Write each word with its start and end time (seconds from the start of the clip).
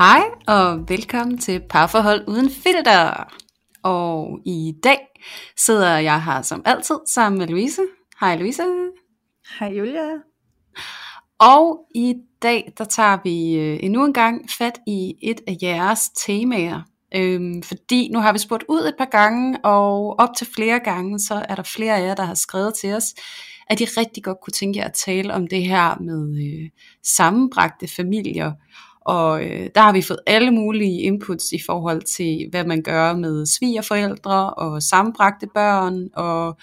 Hej 0.00 0.22
og 0.46 0.88
velkommen 0.88 1.38
til 1.38 1.60
Parforhold 1.70 2.28
Uden 2.28 2.50
Filter. 2.50 3.32
Og 3.82 4.38
i 4.46 4.74
dag 4.84 4.98
sidder 5.56 5.96
jeg 5.96 6.24
her 6.24 6.42
som 6.42 6.62
altid 6.64 6.96
sammen 7.14 7.38
med 7.38 7.46
Louise. 7.46 7.82
Hej 8.20 8.36
Louise. 8.36 8.62
Hej 9.58 9.68
Julia. 9.68 10.10
Og 11.38 11.78
i 11.94 12.14
dag 12.42 12.72
der 12.78 12.84
tager 12.84 13.18
vi 13.24 13.54
øh, 13.54 13.78
endnu 13.82 14.04
en 14.04 14.12
gang 14.12 14.50
fat 14.58 14.78
i 14.86 15.14
et 15.22 15.40
af 15.48 15.56
jeres 15.62 16.08
temaer. 16.08 16.82
Øhm, 17.14 17.62
fordi 17.62 18.08
nu 18.12 18.18
har 18.18 18.32
vi 18.32 18.38
spurgt 18.38 18.64
ud 18.68 18.80
et 18.80 18.94
par 18.98 19.08
gange, 19.10 19.58
og 19.64 20.20
op 20.20 20.28
til 20.38 20.46
flere 20.54 20.80
gange, 20.80 21.18
så 21.18 21.46
er 21.48 21.54
der 21.54 21.62
flere 21.62 21.96
af 21.96 22.06
jer, 22.06 22.14
der 22.14 22.24
har 22.24 22.34
skrevet 22.34 22.74
til 22.80 22.94
os, 22.94 23.14
at 23.66 23.78
de 23.78 23.84
rigtig 23.96 24.24
godt 24.24 24.38
kunne 24.42 24.52
tænke 24.52 24.78
jer 24.78 24.84
at 24.84 24.94
tale 25.06 25.34
om 25.34 25.46
det 25.46 25.64
her 25.64 25.98
med 26.00 26.44
øh, 26.46 26.70
sammenbragte 27.02 27.88
familier. 27.88 28.52
Og 29.00 29.44
øh, 29.44 29.68
der 29.74 29.80
har 29.80 29.92
vi 29.92 30.02
fået 30.02 30.20
alle 30.26 30.50
mulige 30.50 31.00
inputs 31.00 31.52
i 31.52 31.58
forhold 31.66 32.02
til, 32.16 32.48
hvad 32.50 32.64
man 32.64 32.82
gør 32.82 33.12
med 33.12 33.46
svigerforældre 33.46 34.50
og 34.50 34.82
sambragte 34.82 35.46
børn, 35.54 36.08
og 36.16 36.58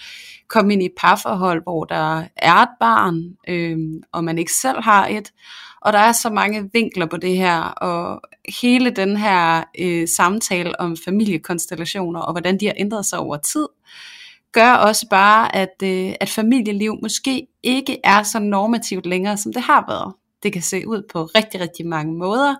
komme 0.48 0.72
ind 0.72 0.82
i 0.82 0.86
et 0.86 0.92
parforhold, 0.98 1.62
hvor 1.62 1.84
der 1.84 2.24
er 2.36 2.56
et 2.56 2.68
barn, 2.80 3.22
øh, 3.48 3.78
og 4.12 4.24
man 4.24 4.38
ikke 4.38 4.52
selv 4.52 4.82
har 4.82 5.06
et. 5.06 5.32
Og 5.80 5.92
der 5.92 5.98
er 5.98 6.12
så 6.12 6.30
mange 6.30 6.70
vinkler 6.72 7.06
på 7.06 7.16
det 7.16 7.36
her, 7.36 7.60
og 7.60 8.20
hele 8.62 8.90
den 8.90 9.16
her 9.16 9.64
øh, 9.78 10.08
samtale 10.08 10.80
om 10.80 10.96
familiekonstellationer, 11.04 12.20
og 12.20 12.32
hvordan 12.32 12.60
de 12.60 12.66
har 12.66 12.74
ændret 12.76 13.06
sig 13.06 13.18
over 13.18 13.36
tid, 13.36 13.66
gør 14.52 14.72
også 14.72 15.06
bare, 15.10 15.56
at, 15.56 15.82
øh, 15.82 16.14
at 16.20 16.28
familieliv 16.28 16.98
måske 17.02 17.46
ikke 17.62 17.98
er 18.04 18.22
så 18.22 18.38
normativt 18.38 19.06
længere, 19.06 19.36
som 19.36 19.52
det 19.52 19.62
har 19.62 19.84
været. 19.88 20.14
Det 20.42 20.52
kan 20.52 20.62
se 20.62 20.88
ud 20.88 21.02
på 21.12 21.24
rigtig, 21.24 21.60
rigtig 21.60 21.86
mange 21.86 22.18
måder, 22.18 22.54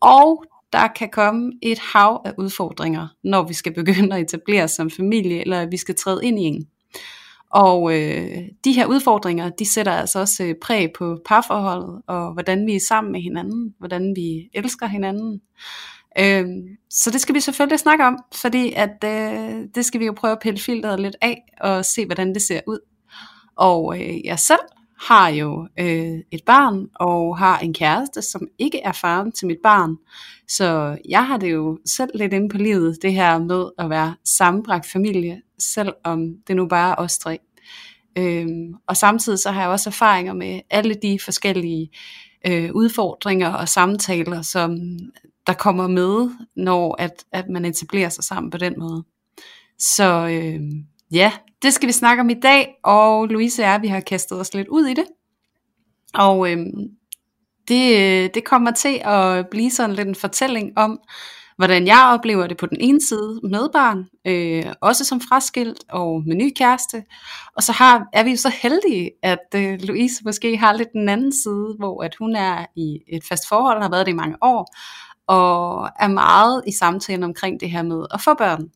og 0.00 0.44
der 0.72 0.88
kan 0.88 1.08
komme 1.12 1.52
et 1.62 1.78
hav 1.78 2.22
af 2.24 2.32
udfordringer, 2.38 3.08
når 3.24 3.42
vi 3.42 3.54
skal 3.54 3.74
begynde 3.74 4.16
at 4.16 4.22
etablere 4.22 4.64
os 4.64 4.70
som 4.70 4.90
familie, 4.90 5.40
eller 5.40 5.66
vi 5.66 5.76
skal 5.76 5.94
træde 5.94 6.20
ind 6.24 6.38
i 6.38 6.42
en. 6.42 6.68
Og 7.50 7.94
øh, 7.94 8.38
de 8.64 8.72
her 8.72 8.86
udfordringer, 8.86 9.48
de 9.48 9.66
sætter 9.66 9.92
altså 9.92 10.20
også 10.20 10.44
øh, 10.44 10.54
præg 10.62 10.92
på 10.98 11.18
parforholdet, 11.26 12.02
og 12.06 12.32
hvordan 12.32 12.66
vi 12.66 12.74
er 12.74 12.80
sammen 12.88 13.12
med 13.12 13.20
hinanden, 13.20 13.74
hvordan 13.78 14.12
vi 14.16 14.50
elsker 14.54 14.86
hinanden. 14.86 15.40
Øh, 16.18 16.46
så 16.90 17.10
det 17.10 17.20
skal 17.20 17.34
vi 17.34 17.40
selvfølgelig 17.40 17.78
snakke 17.78 18.04
om, 18.04 18.18
fordi 18.34 18.72
at 18.76 19.04
øh, 19.04 19.64
det 19.74 19.84
skal 19.84 20.00
vi 20.00 20.06
jo 20.06 20.12
prøve 20.12 20.32
at 20.32 20.38
pille 20.42 20.58
filteret 20.58 21.00
lidt 21.00 21.16
af, 21.20 21.42
og 21.60 21.84
se 21.84 22.06
hvordan 22.06 22.34
det 22.34 22.42
ser 22.42 22.60
ud. 22.66 22.78
Og 23.56 24.00
øh, 24.00 24.24
jeg 24.24 24.38
selv 24.38 24.60
har 25.00 25.28
jo 25.28 25.68
øh, 25.80 26.18
et 26.30 26.44
barn 26.46 26.86
og 26.94 27.38
har 27.38 27.58
en 27.58 27.74
kæreste, 27.74 28.22
som 28.22 28.48
ikke 28.58 28.80
er 28.80 28.92
faren 28.92 29.32
til 29.32 29.46
mit 29.46 29.58
barn. 29.62 29.96
Så 30.48 30.98
jeg 31.08 31.26
har 31.26 31.36
det 31.36 31.52
jo 31.52 31.78
selv 31.86 32.10
lidt 32.14 32.32
inde 32.32 32.48
på 32.48 32.58
livet, 32.58 32.98
det 33.02 33.12
her 33.12 33.38
med 33.38 33.68
at 33.78 33.90
være 33.90 34.14
sammenbragt 34.24 34.86
familie, 34.86 35.42
selvom 35.58 36.34
det 36.46 36.56
nu 36.56 36.66
bare 36.66 36.90
er 36.90 36.94
os 36.98 37.18
tre. 37.18 37.38
Øhm, 38.18 38.74
og 38.86 38.96
samtidig 38.96 39.38
så 39.38 39.50
har 39.50 39.60
jeg 39.60 39.70
også 39.70 39.90
erfaringer 39.90 40.32
med 40.32 40.60
alle 40.70 40.94
de 40.94 41.18
forskellige 41.24 41.90
øh, 42.46 42.70
udfordringer 42.74 43.48
og 43.48 43.68
samtaler, 43.68 44.42
som 44.42 44.78
der 45.46 45.52
kommer 45.52 45.88
med, 45.88 46.30
når 46.56 46.96
at, 46.98 47.24
at 47.32 47.48
man 47.48 47.64
etablerer 47.64 48.08
sig 48.08 48.24
sammen 48.24 48.50
på 48.50 48.58
den 48.58 48.74
måde. 48.78 49.04
Så 49.78 50.28
øh, 50.28 50.60
ja, 51.12 51.32
det 51.62 51.72
skal 51.72 51.86
vi 51.86 51.92
snakke 51.92 52.20
om 52.20 52.30
i 52.30 52.34
dag, 52.34 52.74
og 52.84 53.26
Louise 53.26 53.62
og 53.62 53.68
jeg, 53.68 53.82
vi 53.82 53.88
har 53.88 54.00
kastet 54.00 54.40
os 54.40 54.54
lidt 54.54 54.68
ud 54.68 54.86
i 54.86 54.94
det. 54.94 55.04
Og 56.14 56.52
øhm, 56.52 56.88
det, 57.68 57.96
øh, 57.96 58.30
det 58.34 58.44
kommer 58.44 58.70
til 58.70 59.00
at 59.04 59.48
blive 59.48 59.70
sådan 59.70 59.96
lidt 59.96 60.08
en 60.08 60.14
fortælling 60.14 60.78
om, 60.78 61.00
hvordan 61.56 61.86
jeg 61.86 62.10
oplever 62.12 62.46
det 62.46 62.56
på 62.56 62.66
den 62.66 62.80
ene 62.80 63.00
side 63.00 63.40
med 63.42 63.68
barn, 63.72 64.06
øh, 64.26 64.72
også 64.80 65.04
som 65.04 65.20
fraskilt 65.20 65.84
og 65.88 66.22
med 66.26 66.36
ny 66.36 66.52
kæreste. 66.56 67.04
Og 67.56 67.62
så 67.62 67.72
har, 67.72 68.06
er 68.12 68.24
vi 68.24 68.30
jo 68.30 68.36
så 68.36 68.52
heldige, 68.62 69.10
at 69.22 69.46
øh, 69.54 69.78
Louise 69.82 70.24
måske 70.24 70.56
har 70.56 70.72
lidt 70.72 70.92
den 70.92 71.08
anden 71.08 71.32
side, 71.32 71.74
hvor 71.78 72.02
at 72.02 72.14
hun 72.14 72.36
er 72.36 72.66
i 72.76 72.98
et 73.08 73.22
fast 73.28 73.48
forhold, 73.48 73.76
og 73.76 73.82
har 73.82 73.90
været 73.90 74.06
det 74.06 74.12
i 74.12 74.16
mange 74.16 74.36
år, 74.40 74.74
og 75.26 75.88
er 76.00 76.08
meget 76.08 76.62
i 76.66 76.72
samtalen 76.72 77.22
omkring 77.22 77.60
det 77.60 77.70
her 77.70 77.82
med 77.82 78.06
at 78.10 78.20
få 78.20 78.34
børn. 78.34 78.68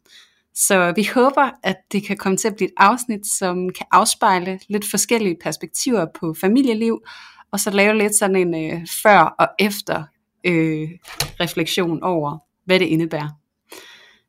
Så 0.55 0.93
vi 0.97 1.09
håber, 1.15 1.51
at 1.63 1.77
det 1.93 2.07
kan 2.07 2.17
komme 2.17 2.37
til 2.37 2.49
at 2.49 2.57
blive 2.57 2.69
et 2.69 2.75
afsnit, 2.77 3.27
som 3.27 3.71
kan 3.71 3.87
afspejle 3.91 4.61
lidt 4.69 4.91
forskellige 4.91 5.37
perspektiver 5.43 6.07
på 6.21 6.35
familieliv, 6.41 7.03
og 7.53 7.61
så 7.61 7.71
lave 7.71 7.99
lidt 7.99 8.15
sådan 8.15 8.37
en 8.37 8.73
øh, 8.73 8.87
før 9.03 9.19
og 9.39 9.49
efter 9.59 10.03
øh, 10.45 10.89
refleksion 11.41 12.03
over, 12.03 12.39
hvad 12.65 12.79
det 12.79 12.87
indebærer. 12.87 13.29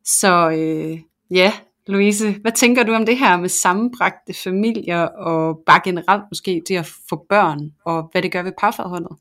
Så 0.06 0.50
øh, 0.50 1.00
ja, 1.32 1.54
Louise, 1.88 2.32
hvad 2.42 2.52
tænker 2.52 2.84
du 2.84 2.94
om 2.94 3.06
det 3.06 3.18
her 3.18 3.38
med 3.38 3.50
sammenbragte 3.50 4.34
familier, 4.34 5.02
og 5.02 5.60
bare 5.66 5.82
generelt 5.84 6.24
måske 6.32 6.62
det 6.68 6.78
at 6.78 6.86
få 7.10 7.26
børn, 7.30 7.60
og 7.86 8.10
hvad 8.12 8.22
det 8.22 8.32
gør 8.32 8.44
ved 8.44 8.52
parforholdet? 8.60 9.18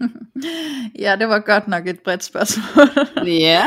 ja, 1.04 1.16
det 1.16 1.28
var 1.28 1.38
godt 1.38 1.68
nok 1.68 1.86
et 1.86 2.00
bredt 2.00 2.24
spørgsmål. 2.24 2.88
Ja. 3.26 3.64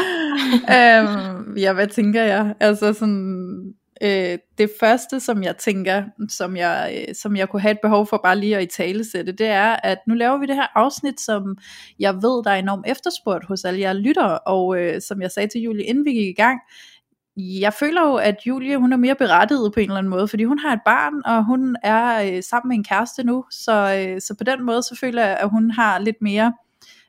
øhm, 0.75 1.32
ja, 1.57 1.73
hvad 1.73 1.87
tænker 1.87 2.23
jeg? 2.23 2.55
Altså 2.59 2.93
sådan, 2.93 3.73
øh, 4.01 4.37
det 4.57 4.71
første, 4.79 5.19
som 5.19 5.43
jeg 5.43 5.57
tænker, 5.57 6.03
som 6.29 6.57
jeg, 6.57 7.05
øh, 7.09 7.15
som 7.15 7.35
jeg 7.35 7.49
kunne 7.49 7.61
have 7.61 7.71
et 7.71 7.79
behov 7.81 8.07
for 8.07 8.19
bare 8.23 8.39
lige 8.39 8.57
at 8.57 8.63
i 8.63 8.65
tale 8.65 9.05
sætte, 9.11 9.31
det 9.31 9.47
er, 9.47 9.75
at 9.83 9.97
nu 10.07 10.13
laver 10.13 10.37
vi 10.37 10.45
det 10.45 10.55
her 10.55 10.77
afsnit, 10.77 11.21
som 11.21 11.57
jeg 11.99 12.15
ved, 12.15 12.43
der 12.43 12.51
er 12.51 12.55
enormt 12.55 12.85
efterspurgt 12.87 13.45
hos 13.45 13.65
alle 13.65 13.79
jer 13.79 13.93
lyttere, 13.93 14.39
og 14.39 14.79
øh, 14.79 15.01
som 15.01 15.21
jeg 15.21 15.31
sagde 15.31 15.47
til 15.47 15.61
Julie, 15.61 15.85
inden 15.85 16.05
vi 16.05 16.11
gik 16.11 16.27
i 16.27 16.41
gang, 16.41 16.59
jeg 17.37 17.73
føler 17.73 18.01
jo, 18.07 18.15
at 18.15 18.35
Julie 18.47 18.77
hun 18.77 18.93
er 18.93 18.97
mere 18.97 19.15
berettiget 19.15 19.73
på 19.73 19.79
en 19.79 19.83
eller 19.83 19.97
anden 19.97 20.09
måde, 20.09 20.27
fordi 20.27 20.43
hun 20.43 20.59
har 20.59 20.73
et 20.73 20.79
barn, 20.85 21.13
og 21.25 21.45
hun 21.45 21.75
er 21.83 22.35
øh, 22.35 22.43
sammen 22.43 22.69
med 22.69 22.77
en 22.77 22.83
kæreste 22.83 23.23
nu, 23.23 23.45
så, 23.51 23.73
øh, 23.97 24.21
så 24.21 24.35
på 24.37 24.43
den 24.43 24.63
måde, 24.63 24.83
så 24.83 24.97
føler 24.99 25.25
jeg, 25.25 25.37
at 25.37 25.49
hun 25.49 25.71
har 25.71 25.99
lidt 25.99 26.21
mere 26.21 26.53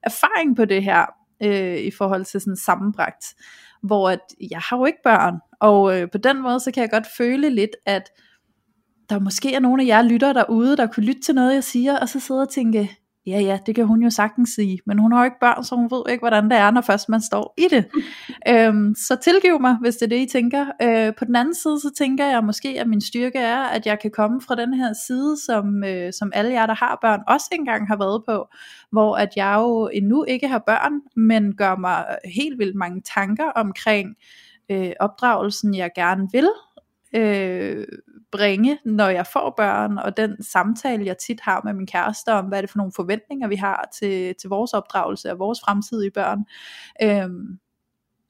erfaring 0.03 0.57
på 0.57 0.65
det 0.65 0.83
her, 0.83 1.07
øh, 1.43 1.79
i 1.79 1.91
forhold 1.91 2.25
til 2.25 2.41
sådan 2.41 2.57
sammenbragt, 2.57 3.25
hvor 3.87 4.11
at 4.11 4.21
jeg 4.51 4.59
har 4.59 4.77
jo 4.79 4.85
ikke 4.85 5.03
børn, 5.05 5.35
og 5.61 6.01
øh, 6.01 6.11
på 6.11 6.19
den 6.19 6.43
måde, 6.43 6.61
så 6.61 6.71
kan 6.71 6.81
jeg 6.81 6.91
godt 6.91 7.07
føle 7.17 7.51
lidt, 7.51 7.77
at 7.87 8.11
der 9.11 9.19
måske 9.19 9.55
er 9.55 9.61
nogle 9.61 9.83
af 9.83 9.87
jer 9.87 10.03
lytter 10.03 10.33
derude, 10.33 10.77
der 10.77 10.87
kunne 10.87 11.07
lytte 11.07 11.23
til 11.23 11.35
noget, 11.35 11.55
jeg 11.55 11.65
siger, 11.65 11.99
og 11.99 12.09
så 12.09 12.21
sidde 12.21 12.43
og 12.43 12.49
tænke, 12.49 12.99
ja 13.27 13.41
ja, 13.41 13.59
det 13.67 13.75
kan 13.75 13.87
hun 13.87 14.03
jo 14.03 14.11
sagtens 14.11 14.51
sige, 14.51 14.79
men 14.87 14.99
hun 14.99 15.13
har 15.13 15.19
jo 15.21 15.25
ikke 15.25 15.37
børn, 15.41 15.65
så 15.65 15.75
hun 15.75 15.91
ved 15.91 16.03
ikke, 16.09 16.23
hvordan 16.23 16.45
det 16.45 16.59
er, 16.59 16.71
når 16.71 16.81
først 16.81 17.09
man 17.09 17.21
står 17.21 17.55
i 17.59 17.67
det. 17.71 17.85
øhm, 18.53 18.95
så 18.95 19.17
tilgiv 19.17 19.61
mig, 19.61 19.77
hvis 19.81 19.97
det 19.97 20.03
er 20.03 20.09
det, 20.09 20.21
I 20.21 20.27
tænker. 20.27 20.67
Øh, 20.83 21.13
på 21.19 21.25
den 21.25 21.37
anden 21.37 21.55
side, 21.55 21.81
så 21.81 21.91
tænker 21.99 22.27
jeg 22.27 22.45
måske, 22.45 22.81
at 22.81 22.89
min 22.89 23.01
styrke 23.01 23.39
er, 23.39 23.63
at 23.63 23.87
jeg 23.87 23.99
kan 24.01 24.11
komme 24.11 24.41
fra 24.41 24.55
den 24.55 24.75
her 24.75 24.93
side, 25.07 25.37
som, 25.47 25.85
øh, 25.85 26.13
som 26.13 26.33
alle 26.35 26.53
jer, 26.53 26.67
der 26.67 26.75
har 26.75 26.99
børn, 27.03 27.21
også 27.29 27.49
engang 27.53 27.89
har 27.89 27.97
været 27.97 28.23
på, 28.29 28.47
hvor 28.93 29.17
at 29.17 29.29
jeg 29.37 29.55
jo 29.59 29.91
endnu 29.93 30.25
ikke 30.25 30.49
har 30.49 30.63
børn, 30.67 30.93
men 31.17 31.57
gør 31.57 31.77
mig 31.77 32.05
helt 32.25 32.59
vildt 32.59 32.77
mange 32.77 33.03
tanker 33.15 33.51
omkring 33.51 34.17
øh, 34.71 34.93
opdragelsen, 35.01 35.75
jeg 35.75 35.91
gerne 35.97 36.29
vil, 36.33 36.49
øh, 37.17 37.87
bringe, 38.37 38.79
når 38.85 39.09
jeg 39.09 39.27
får 39.27 39.55
børn, 39.57 39.99
og 39.99 40.17
den 40.17 40.43
samtale, 40.43 41.07
jeg 41.07 41.19
tit 41.19 41.41
har 41.41 41.61
med 41.65 41.73
min 41.73 41.87
kæreste 41.87 42.33
om, 42.33 42.45
hvad 42.45 42.59
er 42.59 42.63
det 42.63 42.71
for 42.71 42.79
nogle 42.79 42.93
forventninger, 42.97 43.49
vi 43.49 43.57
har 43.57 43.89
til, 43.99 44.35
til 44.41 44.49
vores 44.49 44.73
opdragelse 44.73 45.33
og 45.33 45.39
vores 45.39 45.61
fremtidige 45.65 46.11
børn. 46.11 46.45
Øhm, 47.03 47.59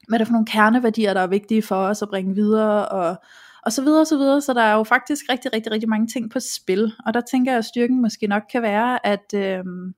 hvad 0.07 0.15
er 0.15 0.17
det 0.17 0.27
for 0.27 0.31
nogle 0.33 0.45
kerneværdier, 0.45 1.13
der 1.13 1.21
er 1.21 1.27
vigtige 1.27 1.61
for 1.61 1.75
os 1.75 2.01
at 2.01 2.09
bringe 2.09 2.35
videre, 2.35 2.89
og, 2.89 3.15
og 3.63 3.71
så 3.71 3.83
videre 3.83 4.01
og 4.01 4.07
så 4.07 4.17
videre. 4.17 4.41
Så 4.41 4.53
der 4.53 4.61
er 4.61 4.73
jo 4.73 4.83
faktisk 4.83 5.25
rigtig, 5.29 5.53
rigtig, 5.53 5.71
rigtig 5.71 5.89
mange 5.89 6.07
ting 6.07 6.31
på 6.31 6.39
spil. 6.39 6.93
Og 7.05 7.13
der 7.13 7.21
tænker 7.21 7.51
jeg, 7.51 7.59
at 7.59 7.65
styrken 7.65 8.01
måske 8.01 8.27
nok 8.27 8.43
kan 8.51 8.61
være, 8.61 9.05
at 9.05 9.33
øhm, 9.35 9.93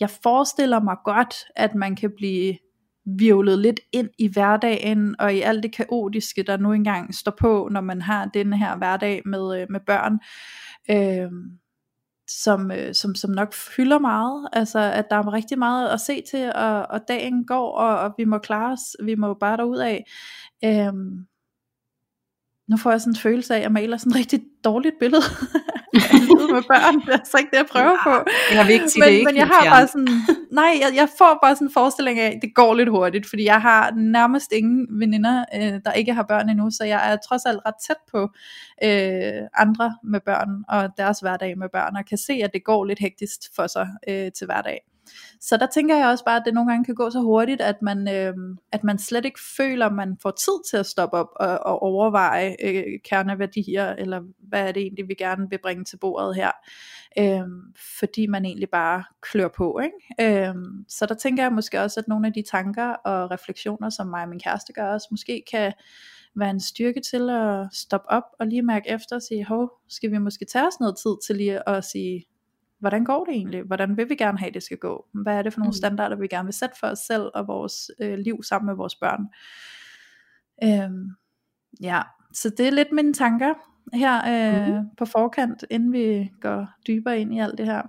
jeg 0.00 0.10
forestiller 0.10 0.80
mig 0.80 0.96
godt, 1.04 1.34
at 1.56 1.74
man 1.74 1.96
kan 1.96 2.12
blive 2.16 2.58
virvlet 3.04 3.58
lidt 3.58 3.80
ind 3.92 4.08
i 4.18 4.28
hverdagen 4.28 5.16
og 5.18 5.34
i 5.34 5.40
alt 5.40 5.62
det 5.62 5.74
kaotiske, 5.74 6.42
der 6.42 6.56
nu 6.56 6.72
engang 6.72 7.14
står 7.14 7.36
på, 7.40 7.68
når 7.72 7.80
man 7.80 8.02
har 8.02 8.24
den 8.34 8.52
her 8.52 8.76
hverdag 8.76 9.22
med, 9.24 9.60
øh, 9.60 9.66
med 9.70 9.80
børn. 9.86 10.18
Øh, 10.90 11.30
som, 12.28 12.70
øh, 12.70 12.94
som, 12.94 13.14
som 13.14 13.30
nok 13.30 13.52
fylder 13.52 13.98
meget, 13.98 14.48
altså 14.52 14.78
at 14.78 15.06
der 15.10 15.16
er 15.16 15.32
rigtig 15.32 15.58
meget 15.58 15.88
at 15.88 16.00
se 16.00 16.22
til, 16.30 16.52
og, 16.54 16.86
og 16.90 17.00
dagen 17.08 17.46
går, 17.46 17.72
og, 17.72 17.98
og 17.98 18.14
vi 18.18 18.24
må 18.24 18.38
klare 18.38 18.72
os, 18.72 18.96
vi 19.04 19.14
må 19.14 19.34
bare 19.34 19.56
derud 19.56 19.78
af. 19.78 20.04
Øhm, 20.64 21.26
nu 22.68 22.76
får 22.76 22.90
jeg 22.90 23.00
sådan 23.00 23.10
en 23.10 23.16
følelse 23.16 23.54
af, 23.54 23.58
at 23.58 23.62
jeg 23.62 23.72
maler 23.72 23.96
sådan 23.96 24.12
et 24.12 24.16
rigtig 24.16 24.40
dårligt 24.64 24.94
billede 25.00 25.22
med 26.54 26.62
børn. 26.68 27.00
Det 27.00 27.08
er 27.08 27.12
altså 27.12 27.38
ikke 27.38 27.50
det, 27.50 27.56
jeg 27.56 27.66
prøver 27.66 27.96
på. 28.04 28.30
Det 28.48 28.56
har 28.58 28.66
vi 28.66 28.72
ikke 28.72 28.84
men, 28.98 29.24
men 29.24 29.36
jeg 29.36 29.46
har 29.46 29.64
bare 29.64 29.86
sådan, 29.86 30.08
nej, 30.52 30.72
jeg, 30.80 30.90
jeg 30.94 31.08
får 31.18 31.38
bare 31.42 31.54
sådan 31.54 31.66
en 31.66 31.72
forestilling 31.72 32.20
af, 32.20 32.26
at 32.26 32.38
det 32.42 32.54
går 32.54 32.74
lidt 32.74 32.88
hurtigt, 32.88 33.28
fordi 33.28 33.44
jeg 33.44 33.62
har 33.62 33.92
nærmest 33.96 34.52
ingen 34.52 34.86
veninder, 35.00 35.44
øh, 35.54 35.80
der 35.84 35.92
ikke 35.92 36.14
har 36.14 36.22
børn 36.22 36.48
endnu, 36.48 36.70
så 36.70 36.84
jeg 36.84 37.12
er 37.12 37.16
trods 37.28 37.44
alt 37.46 37.60
ret 37.66 37.74
tæt 37.86 37.96
på 38.10 38.20
øh, 38.84 39.42
andre 39.54 39.96
med 40.04 40.20
børn, 40.20 40.64
og 40.68 40.90
deres 40.96 41.20
hverdag 41.20 41.58
med 41.58 41.68
børn, 41.72 41.96
og 41.96 42.04
kan 42.04 42.18
se, 42.18 42.32
at 42.32 42.50
det 42.54 42.64
går 42.64 42.84
lidt 42.84 42.98
hektisk 42.98 43.40
for 43.56 43.66
sig 43.66 43.88
øh, 44.08 44.32
til 44.32 44.44
hverdag. 44.44 44.91
Så 45.40 45.56
der 45.56 45.66
tænker 45.66 45.96
jeg 45.96 46.08
også 46.08 46.24
bare, 46.24 46.36
at 46.36 46.42
det 46.46 46.54
nogle 46.54 46.70
gange 46.70 46.84
kan 46.84 46.94
gå 46.94 47.10
så 47.10 47.20
hurtigt, 47.20 47.60
at 47.60 47.82
man, 47.82 48.08
øh, 48.08 48.34
at 48.72 48.84
man 48.84 48.98
slet 48.98 49.24
ikke 49.24 49.40
føler, 49.56 49.86
at 49.86 49.92
man 49.92 50.16
får 50.22 50.30
tid 50.30 50.70
til 50.70 50.76
at 50.76 50.86
stoppe 50.86 51.16
op 51.16 51.28
og, 51.36 51.58
og 51.58 51.82
overveje 51.82 52.56
øh, 52.64 52.84
kerneværdier, 53.04 53.90
eller 53.90 54.20
hvad 54.38 54.68
er 54.68 54.72
det 54.72 54.82
egentlig, 54.82 55.08
vi 55.08 55.14
gerne 55.14 55.50
vil 55.50 55.58
bringe 55.62 55.84
til 55.84 55.96
bordet 55.96 56.36
her. 56.36 56.50
Øh, 57.18 57.48
fordi 57.98 58.26
man 58.26 58.44
egentlig 58.44 58.70
bare 58.70 59.04
klør 59.20 59.48
på. 59.48 59.80
Ikke? 59.84 60.48
Øh, 60.48 60.54
så 60.88 61.06
der 61.06 61.14
tænker 61.14 61.42
jeg 61.42 61.52
måske 61.52 61.80
også, 61.80 62.00
at 62.00 62.08
nogle 62.08 62.26
af 62.26 62.32
de 62.32 62.42
tanker 62.50 62.88
og 62.88 63.30
refleksioner, 63.30 63.90
som 63.90 64.06
mig 64.06 64.22
og 64.22 64.28
min 64.28 64.40
kæreste 64.40 64.72
gør 64.72 64.94
os, 64.94 65.02
måske 65.10 65.42
kan 65.50 65.72
være 66.36 66.50
en 66.50 66.60
styrke 66.60 67.00
til 67.00 67.30
at 67.30 67.66
stoppe 67.72 68.10
op 68.10 68.22
og 68.40 68.46
lige 68.46 68.62
mærke 68.62 68.88
efter 68.88 69.16
og 69.16 69.22
sige, 69.22 69.44
hov, 69.44 69.70
skal 69.88 70.10
vi 70.10 70.18
måske 70.18 70.44
tage 70.44 70.66
os 70.66 70.80
noget 70.80 70.96
tid 70.96 71.16
til 71.26 71.36
lige 71.36 71.68
at 71.68 71.84
sige, 71.84 72.24
hvordan 72.82 73.04
går 73.04 73.24
det 73.24 73.34
egentlig? 73.34 73.62
Hvordan 73.62 73.96
vil 73.96 74.08
vi 74.08 74.14
gerne 74.14 74.38
have, 74.38 74.50
det 74.50 74.62
skal 74.62 74.76
gå? 74.76 75.06
Hvad 75.14 75.34
er 75.34 75.42
det 75.42 75.52
for 75.52 75.60
nogle 75.60 75.68
mm. 75.68 75.72
standarder, 75.72 76.16
vi 76.16 76.26
gerne 76.26 76.46
vil 76.46 76.54
sætte 76.54 76.76
for 76.80 76.86
os 76.86 76.98
selv 76.98 77.30
og 77.34 77.48
vores 77.48 77.90
øh, 78.00 78.18
liv 78.18 78.42
sammen 78.42 78.66
med 78.66 78.74
vores 78.74 78.94
børn? 78.94 79.20
Øhm, 80.64 81.10
ja, 81.82 82.02
så 82.34 82.50
det 82.50 82.66
er 82.66 82.70
lidt 82.70 82.92
mine 82.92 83.12
tanker 83.12 83.54
her 83.92 84.16
øh, 84.28 84.74
mm. 84.74 84.88
på 84.98 85.04
forkant, 85.04 85.64
inden 85.70 85.92
vi 85.92 86.30
går 86.40 86.68
dybere 86.86 87.20
ind 87.20 87.34
i 87.34 87.38
alt 87.38 87.58
det 87.58 87.66
her. 87.66 87.82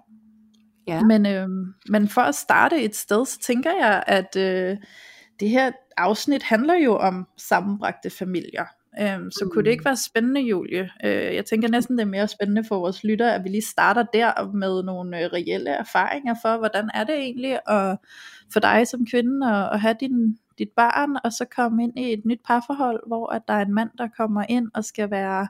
Ja. 0.87 1.03
Men, 1.03 1.25
øh, 1.25 1.47
men 1.89 2.07
for 2.07 2.21
at 2.21 2.35
starte 2.35 2.83
et 2.83 2.95
sted, 2.95 3.25
så 3.25 3.39
tænker 3.39 3.71
jeg, 3.71 4.03
at 4.07 4.35
øh, 4.37 4.77
det 5.39 5.49
her 5.49 5.71
afsnit 5.97 6.43
handler 6.43 6.73
jo 6.73 6.97
om 6.97 7.27
sammenbragte 7.37 8.09
familier. 8.09 8.65
Øhm, 9.01 9.31
så 9.31 9.45
mm. 9.45 9.51
kunne 9.51 9.63
det 9.63 9.71
ikke 9.71 9.81
mm. 9.81 9.85
være 9.85 9.97
spændende, 9.97 10.41
Julie? 10.41 10.89
Øh, 11.03 11.35
jeg 11.35 11.45
tænker 11.45 11.67
næsten, 11.69 11.97
det 11.97 12.01
er 12.01 12.09
mere 12.09 12.27
spændende 12.27 12.63
for 12.67 12.79
vores 12.79 13.03
lytter, 13.03 13.31
at 13.31 13.43
vi 13.43 13.49
lige 13.49 13.61
starter 13.61 14.03
der 14.13 14.51
med 14.51 14.83
nogle 14.83 15.19
øh, 15.19 15.29
reelle 15.33 15.69
erfaringer 15.69 16.35
for, 16.41 16.57
hvordan 16.57 16.89
er 16.93 17.03
det 17.03 17.15
egentlig 17.15 17.59
at, 17.67 17.97
for 18.53 18.59
dig 18.59 18.87
som 18.87 19.05
kvinde 19.05 19.47
at, 19.47 19.69
at 19.73 19.81
have 19.81 19.95
din, 19.99 20.37
dit 20.57 20.69
barn, 20.75 21.17
og 21.23 21.31
så 21.31 21.45
komme 21.55 21.83
ind 21.83 21.99
i 21.99 22.13
et 22.13 22.25
nyt 22.25 22.39
parforhold, 22.47 23.07
hvor 23.07 23.27
at 23.27 23.41
der 23.47 23.53
er 23.53 23.65
en 23.65 23.73
mand, 23.73 23.89
der 23.97 24.07
kommer 24.17 24.45
ind 24.49 24.67
og 24.73 24.85
skal 24.85 25.11
være 25.11 25.47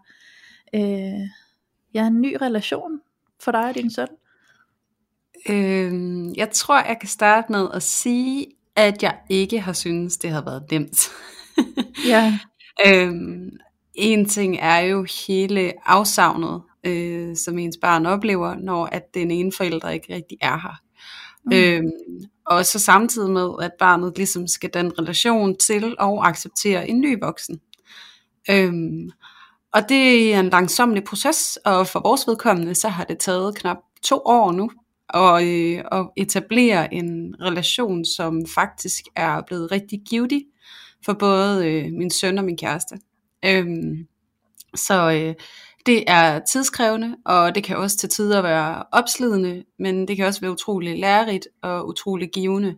øh, 0.76 1.28
ja, 1.94 2.08
en 2.08 2.22
ny 2.22 2.38
relation 2.42 3.00
for 3.40 3.52
dig 3.52 3.66
og 3.70 3.76
din 3.76 3.92
søn? 3.92 4.08
Øh, 5.50 5.94
jeg 6.38 6.50
tror, 6.50 6.84
jeg 6.88 6.98
kan 7.00 7.10
starte 7.10 7.52
med 7.52 7.68
at 7.74 7.84
sige, 7.84 8.48
at 8.76 9.04
jeg 9.04 9.18
ikke 9.30 9.60
har 9.60 9.74
syntes, 9.74 10.18
det 10.18 10.30
har 10.30 10.42
været 10.42 10.64
nemt. 10.72 11.10
ja. 12.08 12.40
Øhm, 12.88 13.50
en 13.96 14.26
ting 14.26 14.58
er 14.60 14.80
jo 14.80 15.06
hele 15.28 15.74
afsavnet, 15.86 16.62
øh, 16.84 17.36
som 17.36 17.58
ens 17.58 17.78
barn 17.82 18.06
oplever, 18.06 18.56
når 18.56 18.86
at 18.86 19.14
den 19.14 19.32
ene 19.32 19.52
forælder 19.52 19.90
ikke 19.90 20.16
rigtig 20.16 20.38
er 20.42 20.58
her. 20.58 20.82
Mm. 21.46 21.54
Øhm, 21.54 21.92
og 22.46 22.66
så 22.66 22.80
samtidig 22.80 23.32
med, 23.32 23.50
at 23.62 23.72
barnet 23.80 24.14
ligesom 24.18 24.48
skal 24.48 24.70
den 24.74 25.00
relation 25.00 25.56
til 25.58 25.96
og 26.00 26.28
acceptere 26.28 26.90
en 26.90 27.02
ny 27.02 27.20
voksen. 27.22 27.60
Øhm, 28.50 29.12
og 29.74 29.90
det 29.90 30.34
er 30.34 30.40
en 30.40 30.50
langsomlig 30.50 31.04
proces, 31.04 31.60
og 31.66 31.88
for 31.88 32.00
vores 32.00 32.28
vedkommende, 32.28 32.76
så 32.76 32.90
har 32.90 33.04
det 33.04 33.18
taget 33.20 33.56
knap 33.56 33.78
to 34.04 34.22
år 34.26 34.52
nu 34.52 34.72
at, 35.14 35.48
øh, 35.48 35.84
at 35.92 36.10
etablere 36.18 36.94
en 36.94 37.36
relation, 37.42 38.06
som 38.06 38.46
faktisk 38.56 39.04
er 39.16 39.42
blevet 39.48 39.72
rigtig 39.72 40.02
givetig 40.10 40.46
for 41.06 41.14
både 41.14 41.68
øh, 41.68 41.94
min 41.94 42.10
søn 42.10 42.38
og 42.38 42.46
min 42.46 42.58
kæreste. 42.58 43.00
Øhm, 43.46 44.08
så 44.76 45.12
øh, 45.12 45.36
det 45.86 46.04
er 46.08 46.40
tidskrævende, 46.40 47.16
og 47.26 47.56
det 47.56 47.64
kan 47.64 47.78
også 47.78 47.98
til 47.98 48.10
tider 48.10 48.42
være 48.42 48.84
opslidende, 48.92 49.64
men 49.80 50.08
det 50.08 50.18
kan 50.18 50.26
også 50.26 50.42
være 50.42 50.52
utrolig 50.52 51.00
lærerigt 51.00 51.48
og 51.62 51.88
utrolig 51.88 52.30
givende. 52.32 52.78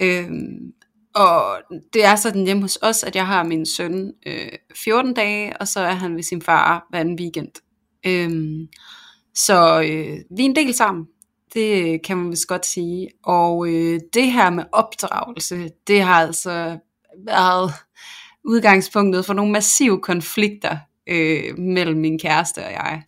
Øhm, 0.00 0.72
og 1.14 1.44
det 1.92 2.04
er 2.04 2.16
sådan 2.16 2.44
hjemme 2.44 2.62
hos 2.62 2.78
os, 2.82 3.02
at 3.02 3.16
jeg 3.16 3.26
har 3.26 3.44
min 3.44 3.66
søn 3.66 4.12
øh, 4.26 4.52
14 4.84 5.14
dage, 5.14 5.56
og 5.60 5.68
så 5.68 5.80
er 5.80 5.94
han 5.94 6.16
ved 6.16 6.22
sin 6.22 6.42
far 6.42 6.86
hver 6.90 7.00
en 7.00 7.18
weekend. 7.20 7.52
Øhm, 8.06 8.68
så 9.34 9.82
øh, 9.82 10.18
vi 10.36 10.42
er 10.42 10.48
en 10.48 10.56
del 10.56 10.74
sammen, 10.74 11.06
det 11.54 12.02
kan 12.02 12.16
man 12.16 12.30
vist 12.30 12.48
godt 12.48 12.66
sige. 12.66 13.08
Og 13.24 13.68
øh, 13.68 14.00
det 14.14 14.32
her 14.32 14.50
med 14.50 14.64
opdragelse, 14.72 15.70
det 15.86 16.02
har 16.02 16.14
altså 16.26 16.78
været 17.26 17.72
udgangspunktet 18.44 19.26
for 19.26 19.34
nogle 19.34 19.52
massive 19.52 20.00
konflikter 20.00 20.76
øh, 21.06 21.58
mellem 21.58 22.00
min 22.00 22.18
kæreste 22.18 22.58
og 22.58 22.72
jeg. 22.72 23.02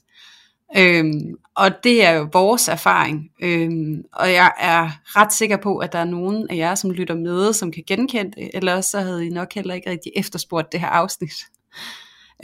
Øhm, 0.76 1.34
og 1.56 1.70
det 1.84 2.04
er 2.04 2.10
jo 2.10 2.28
vores 2.32 2.68
erfaring. 2.68 3.30
Øhm, 3.42 4.02
og 4.12 4.32
jeg 4.32 4.52
er 4.58 4.90
ret 5.04 5.32
sikker 5.32 5.56
på, 5.56 5.78
at 5.78 5.92
der 5.92 5.98
er 5.98 6.04
nogen 6.04 6.46
af 6.50 6.56
jer, 6.56 6.74
som 6.74 6.90
lytter 6.90 7.14
med, 7.14 7.52
som 7.52 7.72
kan 7.72 7.84
genkende 7.86 8.30
det, 8.30 8.50
ellers 8.54 8.86
så 8.86 9.00
havde 9.00 9.26
I 9.26 9.30
nok 9.30 9.54
heller 9.54 9.74
ikke 9.74 9.90
rigtig 9.90 10.12
efterspurgt 10.16 10.72
det 10.72 10.80
her 10.80 10.88
afsnit. 10.88 11.34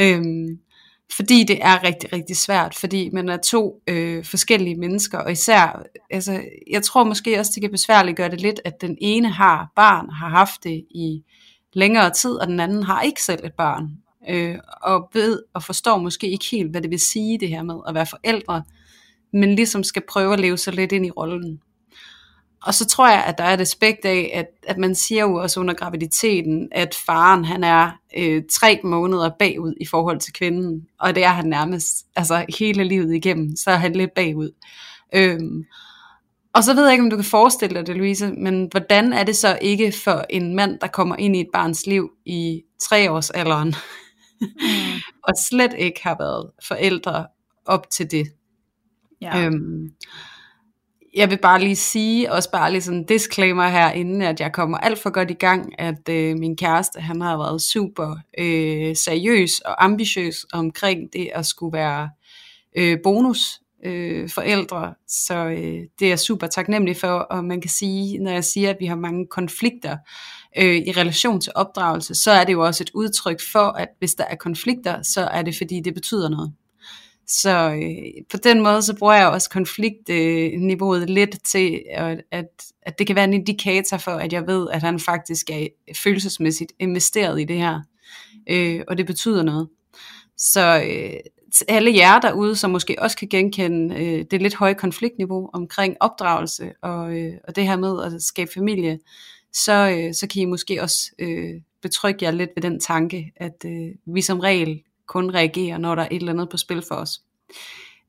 Øhm, 0.00 0.58
fordi 1.16 1.44
det 1.44 1.58
er 1.62 1.84
rigtig, 1.84 2.12
rigtig 2.12 2.36
svært, 2.36 2.74
fordi 2.74 3.10
man 3.12 3.28
er 3.28 3.36
to 3.36 3.82
øh, 3.86 4.24
forskellige 4.24 4.76
mennesker, 4.76 5.18
og 5.18 5.32
især, 5.32 5.82
altså, 6.10 6.42
jeg 6.70 6.82
tror 6.82 7.04
måske 7.04 7.38
også, 7.38 7.52
det 7.54 7.62
kan 7.62 7.70
besværligt 7.70 8.16
gøre 8.16 8.30
det 8.30 8.40
lidt, 8.40 8.60
at 8.64 8.80
den 8.80 8.96
ene 9.00 9.28
har 9.28 9.72
barn, 9.76 10.10
har 10.10 10.28
haft 10.28 10.64
det 10.64 10.84
i 10.90 11.22
længere 11.72 12.10
tid, 12.10 12.30
og 12.30 12.46
den 12.46 12.60
anden 12.60 12.82
har 12.82 13.02
ikke 13.02 13.22
selv 13.22 13.44
et 13.44 13.54
barn, 13.54 13.90
øh, 14.28 14.58
og 14.82 15.10
ved 15.12 15.42
og 15.54 15.62
forstår 15.62 15.98
måske 15.98 16.30
ikke 16.30 16.46
helt, 16.50 16.70
hvad 16.70 16.80
det 16.80 16.90
vil 16.90 17.00
sige 17.00 17.40
det 17.40 17.48
her 17.48 17.62
med 17.62 17.76
at 17.88 17.94
være 17.94 18.06
forældre, 18.06 18.62
men 19.32 19.54
ligesom 19.54 19.84
skal 19.84 20.02
prøve 20.08 20.32
at 20.32 20.40
leve 20.40 20.58
sig 20.58 20.74
lidt 20.74 20.92
ind 20.92 21.06
i 21.06 21.10
rollen. 21.10 21.60
Og 22.64 22.74
så 22.74 22.86
tror 22.86 23.08
jeg, 23.08 23.24
at 23.24 23.38
der 23.38 23.44
er 23.44 23.54
et 23.54 23.60
aspekt 23.60 24.04
af, 24.04 24.30
at, 24.34 24.46
at 24.66 24.78
man 24.78 24.94
siger 24.94 25.22
jo 25.22 25.34
også 25.34 25.60
under 25.60 25.74
graviditeten, 25.74 26.68
at 26.72 26.94
faren 27.06 27.44
han 27.44 27.64
er 27.64 27.90
øh, 28.16 28.42
tre 28.50 28.80
måneder 28.84 29.30
bagud 29.38 29.74
i 29.80 29.86
forhold 29.86 30.20
til 30.20 30.32
kvinden, 30.32 30.86
og 31.00 31.14
det 31.14 31.24
er 31.24 31.28
han 31.28 31.46
nærmest 31.46 32.06
altså 32.16 32.44
hele 32.58 32.84
livet 32.84 33.14
igennem, 33.14 33.56
så 33.56 33.70
er 33.70 33.76
han 33.76 33.92
lidt 33.92 34.14
bagud. 34.14 34.50
Øhm, 35.14 35.64
og 36.54 36.64
så 36.64 36.74
ved 36.74 36.84
jeg 36.84 36.92
ikke, 36.92 37.04
om 37.04 37.10
du 37.10 37.16
kan 37.16 37.24
forestille 37.24 37.78
dig 37.78 37.86
det, 37.86 37.96
Louise, 37.96 38.32
men 38.32 38.68
hvordan 38.70 39.12
er 39.12 39.24
det 39.24 39.36
så 39.36 39.58
ikke 39.60 39.92
for 40.04 40.24
en 40.30 40.56
mand, 40.56 40.78
der 40.80 40.86
kommer 40.86 41.16
ind 41.16 41.36
i 41.36 41.40
et 41.40 41.48
barns 41.52 41.86
liv 41.86 42.10
i 42.26 42.62
treårsalderen, 42.80 43.74
mm. 44.40 44.46
og 45.28 45.34
slet 45.48 45.74
ikke 45.78 46.00
har 46.02 46.16
været 46.18 46.50
forældre 46.68 47.26
op 47.66 47.90
til 47.90 48.10
det? 48.10 48.26
Ja. 49.20 49.44
Øhm, 49.44 49.90
jeg 51.14 51.30
vil 51.30 51.38
bare 51.38 51.60
lige 51.60 51.76
sige, 51.76 52.32
også 52.32 52.50
bare 52.50 52.70
lige 52.70 52.82
sådan 52.82 53.00
en 53.00 53.06
disclaimer 53.06 53.68
her, 53.68 53.90
inden 53.90 54.22
at 54.22 54.40
jeg 54.40 54.52
kommer 54.52 54.78
alt 54.78 54.98
for 54.98 55.10
godt 55.10 55.30
i 55.30 55.34
gang, 55.34 55.80
at 55.80 56.08
øh, 56.10 56.38
min 56.38 56.56
kæreste, 56.56 57.00
han 57.00 57.20
har 57.20 57.36
været 57.36 57.62
super 57.62 58.16
øh, 58.38 58.96
seriøs 58.96 59.60
og 59.60 59.84
ambitiøs 59.84 60.46
omkring 60.52 61.12
det 61.12 61.30
at 61.34 61.46
skulle 61.46 61.78
være 61.78 62.10
øh, 62.76 62.98
bonus 63.04 63.61
øh, 63.82 64.28
forældre, 64.28 64.94
så 65.08 65.34
øh, 65.34 65.80
det 65.98 66.04
er 66.04 66.08
jeg 66.08 66.18
super 66.18 66.46
taknemmelig 66.46 66.96
for, 66.96 67.08
og 67.08 67.44
man 67.44 67.60
kan 67.60 67.70
sige, 67.70 68.18
når 68.18 68.30
jeg 68.30 68.44
siger, 68.44 68.70
at 68.70 68.76
vi 68.80 68.86
har 68.86 68.96
mange 68.96 69.26
konflikter 69.26 69.96
øh, 70.58 70.76
i 70.76 70.92
relation 70.92 71.40
til 71.40 71.52
opdragelse, 71.54 72.14
så 72.14 72.30
er 72.30 72.44
det 72.44 72.52
jo 72.52 72.64
også 72.64 72.84
et 72.84 72.90
udtryk 72.94 73.40
for, 73.52 73.66
at 73.66 73.88
hvis 73.98 74.14
der 74.14 74.24
er 74.24 74.36
konflikter, 74.36 75.02
så 75.02 75.20
er 75.20 75.42
det 75.42 75.56
fordi, 75.56 75.80
det 75.80 75.94
betyder 75.94 76.28
noget. 76.28 76.52
Så 77.26 77.72
øh, 77.72 78.24
på 78.30 78.36
den 78.36 78.60
måde, 78.62 78.82
så 78.82 78.96
bruger 78.96 79.14
jeg 79.14 79.28
også 79.28 79.50
konfliktniveauet 79.50 81.02
øh, 81.02 81.08
lidt 81.08 81.44
til, 81.44 81.82
at, 81.90 82.22
at, 82.30 82.46
at 82.82 82.98
det 82.98 83.06
kan 83.06 83.16
være 83.16 83.24
en 83.24 83.34
indikator 83.34 83.96
for, 83.96 84.10
at 84.10 84.32
jeg 84.32 84.46
ved, 84.46 84.68
at 84.70 84.82
han 84.82 85.00
faktisk 85.00 85.50
er 85.50 85.66
følelsesmæssigt 85.96 86.72
investeret 86.78 87.40
i 87.40 87.44
det 87.44 87.56
her. 87.56 87.80
Øh, 88.50 88.80
og 88.88 88.98
det 88.98 89.06
betyder 89.06 89.42
noget. 89.42 89.68
Så 90.36 90.82
øh, 90.86 91.20
alle 91.68 91.96
jer 91.96 92.20
derude, 92.20 92.56
som 92.56 92.70
måske 92.70 92.96
også 92.98 93.16
kan 93.16 93.28
genkende 93.28 93.94
øh, 93.94 94.24
det 94.30 94.42
lidt 94.42 94.54
høje 94.54 94.74
konfliktniveau 94.74 95.50
omkring 95.52 95.96
opdragelse 96.00 96.72
og, 96.82 97.18
øh, 97.18 97.34
og 97.48 97.56
det 97.56 97.66
her 97.66 97.76
med 97.76 98.02
at 98.02 98.22
skabe 98.22 98.50
familie, 98.54 98.98
så, 99.52 99.72
øh, 99.72 100.14
så 100.14 100.26
kan 100.26 100.42
I 100.42 100.44
måske 100.44 100.82
også 100.82 101.10
øh, 101.18 101.60
betrygge 101.82 102.24
jer 102.24 102.30
lidt 102.30 102.50
ved 102.56 102.62
den 102.62 102.80
tanke, 102.80 103.32
at 103.36 103.64
øh, 103.66 103.88
vi 104.14 104.20
som 104.20 104.40
regel 104.40 104.82
kun 105.06 105.34
reagerer, 105.34 105.78
når 105.78 105.94
der 105.94 106.02
er 106.02 106.08
et 106.10 106.16
eller 106.16 106.32
andet 106.32 106.48
på 106.50 106.56
spil 106.56 106.82
for 106.88 106.94
os. 106.94 107.20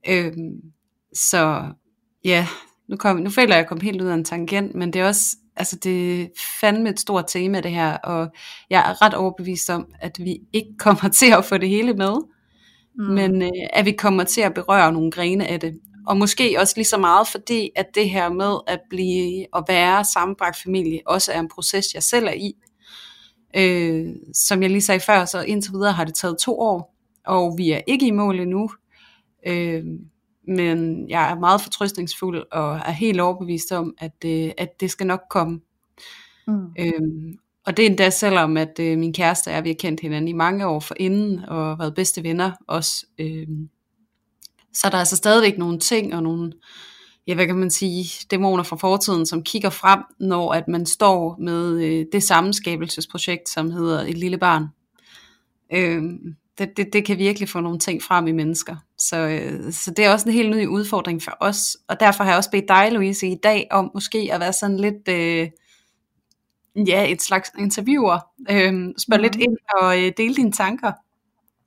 Øh, 0.10 0.34
så 1.14 1.64
ja, 2.26 2.48
nu, 2.90 2.98
kom, 2.98 3.18
nu 3.18 3.30
føler 3.30 3.48
jeg, 3.48 3.56
at 3.56 3.64
jeg 3.64 3.68
kom 3.68 3.82
helt 3.82 4.02
ud 4.02 4.08
af 4.08 4.14
en 4.14 4.26
tangent, 4.26 4.76
men 4.76 4.94
det 4.94 5.02
er 5.02 5.08
også, 5.08 5.38
altså 5.56 5.76
det 5.76 6.22
er 6.22 6.28
fandme 6.60 6.90
et 6.90 7.00
stort 7.00 7.26
tema 7.28 7.62
det 7.62 7.72
her, 7.72 7.98
og 7.98 8.28
jeg 8.70 8.90
er 8.90 9.02
ret 9.02 9.14
overbevist 9.14 9.70
om, 9.70 9.88
at 10.00 10.20
vi 10.20 10.40
ikke 10.54 10.78
kommer 10.80 11.10
til 11.20 11.34
at 11.34 11.46
få 11.46 11.58
det 11.58 11.70
hele 11.70 11.94
med, 11.94 12.14
mm. 12.96 13.04
men 13.04 13.42
øh, 13.42 13.50
at 13.74 13.86
vi 13.86 13.92
kommer 13.92 14.24
til 14.24 14.42
at 14.42 14.54
berøre 14.54 14.92
nogle 14.92 15.12
grene 15.12 15.48
af 15.48 15.60
det. 15.60 15.80
Og 16.08 16.18
måske 16.18 16.56
også 16.60 16.74
lige 16.76 16.86
så 16.86 16.98
meget, 16.98 17.28
fordi 17.28 17.70
at 17.76 17.86
det 17.96 18.10
her 18.10 18.30
med 18.30 18.58
at 18.68 18.80
blive 18.90 19.46
og 19.54 19.66
være 19.68 20.06
sammenbragt 20.06 20.58
familie, 20.64 21.02
også 21.06 21.32
er 21.32 21.40
en 21.40 21.50
proces, 21.50 21.86
jeg 21.94 22.04
selv 22.04 22.28
er 22.28 22.34
i. 22.34 22.54
Øh, 23.56 24.16
som 24.34 24.62
jeg 24.62 24.70
lige 24.70 24.82
sagde 24.82 25.00
før, 25.00 25.26
så 25.26 25.42
indtil 25.42 25.74
videre 25.74 25.92
har 25.92 26.04
det 26.04 26.16
taget 26.16 26.38
to 26.38 26.60
år, 26.60 26.96
og 27.26 27.56
vi 27.58 27.72
er 27.72 27.82
ikke 27.88 28.08
i 28.08 28.12
mål 28.12 28.40
endnu. 28.40 28.70
Øh, 29.48 29.84
men 30.48 31.10
jeg 31.10 31.32
er 31.32 31.40
meget 31.40 31.62
fortrystningsfuld 31.62 32.44
og 32.52 32.76
er 32.76 32.92
helt 32.92 33.22
overbevist 33.22 33.72
om, 33.72 33.94
at, 33.98 34.26
øh, 34.26 34.52
at 34.58 34.80
det 34.80 34.92
skal 34.92 35.08
nok 35.08 35.22
komme. 35.30 35.60
Mm. 36.48 36.68
Øhm, 36.80 37.38
og 37.66 37.78
det 37.78 37.86
er 37.86 37.90
endda 37.90 38.10
selvom, 38.10 38.58
at 38.58 38.80
øh, 38.80 38.98
min 38.98 39.14
kæreste 39.14 39.52
er, 39.52 39.62
vi 39.62 39.70
har 39.70 39.76
kendt 39.80 40.00
hinanden 40.00 40.28
i 40.28 40.34
mange 40.34 40.68
år 40.68 40.80
for 40.80 40.96
inden, 41.00 41.46
og 41.48 41.80
været 41.80 41.96
bedste 41.96 42.24
venner 42.24 42.52
også. 42.68 43.06
Øh, 43.20 43.48
så 44.74 44.90
der 44.90 44.96
er 44.96 45.00
altså 45.00 45.16
stadigvæk 45.16 45.58
nogle 45.58 45.80
ting 45.80 46.16
og 46.16 46.24
nogle, 46.24 46.54
ja, 47.28 47.36
hvad 47.36 47.48
kan 47.48 47.56
man 47.56 47.72
sige, 47.72 48.26
dæmoner 48.32 48.64
fra 48.64 48.76
fortiden, 48.76 49.26
som 49.26 49.44
kigger 49.44 49.70
frem, 49.70 50.00
når 50.20 50.54
at 50.54 50.68
man 50.68 50.86
står 50.86 51.38
med 51.40 51.84
øh, 51.84 52.06
det 52.12 52.24
sammenskabelsesprojekt, 52.24 53.50
som 53.50 53.72
hedder 53.72 54.02
Et 54.02 54.18
lille 54.18 54.38
barn. 54.38 54.68
Øh, 55.74 56.04
det, 56.58 56.78
det, 56.78 56.94
det 56.94 57.06
kan 57.06 57.18
virkelig 57.18 57.50
få 57.50 57.60
nogle 57.60 57.80
ting 57.80 58.04
frem 58.04 58.28
i 58.28 58.32
mennesker. 58.32 58.76
Så, 58.98 59.18
øh, 59.18 59.72
så 59.74 59.92
det 59.92 60.06
er 60.06 60.12
også 60.12 60.30
en 60.30 60.34
helt 60.34 60.56
ny 60.56 60.68
udfordring 60.68 61.22
for 61.22 61.38
os. 61.40 61.78
Og 61.88 62.00
derfor 62.00 62.24
har 62.24 62.32
jeg 62.32 62.38
også 62.38 62.52
bedt 62.52 62.68
dig, 62.68 62.92
Louise, 62.92 63.28
i 63.28 63.36
dag 63.44 63.68
om 63.72 63.92
måske 63.94 64.30
at 64.32 64.40
være 64.40 64.54
sådan 64.54 64.78
lidt, 64.78 65.08
øh, 65.10 65.50
ja, 66.76 67.12
et 67.12 67.22
slags 67.22 67.52
interviewer. 67.60 68.20
Øh, 68.50 68.94
spørg 68.98 69.20
mm. 69.20 69.22
lidt 69.22 69.36
ind 69.36 69.58
og 69.82 70.04
øh, 70.04 70.12
dele 70.18 70.36
dine 70.36 70.52
tanker. 70.52 70.92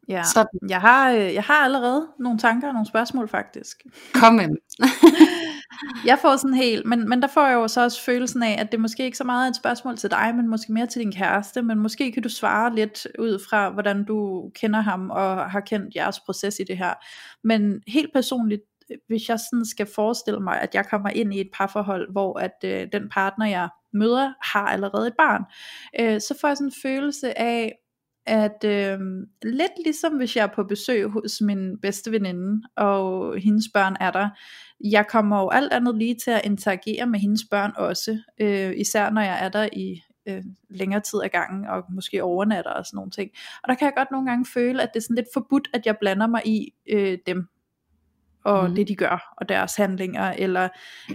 Ja, 0.08 0.22
sådan. 0.34 0.60
jeg 0.68 0.80
har, 0.80 1.10
øh, 1.10 1.34
jeg 1.34 1.42
har 1.42 1.64
allerede 1.64 2.08
nogle 2.18 2.38
tanker 2.38 2.68
og 2.68 2.74
nogle 2.74 2.86
spørgsmål 2.86 3.28
faktisk. 3.28 3.82
Kom 4.14 4.34
med 4.34 4.48
jeg 6.06 6.18
får 6.18 6.36
sådan 6.36 6.54
helt, 6.54 6.86
men, 6.86 7.08
men 7.08 7.22
der 7.22 7.28
får 7.28 7.46
jeg 7.46 7.54
jo 7.54 7.68
så 7.68 7.82
også 7.82 8.02
følelsen 8.02 8.42
af, 8.42 8.56
at 8.60 8.72
det 8.72 8.80
måske 8.80 9.04
ikke 9.04 9.16
så 9.16 9.24
meget 9.24 9.46
er 9.46 9.50
et 9.50 9.56
spørgsmål 9.56 9.96
til 9.96 10.10
dig, 10.10 10.34
men 10.36 10.48
måske 10.48 10.72
mere 10.72 10.86
til 10.86 11.00
din 11.00 11.12
kæreste, 11.12 11.62
men 11.62 11.78
måske 11.78 12.12
kan 12.12 12.22
du 12.22 12.28
svare 12.28 12.74
lidt 12.74 13.06
ud 13.18 13.42
fra, 13.50 13.70
hvordan 13.70 14.04
du 14.04 14.50
kender 14.54 14.80
ham 14.80 15.10
og 15.10 15.50
har 15.50 15.60
kendt 15.60 15.94
jeres 15.96 16.20
proces 16.20 16.60
i 16.60 16.64
det 16.64 16.78
her. 16.78 16.94
Men 17.44 17.80
helt 17.86 18.12
personligt, 18.12 18.62
hvis 19.06 19.28
jeg 19.28 19.38
sådan 19.40 19.66
skal 19.66 19.86
forestille 19.94 20.40
mig, 20.40 20.60
at 20.60 20.74
jeg 20.74 20.86
kommer 20.86 21.08
ind 21.08 21.34
i 21.34 21.40
et 21.40 21.50
parforhold, 21.54 22.12
hvor 22.12 22.38
at 22.38 22.56
øh, 22.64 22.86
den 22.92 23.08
partner, 23.08 23.46
jeg 23.46 23.68
mødre 23.96 24.34
har 24.42 24.66
allerede 24.66 25.06
et 25.06 25.14
barn, 25.18 25.42
øh, 26.00 26.20
så 26.20 26.38
får 26.40 26.48
jeg 26.48 26.56
sådan 26.56 26.68
en 26.68 26.72
følelse 26.82 27.38
af, 27.38 27.78
at 28.26 28.64
øh, 28.64 28.98
lidt 29.42 29.72
ligesom 29.84 30.16
hvis 30.16 30.36
jeg 30.36 30.42
er 30.42 30.54
på 30.54 30.64
besøg 30.64 31.08
hos 31.08 31.40
min 31.40 31.80
bedste 31.82 32.12
veninde, 32.12 32.62
og 32.76 33.36
hendes 33.38 33.64
børn 33.74 33.96
er 34.00 34.10
der, 34.10 34.28
jeg 34.80 35.06
kommer 35.06 35.40
jo 35.40 35.48
alt 35.48 35.72
andet 35.72 35.96
lige 35.98 36.14
til 36.14 36.30
at 36.30 36.40
interagere 36.44 37.06
med 37.06 37.20
hendes 37.20 37.42
børn 37.50 37.72
også, 37.76 38.18
øh, 38.40 38.72
især 38.76 39.10
når 39.10 39.20
jeg 39.20 39.44
er 39.44 39.48
der 39.48 39.68
i 39.72 40.02
øh, 40.28 40.44
længere 40.70 41.00
tid 41.00 41.20
ad 41.24 41.28
gangen, 41.28 41.64
og 41.64 41.84
måske 41.90 42.22
overnatter 42.22 42.70
og 42.70 42.86
sådan 42.86 42.96
nogle 42.96 43.10
ting. 43.10 43.30
Og 43.62 43.68
der 43.68 43.74
kan 43.74 43.86
jeg 43.86 43.94
godt 43.96 44.10
nogle 44.10 44.30
gange 44.30 44.46
føle, 44.54 44.82
at 44.82 44.90
det 44.94 45.00
er 45.00 45.02
sådan 45.02 45.16
lidt 45.16 45.28
forbudt, 45.34 45.68
at 45.74 45.86
jeg 45.86 45.96
blander 46.00 46.26
mig 46.26 46.42
i 46.46 46.74
øh, 46.88 47.18
dem, 47.26 47.48
og 48.46 48.68
mm. 48.68 48.74
det 48.74 48.88
de 48.88 48.96
gør, 48.96 49.34
og 49.36 49.48
deres 49.48 49.76
handlinger, 49.76 50.32
eller 50.38 50.68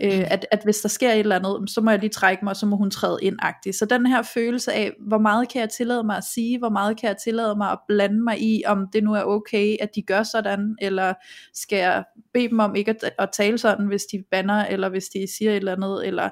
øh, 0.03 0.31
at, 0.31 0.45
at 0.51 0.59
hvis 0.63 0.77
der 0.77 0.89
sker 0.89 1.11
et 1.11 1.19
eller 1.19 1.35
andet, 1.35 1.69
så 1.69 1.81
må 1.81 1.91
jeg 1.91 1.99
lige 1.99 2.09
trække 2.09 2.45
mig, 2.45 2.51
og 2.51 2.55
så 2.55 2.65
må 2.65 2.75
hun 2.75 2.91
træde 2.91 3.19
ind 3.21 3.39
-agtigt. 3.41 3.77
Så 3.77 3.85
den 3.85 4.05
her 4.05 4.21
følelse 4.21 4.73
af, 4.73 4.91
hvor 5.07 5.17
meget 5.17 5.49
kan 5.49 5.61
jeg 5.61 5.69
tillade 5.69 6.03
mig 6.03 6.17
at 6.17 6.23
sige, 6.23 6.59
hvor 6.59 6.69
meget 6.69 6.99
kan 6.99 7.07
jeg 7.07 7.17
tillade 7.17 7.55
mig 7.55 7.71
at 7.71 7.79
blande 7.87 8.23
mig 8.23 8.41
i, 8.41 8.63
om 8.65 8.87
det 8.93 9.03
nu 9.03 9.13
er 9.13 9.23
okay, 9.23 9.75
at 9.79 9.89
de 9.95 10.01
gør 10.01 10.23
sådan, 10.23 10.75
eller 10.81 11.13
skal 11.53 11.77
jeg 11.77 12.03
bede 12.33 12.49
dem 12.49 12.59
om 12.59 12.75
ikke 12.75 12.91
at, 12.91 13.11
at 13.19 13.29
tale 13.33 13.57
sådan, 13.57 13.85
hvis 13.85 14.03
de 14.11 14.23
banner, 14.31 14.65
eller 14.65 14.89
hvis 14.89 15.05
de 15.05 15.27
siger 15.37 15.51
et 15.51 15.57
eller 15.57 15.75
andet, 15.75 16.07
eller 16.07 16.29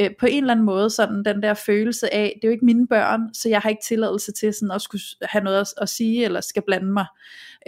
øh, 0.00 0.10
på 0.20 0.26
en 0.26 0.42
eller 0.42 0.52
anden 0.52 0.66
måde, 0.66 0.90
sådan 0.90 1.24
den 1.24 1.42
der 1.42 1.54
følelse 1.54 2.14
af, 2.14 2.32
det 2.36 2.44
er 2.44 2.48
jo 2.48 2.52
ikke 2.52 2.64
mine 2.64 2.86
børn, 2.86 3.20
så 3.34 3.48
jeg 3.48 3.60
har 3.60 3.70
ikke 3.70 3.82
tilladelse 3.88 4.32
til 4.32 4.54
sådan 4.54 4.70
at 4.70 4.82
skulle 4.82 5.02
have 5.22 5.44
noget 5.44 5.60
at, 5.60 5.68
at 5.80 5.88
sige, 5.88 6.24
eller 6.24 6.40
skal 6.40 6.62
blande 6.66 6.92
mig. 6.92 7.06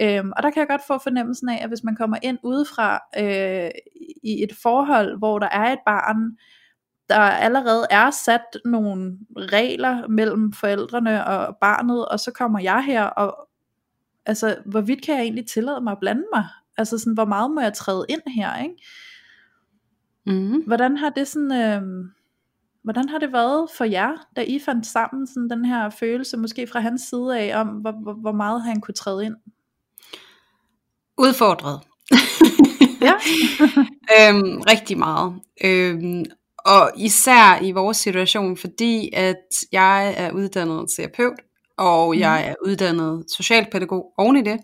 Øhm, 0.01 0.31
og 0.37 0.43
der 0.43 0.49
kan 0.49 0.59
jeg 0.59 0.67
godt 0.67 0.87
få 0.87 0.97
fornemmelsen 0.97 1.49
af, 1.49 1.59
at 1.63 1.69
hvis 1.69 1.83
man 1.83 1.95
kommer 1.95 2.17
ind 2.21 2.37
udefra 2.43 2.99
øh, 3.17 3.71
i 4.23 4.43
et 4.43 4.55
forhold, 4.61 5.17
hvor 5.17 5.39
der 5.39 5.49
er 5.49 5.73
et 5.73 5.79
barn, 5.85 6.37
der 7.09 7.19
allerede 7.19 7.87
er 7.89 8.11
sat 8.11 8.61
nogle 8.65 9.17
regler 9.37 10.07
mellem 10.07 10.53
forældrene 10.53 11.25
og 11.25 11.57
barnet, 11.61 12.05
og 12.05 12.19
så 12.19 12.31
kommer 12.31 12.59
jeg 12.59 12.83
her, 12.85 13.03
og 13.03 13.49
altså, 14.25 14.57
hvorvidt 14.65 15.01
kan 15.01 15.15
jeg 15.15 15.23
egentlig 15.23 15.47
tillade 15.47 15.81
mig 15.81 15.91
at 15.91 15.99
blande 15.99 16.23
mig? 16.33 16.45
Altså 16.77 16.97
sådan, 16.97 17.13
hvor 17.13 17.25
meget 17.25 17.51
må 17.51 17.61
jeg 17.61 17.73
træde 17.73 18.05
ind 18.09 18.21
her, 18.35 18.63
ikke? 18.63 18.75
Mm. 20.25 20.63
Hvordan 20.67 20.97
har 20.97 21.09
det 21.09 21.27
sådan, 21.27 21.51
øh, 21.51 22.05
hvordan 22.83 23.09
har 23.09 23.17
det 23.17 23.33
været 23.33 23.69
for 23.77 23.83
jer, 23.83 24.27
da 24.35 24.41
I 24.41 24.59
fandt 24.59 24.85
sammen 24.85 25.27
sådan 25.27 25.49
den 25.49 25.65
her 25.65 25.89
følelse, 25.89 26.37
måske 26.37 26.67
fra 26.67 26.79
hans 26.79 27.01
side 27.01 27.39
af, 27.39 27.61
om 27.61 27.67
hvor, 27.67 27.91
hvor, 27.91 28.13
hvor 28.13 28.31
meget 28.31 28.63
han 28.63 28.81
kunne 28.81 28.93
træde 28.93 29.25
ind? 29.25 29.35
Udfordret. 31.21 31.79
ja. 33.07 33.13
øhm, 34.17 34.61
rigtig 34.61 34.97
meget. 34.97 35.33
Øhm, 35.63 36.25
og 36.65 36.91
især 36.97 37.61
i 37.61 37.71
vores 37.71 37.97
situation, 37.97 38.57
fordi 38.57 39.09
at 39.13 39.45
jeg 39.71 40.13
er 40.17 40.31
uddannet 40.31 40.89
terapeut, 40.97 41.39
og 41.77 42.13
mm. 42.13 42.19
jeg 42.19 42.47
er 42.47 42.55
uddannet 42.65 43.25
socialpædagog 43.31 44.05
oven 44.17 44.37
i 44.37 44.41
det. 44.41 44.59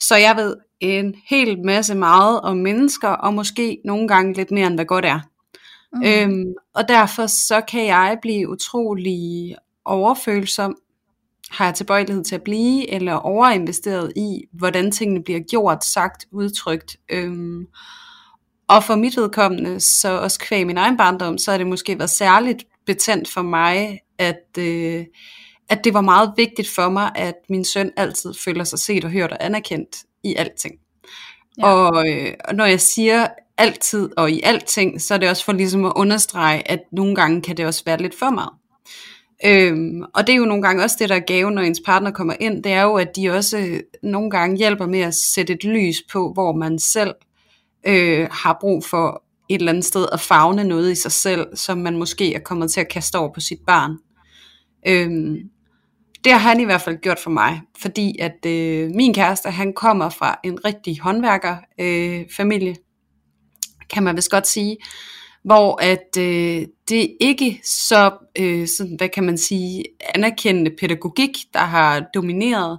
Så 0.00 0.16
jeg 0.16 0.36
ved 0.36 0.56
en 0.80 1.14
hel 1.30 1.58
masse 1.64 1.94
meget 1.94 2.40
om 2.40 2.56
mennesker, 2.56 3.08
og 3.08 3.34
måske 3.34 3.78
nogle 3.84 4.08
gange 4.08 4.34
lidt 4.34 4.50
mere 4.50 4.66
end 4.66 4.74
hvad 4.74 4.84
godt 4.84 5.04
er. 5.04 5.20
Mm. 5.92 6.02
Øhm, 6.04 6.54
og 6.74 6.88
derfor 6.88 7.26
så 7.26 7.60
kan 7.68 7.86
jeg 7.86 8.18
blive 8.22 8.48
utrolig 8.48 9.56
overfølsom 9.84 10.76
har 11.50 11.64
jeg 11.64 11.74
tilbøjelighed 11.74 12.24
til 12.24 12.34
at 12.34 12.42
blive, 12.42 12.90
eller 12.90 13.14
overinvesteret 13.14 14.12
i, 14.16 14.44
hvordan 14.52 14.90
tingene 14.92 15.22
bliver 15.22 15.40
gjort, 15.40 15.84
sagt, 15.84 16.26
udtrykt. 16.32 16.96
Øhm, 17.08 17.66
og 18.68 18.84
for 18.84 18.94
mit 18.94 19.16
vedkommende, 19.16 19.80
så 19.80 20.20
også 20.20 20.38
kvæg 20.40 20.66
min 20.66 20.78
egen 20.78 20.96
barndom, 20.96 21.38
så 21.38 21.50
har 21.50 21.58
det 21.58 21.66
måske 21.66 21.98
været 21.98 22.10
særligt 22.10 22.64
betændt 22.86 23.28
for 23.28 23.42
mig, 23.42 24.00
at, 24.18 24.58
øh, 24.58 25.04
at 25.68 25.84
det 25.84 25.94
var 25.94 26.00
meget 26.00 26.32
vigtigt 26.36 26.68
for 26.68 26.88
mig, 26.88 27.12
at 27.14 27.34
min 27.48 27.64
søn 27.64 27.90
altid 27.96 28.34
føler 28.34 28.64
sig 28.64 28.78
set 28.78 29.04
og 29.04 29.10
hørt 29.10 29.32
og 29.32 29.44
anerkendt 29.44 29.96
i 30.24 30.34
alting. 30.34 30.74
Ja. 31.58 31.66
Og, 31.66 32.08
øh, 32.08 32.34
og 32.44 32.54
når 32.54 32.64
jeg 32.64 32.80
siger 32.80 33.28
altid 33.58 34.10
og 34.16 34.30
i 34.30 34.40
alting, 34.44 35.00
så 35.00 35.14
er 35.14 35.18
det 35.18 35.30
også 35.30 35.44
for 35.44 35.52
ligesom 35.52 35.84
at 35.84 35.92
understrege, 35.96 36.70
at 36.70 36.80
nogle 36.92 37.14
gange 37.14 37.42
kan 37.42 37.56
det 37.56 37.66
også 37.66 37.82
være 37.86 38.02
lidt 38.02 38.18
for 38.18 38.30
meget. 38.30 38.50
Øhm, 39.44 40.02
og 40.14 40.26
det 40.26 40.32
er 40.32 40.36
jo 40.36 40.44
nogle 40.44 40.62
gange 40.62 40.82
også 40.82 40.96
det, 40.98 41.08
der 41.08 41.14
er 41.14 41.20
gave, 41.26 41.50
når 41.50 41.62
ens 41.62 41.80
partner 41.86 42.10
kommer 42.10 42.34
ind, 42.40 42.62
det 42.62 42.72
er 42.72 42.82
jo, 42.82 42.94
at 42.94 43.16
de 43.16 43.30
også 43.30 43.80
nogle 44.02 44.30
gange 44.30 44.56
hjælper 44.56 44.86
med 44.86 45.00
at 45.00 45.14
sætte 45.14 45.52
et 45.52 45.64
lys 45.64 45.96
på, 46.12 46.32
hvor 46.32 46.52
man 46.52 46.78
selv 46.78 47.14
øh, 47.86 48.28
har 48.30 48.58
brug 48.60 48.84
for 48.84 49.22
et 49.48 49.58
eller 49.58 49.72
andet 49.72 49.84
sted 49.84 50.06
at 50.12 50.20
fagne 50.20 50.64
noget 50.64 50.92
i 50.92 50.94
sig 50.94 51.12
selv, 51.12 51.46
som 51.56 51.78
man 51.78 51.96
måske 51.96 52.34
er 52.34 52.38
kommet 52.38 52.70
til 52.70 52.80
at 52.80 52.88
kaste 52.88 53.18
over 53.18 53.32
på 53.34 53.40
sit 53.40 53.58
barn. 53.66 53.96
Øhm, 54.86 55.36
det 56.24 56.32
har 56.32 56.38
han 56.38 56.60
i 56.60 56.64
hvert 56.64 56.80
fald 56.80 57.00
gjort 57.02 57.18
for 57.18 57.30
mig, 57.30 57.60
fordi 57.80 58.18
at 58.18 58.46
øh, 58.46 58.90
min 58.94 59.14
kæreste, 59.14 59.50
han 59.50 59.72
kommer 59.72 60.08
fra 60.08 60.40
en 60.44 60.64
rigtig 60.64 61.00
håndværkerfamilie, 61.00 62.20
øh, 62.20 62.26
familie, 62.36 62.76
kan 63.90 64.02
man 64.02 64.16
vist 64.16 64.30
godt 64.30 64.46
sige 64.46 64.76
hvor 65.48 65.82
at 65.82 66.16
øh, 66.18 66.66
det 66.88 67.16
ikke 67.20 67.60
så, 67.64 68.12
øh, 68.38 68.68
sådan, 68.68 68.96
hvad 68.96 69.08
kan 69.08 69.24
man 69.24 69.38
sige, 69.38 69.84
anerkendende 70.14 70.70
pædagogik, 70.80 71.36
der 71.54 71.60
har 71.60 72.00
domineret. 72.14 72.78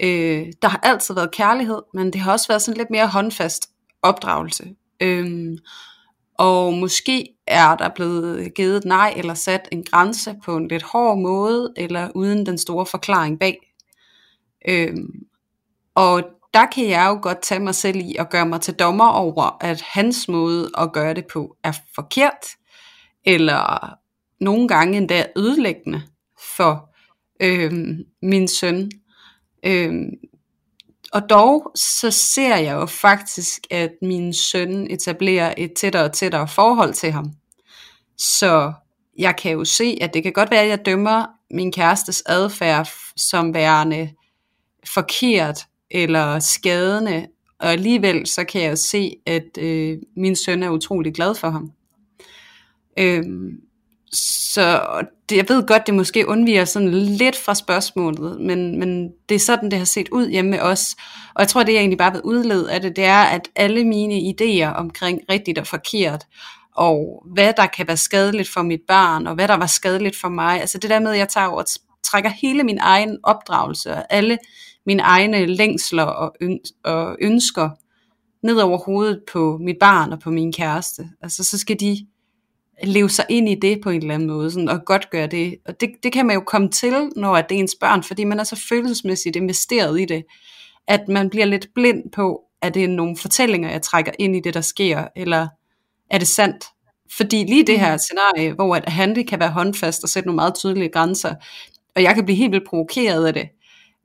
Øh, 0.00 0.46
der 0.62 0.68
har 0.68 0.80
altid 0.82 1.14
været 1.14 1.30
kærlighed, 1.30 1.82
men 1.94 2.12
det 2.12 2.20
har 2.20 2.32
også 2.32 2.48
været 2.48 2.62
sådan 2.62 2.78
lidt 2.78 2.90
mere 2.90 3.08
håndfast 3.08 3.70
opdragelse. 4.02 4.64
Øh, 5.00 5.58
og 6.38 6.72
måske 6.72 7.28
er 7.46 7.76
der 7.76 7.88
blevet 7.94 8.54
givet 8.54 8.76
et 8.76 8.84
nej, 8.84 9.14
eller 9.16 9.34
sat 9.34 9.68
en 9.72 9.84
grænse 9.84 10.34
på 10.44 10.56
en 10.56 10.68
lidt 10.68 10.82
hård 10.82 11.18
måde, 11.18 11.72
eller 11.76 12.10
uden 12.14 12.46
den 12.46 12.58
store 12.58 12.86
forklaring 12.86 13.38
bag. 13.38 13.58
Øh, 14.68 14.96
og 15.94 16.22
der 16.56 16.66
kan 16.66 16.88
jeg 16.88 17.06
jo 17.06 17.18
godt 17.22 17.42
tage 17.42 17.60
mig 17.60 17.74
selv 17.74 17.96
i 17.96 18.16
at 18.18 18.30
gøre 18.30 18.46
mig 18.46 18.60
til 18.60 18.74
dommer 18.74 19.08
over, 19.08 19.64
at 19.64 19.80
hans 19.80 20.28
måde 20.28 20.70
at 20.78 20.92
gøre 20.92 21.14
det 21.14 21.26
på 21.26 21.56
er 21.64 21.72
forkert, 21.94 22.46
eller 23.24 23.94
nogle 24.40 24.68
gange 24.68 24.98
endda 24.98 25.26
ødelæggende 25.36 26.02
for 26.56 26.94
øhm, 27.40 27.98
min 28.22 28.48
søn. 28.48 28.90
Øhm, 29.66 30.10
og 31.12 31.30
dog 31.30 31.72
så 31.74 32.10
ser 32.10 32.56
jeg 32.56 32.74
jo 32.74 32.86
faktisk, 32.86 33.66
at 33.70 33.90
min 34.02 34.34
søn 34.34 34.86
etablerer 34.90 35.54
et 35.56 35.72
tættere 35.72 36.04
og 36.04 36.12
tættere 36.12 36.48
forhold 36.48 36.94
til 36.94 37.12
ham. 37.12 37.32
Så 38.18 38.72
jeg 39.18 39.36
kan 39.36 39.52
jo 39.52 39.64
se, 39.64 39.98
at 40.00 40.14
det 40.14 40.22
kan 40.22 40.32
godt 40.32 40.50
være, 40.50 40.62
at 40.62 40.68
jeg 40.68 40.86
dømmer 40.86 41.26
min 41.50 41.72
kærestes 41.72 42.22
adfærd 42.26 42.88
som 43.16 43.54
værende 43.54 44.10
forkert 44.94 45.66
eller 45.90 46.38
skadende, 46.38 47.26
og 47.58 47.72
alligevel 47.72 48.26
så 48.26 48.44
kan 48.44 48.62
jeg 48.62 48.70
jo 48.70 48.76
se, 48.76 49.16
at 49.26 49.58
øh, 49.58 49.98
min 50.16 50.36
søn 50.36 50.62
er 50.62 50.70
utrolig 50.70 51.14
glad 51.14 51.34
for 51.34 51.50
ham. 51.50 51.72
Øhm, 52.98 53.60
så 54.12 54.80
det, 55.28 55.36
jeg 55.36 55.48
ved 55.48 55.66
godt, 55.66 55.86
det 55.86 55.94
måske 55.94 56.28
undviger 56.28 56.64
sådan 56.64 56.90
lidt 56.90 57.36
fra 57.36 57.54
spørgsmålet, 57.54 58.40
men, 58.40 58.78
men 58.78 59.10
det 59.28 59.34
er 59.34 59.38
sådan, 59.38 59.70
det 59.70 59.78
har 59.78 59.86
set 59.86 60.08
ud 60.08 60.28
hjemme 60.28 60.50
med 60.50 60.60
os. 60.60 60.96
Og 61.34 61.40
jeg 61.40 61.48
tror, 61.48 61.62
det 61.62 61.72
jeg 61.72 61.78
egentlig 61.78 61.98
bare 61.98 62.14
ved 62.14 62.20
udled 62.24 62.66
af 62.66 62.80
det, 62.80 62.96
det 62.96 63.04
er, 63.04 63.22
at 63.22 63.48
alle 63.56 63.84
mine 63.84 64.14
idéer 64.14 64.74
omkring 64.74 65.20
rigtigt 65.30 65.58
og 65.58 65.66
forkert, 65.66 66.24
og 66.76 67.26
hvad 67.34 67.52
der 67.56 67.66
kan 67.66 67.86
være 67.86 67.96
skadeligt 67.96 68.48
for 68.48 68.62
mit 68.62 68.80
barn, 68.88 69.26
og 69.26 69.34
hvad 69.34 69.48
der 69.48 69.56
var 69.56 69.66
skadeligt 69.66 70.16
for 70.20 70.28
mig, 70.28 70.60
altså 70.60 70.78
det 70.78 70.90
der 70.90 71.00
med, 71.00 71.12
at 71.12 71.18
jeg 71.18 71.28
tager 71.28 71.46
over, 71.46 71.78
trækker 72.04 72.30
hele 72.30 72.62
min 72.62 72.78
egen 72.78 73.18
opdragelse, 73.22 73.90
og 73.90 74.04
alle 74.10 74.38
mine 74.86 75.02
egne 75.02 75.46
længsler 75.46 76.02
og, 76.02 76.36
og 76.84 77.16
ønsker 77.20 77.70
ned 78.42 78.56
over 78.56 78.78
hovedet 78.78 79.20
på 79.32 79.58
mit 79.60 79.76
barn 79.80 80.12
og 80.12 80.20
på 80.20 80.30
min 80.30 80.52
kæreste. 80.52 81.08
Altså 81.22 81.44
så 81.44 81.58
skal 81.58 81.80
de 81.80 82.06
leve 82.84 83.10
sig 83.10 83.24
ind 83.28 83.48
i 83.48 83.54
det 83.54 83.80
på 83.82 83.90
en 83.90 84.00
eller 84.00 84.14
anden 84.14 84.28
måde, 84.28 84.50
sådan, 84.50 84.68
og 84.68 84.84
godt 84.84 85.10
gøre 85.10 85.26
det. 85.26 85.56
Og 85.66 85.80
det, 85.80 85.90
det 86.02 86.12
kan 86.12 86.26
man 86.26 86.34
jo 86.34 86.40
komme 86.40 86.68
til, 86.68 87.10
når 87.16 87.36
det 87.36 87.54
er 87.54 87.60
ens 87.60 87.76
børn, 87.80 88.02
fordi 88.02 88.24
man 88.24 88.40
er 88.40 88.44
så 88.44 88.66
følelsesmæssigt 88.68 89.36
investeret 89.36 90.00
i 90.00 90.04
det, 90.04 90.24
at 90.88 91.08
man 91.08 91.30
bliver 91.30 91.46
lidt 91.46 91.68
blind 91.74 92.02
på, 92.12 92.40
at 92.62 92.74
det 92.74 92.84
er 92.84 92.88
nogle 92.88 93.16
fortællinger, 93.16 93.70
jeg 93.70 93.82
trækker 93.82 94.12
ind 94.18 94.36
i 94.36 94.40
det, 94.40 94.54
der 94.54 94.60
sker, 94.60 95.08
eller 95.16 95.48
er 96.10 96.18
det 96.18 96.28
sandt? 96.28 96.64
Fordi 97.16 97.44
lige 97.44 97.66
det 97.66 97.80
her 97.80 97.92
mm. 97.92 97.98
scenarie, 97.98 98.52
hvor 98.52 98.76
at 98.76 98.88
han 98.88 99.14
det 99.14 99.28
kan 99.28 99.40
være 99.40 99.50
håndfast 99.50 100.02
og 100.02 100.08
sætte 100.08 100.26
nogle 100.26 100.36
meget 100.36 100.54
tydelige 100.54 100.88
grænser, 100.88 101.34
og 101.96 102.02
jeg 102.02 102.14
kan 102.14 102.24
blive 102.24 102.36
helt 102.36 102.52
vildt 102.52 102.68
provokeret 102.68 103.26
af 103.26 103.34
det, 103.34 103.48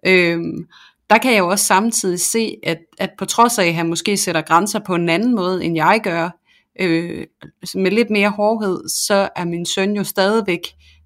øhm, 0.05 0.67
der 1.09 1.17
kan 1.17 1.31
jeg 1.31 1.39
jo 1.39 1.47
også 1.47 1.65
samtidig 1.65 2.19
se, 2.19 2.57
at, 2.63 2.77
at 2.97 3.09
på 3.17 3.25
trods 3.25 3.59
af, 3.59 3.65
at 3.65 3.73
han 3.73 3.87
måske 3.87 4.17
sætter 4.17 4.41
grænser 4.41 4.79
på 4.79 4.95
en 4.95 5.09
anden 5.09 5.35
måde, 5.35 5.63
end 5.63 5.75
jeg 5.75 5.99
gør, 6.03 6.29
øh, 6.79 7.27
med 7.75 7.91
lidt 7.91 8.09
mere 8.09 8.29
hårdhed, 8.29 8.89
så 8.89 9.29
er 9.35 9.45
min 9.45 9.65
søn 9.65 9.95
jo 9.95 10.03
stadigvæk 10.03 10.61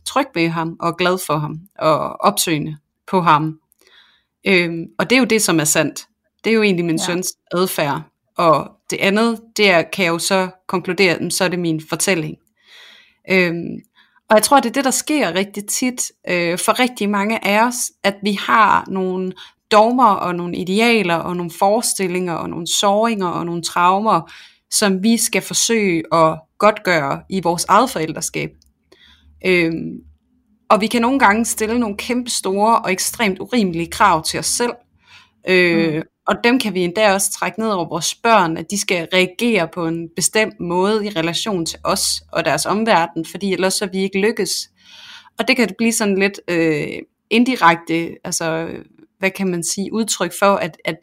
tryg 0.06 0.28
ved 0.36 0.48
ham 0.48 0.76
og 0.80 0.98
glad 0.98 1.18
for 1.28 1.38
ham 1.38 1.60
og 1.80 2.22
opsøgende 2.22 2.78
på 3.08 3.22
ham. 3.22 3.60
Øh, 4.48 4.74
og 5.00 5.10
det 5.10 5.16
er 5.16 5.20
jo 5.20 5.26
det, 5.26 5.42
som 5.42 5.60
er 5.60 5.64
sandt. 5.64 6.08
Det 6.44 6.50
er 6.50 6.54
jo 6.54 6.64
egentlig 6.64 6.86
min 6.86 6.96
ja. 6.96 7.06
søns 7.06 7.34
adfærd. 7.52 8.02
Og 8.38 8.72
det 8.90 8.98
andet, 8.98 9.42
det 9.58 9.70
er, 9.70 9.82
kan 9.82 10.06
jeg 10.06 10.12
jo 10.12 10.20
så 10.20 10.50
konkludere, 10.68 11.32
så 11.32 11.44
er 11.44 11.48
det 11.48 11.60
min 11.60 11.82
fortælling. 11.90 12.38
Øhm, 13.32 13.80
og 14.30 14.36
jeg 14.36 14.44
tror, 14.44 14.60
det 14.60 14.70
er 14.70 14.74
det, 14.74 14.86
der 14.86 14.92
sker 14.92 15.36
rigtig 15.36 15.68
tit 15.68 16.12
øh, 16.30 16.58
for 16.60 16.80
rigtig 16.80 17.10
mange 17.10 17.46
af 17.46 17.68
os, 17.68 17.92
at 18.04 18.16
vi 18.24 18.32
har 18.32 18.86
nogle 18.88 19.34
dogmer 19.72 20.12
og 20.12 20.36
nogle 20.36 20.58
idealer 20.58 21.16
og 21.16 21.36
nogle 21.36 21.52
forestillinger 21.60 22.34
og 22.34 22.50
nogle 22.50 22.68
såringer 22.68 23.28
og 23.28 23.46
nogle 23.46 23.62
traumer, 23.62 24.32
som 24.72 25.04
vi 25.04 25.18
skal 25.18 25.42
forsøge 25.42 26.04
at 26.14 26.40
godtgøre 26.58 27.22
i 27.30 27.42
vores 27.42 27.66
eget 27.66 27.90
forældreskab. 27.90 28.50
Øhm, 29.46 30.00
og 30.70 30.82
vi 30.82 30.88
kan 30.88 31.02
nogle 31.02 31.20
gange 31.20 31.46
stille 31.46 31.80
nogle 31.80 31.98
kæmpe 31.98 32.30
store 32.30 32.80
og 32.80 32.92
ekstremt 32.92 33.40
urimelige 33.40 33.92
krav 33.92 34.24
til 34.24 34.40
os 34.40 34.46
selv. 34.46 34.74
Øh, 35.48 35.96
mm. 35.96 36.02
Og 36.28 36.36
dem 36.44 36.60
kan 36.60 36.74
vi 36.74 36.82
endda 36.82 37.14
også 37.14 37.32
trække 37.32 37.60
ned 37.60 37.70
over 37.70 37.90
vores 37.90 38.16
børn, 38.16 38.58
at 38.58 38.72
de 38.72 38.80
skal 38.80 39.08
reagere 39.14 39.68
på 39.74 39.88
en 39.88 40.10
bestemt 40.16 40.60
måde 40.60 41.06
i 41.06 41.10
relation 41.10 41.66
til 41.66 41.80
os 41.84 42.24
og 42.32 42.46
deres 42.46 42.66
omverden, 42.66 43.26
fordi 43.26 43.54
ellers 43.54 43.74
så 43.74 43.90
vi 43.92 43.98
ikke 43.98 44.20
lykkes. 44.20 44.70
Og 45.40 45.48
det 45.48 45.56
kan 45.56 45.70
blive 45.78 45.92
sådan 45.92 46.18
lidt 46.18 46.40
øh, 46.48 46.88
indirekte, 47.30 48.10
altså 48.24 48.70
hvad 49.20 49.32
kan 49.32 49.48
man 49.48 49.64
sige, 49.64 49.94
udtryk 49.94 50.34
for, 50.40 50.56
at, 50.56 50.78
at 50.86 50.98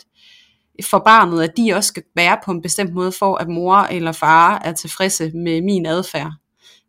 for 0.85 0.99
barnet, 0.99 1.42
at 1.42 1.57
de 1.57 1.73
også 1.73 1.88
skal 1.88 2.03
være 2.16 2.38
på 2.44 2.51
en 2.51 2.62
bestemt 2.62 2.94
måde, 2.94 3.12
for 3.12 3.37
at 3.37 3.49
mor 3.49 3.77
eller 3.77 4.12
far 4.12 4.62
er 4.64 4.73
tilfredse 4.73 5.31
med 5.35 5.62
min 5.62 5.87
adfærd. 5.87 6.33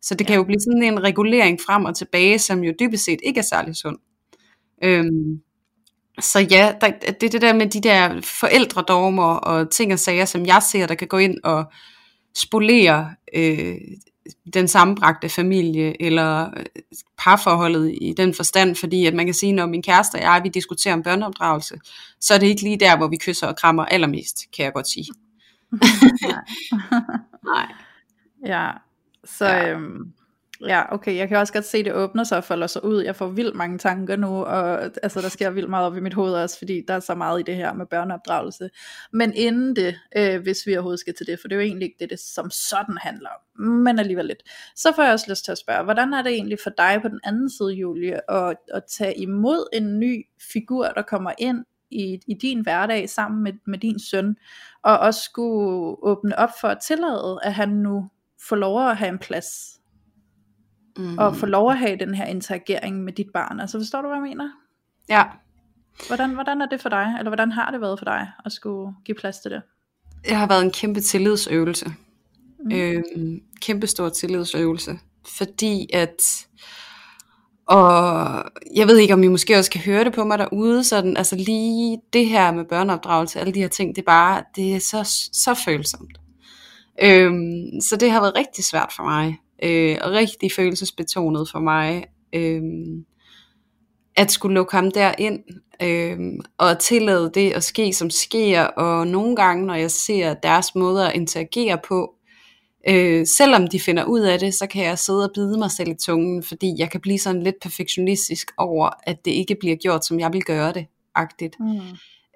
Så 0.02 0.16
det 0.16 0.28
kan 0.28 0.36
jo 0.36 0.44
blive 0.44 0.60
sådan 0.60 0.84
en 0.84 1.04
regulering 1.04 1.60
frem 1.66 1.86
og 1.86 1.96
tilbage, 1.96 2.40
som 2.40 2.64
jo 2.64 2.74
dybest 2.80 3.06
set 3.06 3.20
ikke 3.24 3.38
er 3.40 3.44
særlig 3.44 3.76
sund. 3.76 3.98
Øhm, 4.84 5.42
så 6.20 6.40
ja, 6.40 6.74
der, 6.82 6.92
det 6.92 7.24
er 7.24 7.30
det 7.30 7.42
der 7.42 7.54
med 7.54 7.68
de 7.70 7.82
der 7.82 8.22
forældredormer 8.22 9.34
og 9.34 9.72
ting 9.72 9.94
og 9.94 10.00
sager, 10.00 10.26
som 10.26 10.46
jeg 10.46 10.64
ser, 10.72 10.88
der 10.88 10.96
kan 10.96 11.08
gå 11.08 11.18
ind 11.18 11.38
og 11.44 11.66
spolere 12.36 13.16
øh, 13.36 13.76
den 14.54 14.68
sammenbragte 14.68 15.30
familie, 15.30 16.02
eller 16.02 16.50
øh, 16.58 16.66
parforholdet 17.18 17.98
i 18.02 18.14
den 18.18 18.34
forstand, 18.34 18.76
fordi 18.76 19.06
at 19.06 19.14
man 19.14 19.26
kan 19.26 19.34
sige, 19.34 19.54
når 19.54 19.66
min 19.66 19.84
kæreste 19.84 20.16
og 20.16 20.22
jeg, 20.22 20.42
vi 20.44 20.50
diskuterer 20.50 20.94
om 20.94 21.04
børneopdragelse, 21.04 21.80
så 22.20 22.34
er 22.34 22.38
det 22.38 22.48
ikke 22.48 22.62
lige 22.62 22.80
der, 22.80 22.98
hvor 22.98 23.08
vi 23.08 23.18
kysser 23.18 23.48
og 23.48 23.56
krammer 23.56 23.86
allermest, 23.86 24.38
kan 24.56 24.66
jeg 24.66 24.74
godt 24.74 24.88
sige. 24.88 25.08
Nej. 26.22 26.42
Nej. 27.46 27.74
Ja, 28.46 28.72
så 29.26 29.46
ja. 29.46 29.70
Øhm, 29.70 30.14
Ja, 30.68 30.94
okay, 30.94 31.18
jeg 31.18 31.28
kan 31.28 31.38
også 31.38 31.54
godt 31.54 31.66
se, 31.66 31.78
at 31.78 31.86
det 31.86 31.94
åbner 31.94 32.24
sig 32.24 32.38
og 32.38 32.44
folder 32.44 32.68
sig 32.68 32.84
ud. 32.84 33.02
Jeg 33.02 33.16
får 33.16 33.28
vildt 33.28 33.56
mange 33.56 33.78
tanker 33.78 34.16
nu, 34.16 34.28
og 34.28 34.82
altså, 35.04 35.22
der 35.22 35.30
sker 35.30 35.50
vildt 35.50 35.70
meget 35.70 35.86
op 35.86 35.98
i 35.98 36.00
mit 36.00 36.14
hoved 36.14 36.34
også, 36.34 36.58
fordi 36.58 36.82
der 36.88 36.94
er 36.94 37.00
så 37.00 37.16
meget 37.16 37.40
i 37.40 37.44
det 37.44 37.56
her 37.56 37.74
med 37.74 37.86
børneopdragelse. 37.86 38.70
Men 39.14 39.34
inden 39.34 39.76
det, 39.76 39.96
øh, 40.18 40.42
hvis 40.42 40.68
vi 40.68 40.76
overhovedet 40.76 41.00
skal 41.00 41.14
til 41.14 41.28
det, 41.28 41.40
for 41.40 41.48
det 41.48 41.56
er 41.56 41.60
jo 41.60 41.68
egentlig 41.68 41.86
ikke 41.86 41.98
det, 42.00 42.10
det 42.10 42.20
som 42.20 42.50
sådan 42.52 42.98
handler 42.98 43.30
om, 43.30 43.66
men 43.66 44.00
alligevel 44.00 44.26
lidt, 44.26 44.44
så 44.76 44.92
får 44.96 45.04
jeg 45.04 45.14
også 45.14 45.26
lyst 45.30 45.46
til 45.46 45.52
at 45.52 45.58
spørge, 45.58 45.84
hvordan 45.84 46.14
er 46.14 46.22
det 46.22 46.32
egentlig 46.32 46.58
for 46.64 46.70
dig 46.78 47.00
på 47.02 47.08
den 47.08 47.20
anden 47.24 47.50
side, 47.50 47.74
Julie, 47.74 48.32
at, 48.32 48.58
at 48.74 48.84
tage 48.98 49.18
imod 49.18 49.68
en 49.74 50.00
ny 50.00 50.26
figur, 50.54 50.88
der 50.88 51.02
kommer 51.02 51.32
ind 51.38 51.66
i, 51.92 52.20
i 52.28 52.34
din 52.34 52.60
hverdag 52.60 53.10
sammen 53.10 53.44
med, 53.44 53.54
med 53.68 53.80
din 53.80 54.00
søn, 54.00 54.36
og 54.84 55.00
også 55.00 55.22
skulle 55.22 55.98
åbne 56.04 56.40
op 56.40 56.50
for 56.62 56.68
at 56.68 56.78
tillade, 56.80 57.40
at 57.44 57.54
han 57.54 57.70
nu 57.70 58.10
får 58.48 58.56
lov 58.56 58.90
at 58.90 58.98
have 58.98 59.10
en 59.10 59.20
plads 59.20 59.80
mm. 60.98 61.18
og 61.18 61.36
få 61.36 61.46
lov 61.46 61.72
at 61.72 61.78
have 61.78 61.98
den 62.00 62.16
her 62.16 62.26
interagering 62.26 63.04
med 63.04 63.14
dit 63.14 63.30
barn. 63.34 63.60
Altså 63.60 63.80
forstår 63.80 64.02
du, 64.02 64.08
hvad 64.08 64.18
jeg 64.18 64.24
mener? 64.24 64.50
Ja. 65.10 65.24
Hvordan, 66.08 66.30
hvordan 66.30 66.62
er 66.62 66.66
det 66.66 66.82
for 66.82 66.90
dig, 66.90 67.16
eller 67.20 67.30
hvordan 67.30 67.52
har 67.52 67.72
det 67.72 67.82
været 67.82 68.00
for 68.00 68.06
dig 68.06 68.32
at 68.46 68.52
skulle 68.52 68.94
give 69.06 69.16
plads 69.16 69.40
til 69.40 69.52
det? 69.52 69.62
Det 70.26 70.36
har 70.36 70.48
været 70.48 70.64
en 70.64 70.72
kæmpe 70.72 71.00
tillidsøvelse. 71.00 71.94
Mm. 72.66 72.72
Øhm, 72.72 73.40
kæmpe 73.62 73.88
stor 73.88 74.10
tillidsøvelse. 74.10 75.00
Fordi 75.38 75.90
at, 75.94 76.48
og 77.68 78.44
jeg 78.76 78.88
ved 78.88 78.98
ikke, 78.98 79.14
om 79.14 79.24
I 79.24 79.28
måske 79.28 79.58
også 79.58 79.72
kan 79.72 79.82
høre 79.82 80.04
det 80.04 80.14
på 80.14 80.24
mig 80.24 80.40
derude, 80.40 80.84
sådan, 80.84 81.18
altså 81.18 81.36
lige 81.36 82.02
det 82.14 82.26
her 82.26 82.52
med 82.52 82.66
børneopdragelse, 82.66 83.40
alle 83.40 83.54
de 83.54 83.62
her 83.62 83.68
ting, 83.68 83.96
det 83.96 84.02
er 84.02 84.06
bare, 84.06 84.44
det 84.56 84.76
er 84.76 84.80
så, 84.80 85.30
så 85.34 85.54
følsomt. 85.66 86.18
Øhm, 87.02 87.82
så 87.82 87.96
det 88.00 88.12
har 88.12 88.22
været 88.22 88.36
rigtig 88.36 88.64
svært 88.64 88.94
for 88.96 89.04
mig 89.04 89.40
øh, 89.64 89.98
og 90.02 90.12
rigtig 90.12 90.52
følelsesbetonet 90.52 91.50
for 91.52 91.60
mig, 91.60 92.06
øh, 92.34 92.62
at 94.16 94.32
skulle 94.32 94.54
lukke 94.54 94.76
ham 94.76 94.92
derind, 94.92 95.40
øh, 95.82 96.18
og 96.58 96.80
tillade 96.80 97.32
det 97.34 97.52
at 97.52 97.64
ske, 97.64 97.94
som 97.94 98.10
sker, 98.10 98.64
og 98.64 99.08
nogle 99.08 99.36
gange, 99.36 99.66
når 99.66 99.76
jeg 99.76 99.92
ser 99.92 100.34
deres 100.34 100.76
måder 100.76 101.08
at 101.08 101.16
interagere 101.16 101.80
på, 101.88 102.14
øh, 102.90 103.28
selvom 103.38 103.68
de 103.68 103.80
finder 103.80 104.04
ud 104.04 104.20
af 104.20 104.40
det, 104.40 104.54
så 104.54 104.68
kan 104.68 104.84
jeg 104.84 105.00
sidde 105.00 105.24
og 105.24 105.32
bide 105.36 105.58
mig 105.58 105.72
selv 105.72 105.90
i 105.90 105.96
tungen, 106.06 106.44
fordi 106.44 106.76
jeg 106.78 106.92
kan 106.92 107.02
blive 107.02 107.20
sådan 107.20 107.44
lidt 107.44 107.56
perfektionistisk 107.62 108.52
over, 108.58 108.90
at 109.04 109.26
det 109.26 109.32
ikke 109.32 109.56
bliver 109.60 109.76
gjort, 109.76 110.06
som 110.06 110.20
jeg 110.20 110.34
vil 110.34 110.44
gøre 110.44 110.74
det, 110.74 110.86
agtigt. 111.16 111.56
Mm. 111.60 111.80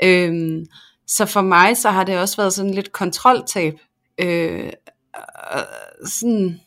Øh, 0.03 0.65
så 1.07 1.25
for 1.25 1.41
mig, 1.41 1.77
så 1.77 1.89
har 1.89 2.03
det 2.03 2.19
også 2.19 2.37
været 2.37 2.53
sådan 2.53 2.73
lidt 2.73 2.91
kontroltab, 2.91 3.79
øh, 4.19 4.69
sådan, 6.05 6.59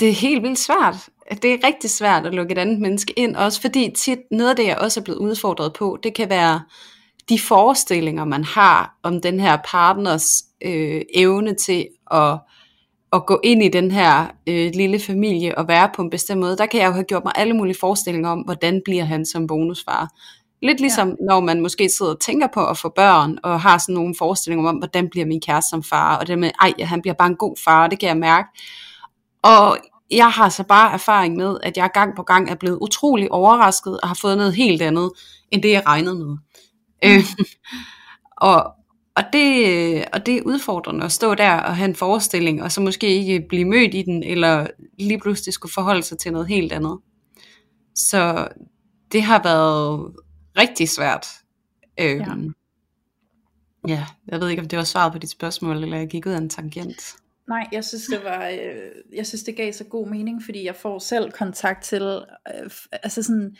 det 0.00 0.08
er 0.08 0.12
helt 0.12 0.42
vildt 0.42 0.58
svært. 0.58 1.08
Det 1.42 1.52
er 1.52 1.66
rigtig 1.66 1.90
svært 1.90 2.26
at 2.26 2.34
lukke 2.34 2.52
et 2.52 2.58
andet 2.58 2.80
menneske 2.80 3.12
ind, 3.12 3.36
også 3.36 3.60
fordi 3.60 3.92
tit 3.96 4.18
noget 4.30 4.50
af 4.50 4.56
det, 4.56 4.66
jeg 4.66 4.78
også 4.78 5.00
er 5.00 5.04
blevet 5.04 5.18
udfordret 5.18 5.72
på, 5.72 5.98
det 6.02 6.14
kan 6.14 6.30
være 6.30 6.60
de 7.28 7.38
forestillinger, 7.38 8.24
man 8.24 8.44
har 8.44 8.98
om 9.02 9.20
den 9.20 9.40
her 9.40 9.58
partners 9.70 10.42
øh, 10.64 11.02
evne 11.14 11.54
til 11.54 11.88
at, 12.10 12.38
at 13.12 13.26
gå 13.26 13.40
ind 13.44 13.62
i 13.62 13.68
den 13.68 13.90
her 13.90 14.26
øh, 14.46 14.70
lille 14.74 15.00
familie 15.00 15.58
og 15.58 15.68
være 15.68 15.90
på 15.94 16.02
en 16.02 16.10
bestemt 16.10 16.40
måde. 16.40 16.56
Der 16.56 16.66
kan 16.66 16.80
jeg 16.80 16.86
jo 16.86 16.92
have 16.92 17.04
gjort 17.04 17.24
mig 17.24 17.32
alle 17.36 17.54
mulige 17.54 17.76
forestillinger 17.80 18.30
om, 18.30 18.38
hvordan 18.38 18.82
bliver 18.84 19.04
han 19.04 19.26
som 19.26 19.46
bonusfar. 19.46 20.08
Lidt 20.62 20.80
ligesom 20.80 21.08
ja. 21.08 21.14
når 21.20 21.40
man 21.40 21.60
måske 21.60 21.88
sidder 21.98 22.12
og 22.12 22.20
tænker 22.20 22.46
på 22.54 22.66
at 22.66 22.78
få 22.78 22.88
børn, 22.88 23.38
og 23.42 23.60
har 23.60 23.78
sådan 23.78 23.94
nogle 23.94 24.14
forestillinger 24.18 24.68
om, 24.68 24.76
hvordan 24.76 25.08
bliver 25.10 25.26
min 25.26 25.40
kæreste 25.40 25.70
som 25.70 25.82
far, 25.82 26.16
og 26.16 26.26
det 26.26 26.38
med, 26.38 26.50
ej, 26.60 26.72
han 26.80 27.02
bliver 27.02 27.14
bare 27.14 27.28
en 27.28 27.36
god 27.36 27.56
far, 27.64 27.86
det 27.86 27.98
kan 27.98 28.08
jeg 28.08 28.16
mærke. 28.16 28.48
Og 29.42 29.78
jeg 30.10 30.30
har 30.30 30.48
så 30.48 30.64
bare 30.64 30.92
erfaring 30.92 31.36
med, 31.36 31.58
at 31.62 31.76
jeg 31.76 31.90
gang 31.94 32.16
på 32.16 32.22
gang 32.22 32.50
er 32.50 32.54
blevet 32.54 32.78
utrolig 32.80 33.32
overrasket 33.32 34.00
og 34.00 34.08
har 34.08 34.18
fået 34.20 34.36
noget 34.36 34.54
helt 34.54 34.82
andet, 34.82 35.10
end 35.50 35.62
det 35.62 35.70
jeg 35.70 35.82
regnede 35.86 36.14
med. 36.14 36.36
Øh, 37.04 37.24
og, 38.48 38.64
og, 39.16 39.22
det, 39.32 40.04
og 40.12 40.26
det 40.26 40.36
er 40.36 40.42
udfordrende 40.42 41.04
at 41.04 41.12
stå 41.12 41.34
der 41.34 41.52
og 41.52 41.76
have 41.76 41.88
en 41.88 41.96
forestilling, 41.96 42.62
og 42.62 42.72
så 42.72 42.80
måske 42.80 43.08
ikke 43.08 43.46
blive 43.48 43.64
mødt 43.64 43.94
i 43.94 44.02
den, 44.02 44.22
eller 44.22 44.66
lige 44.98 45.20
pludselig 45.20 45.54
skulle 45.54 45.72
forholde 45.72 46.02
sig 46.02 46.18
til 46.18 46.32
noget 46.32 46.48
helt 46.48 46.72
andet. 46.72 46.98
Så 47.94 48.48
det 49.12 49.22
har 49.22 49.42
været 49.42 50.12
rigtig 50.58 50.88
svært. 50.88 51.26
Øhm, 52.00 52.54
ja. 53.88 53.94
ja, 53.94 54.06
jeg 54.28 54.40
ved 54.40 54.48
ikke, 54.48 54.62
om 54.62 54.68
det 54.68 54.76
var 54.76 54.84
svaret 54.84 55.12
på 55.12 55.18
dit 55.18 55.30
spørgsmål, 55.30 55.82
eller 55.82 55.98
jeg 55.98 56.08
gik 56.08 56.26
ud 56.26 56.32
af 56.32 56.38
en 56.38 56.50
tangent. 56.50 57.16
Nej, 57.48 57.66
jeg 57.72 57.84
synes 57.84 58.06
det 58.06 58.24
var, 58.24 58.48
øh, 58.48 59.16
jeg 59.16 59.26
synes 59.26 59.42
det 59.42 59.56
gav 59.56 59.72
så 59.72 59.84
god 59.84 60.08
mening, 60.08 60.42
fordi 60.44 60.64
jeg 60.64 60.76
får 60.76 60.98
selv 60.98 61.30
kontakt 61.30 61.84
til, 61.84 62.02
øh, 62.02 62.70
altså 62.92 63.22
sådan, 63.22 63.56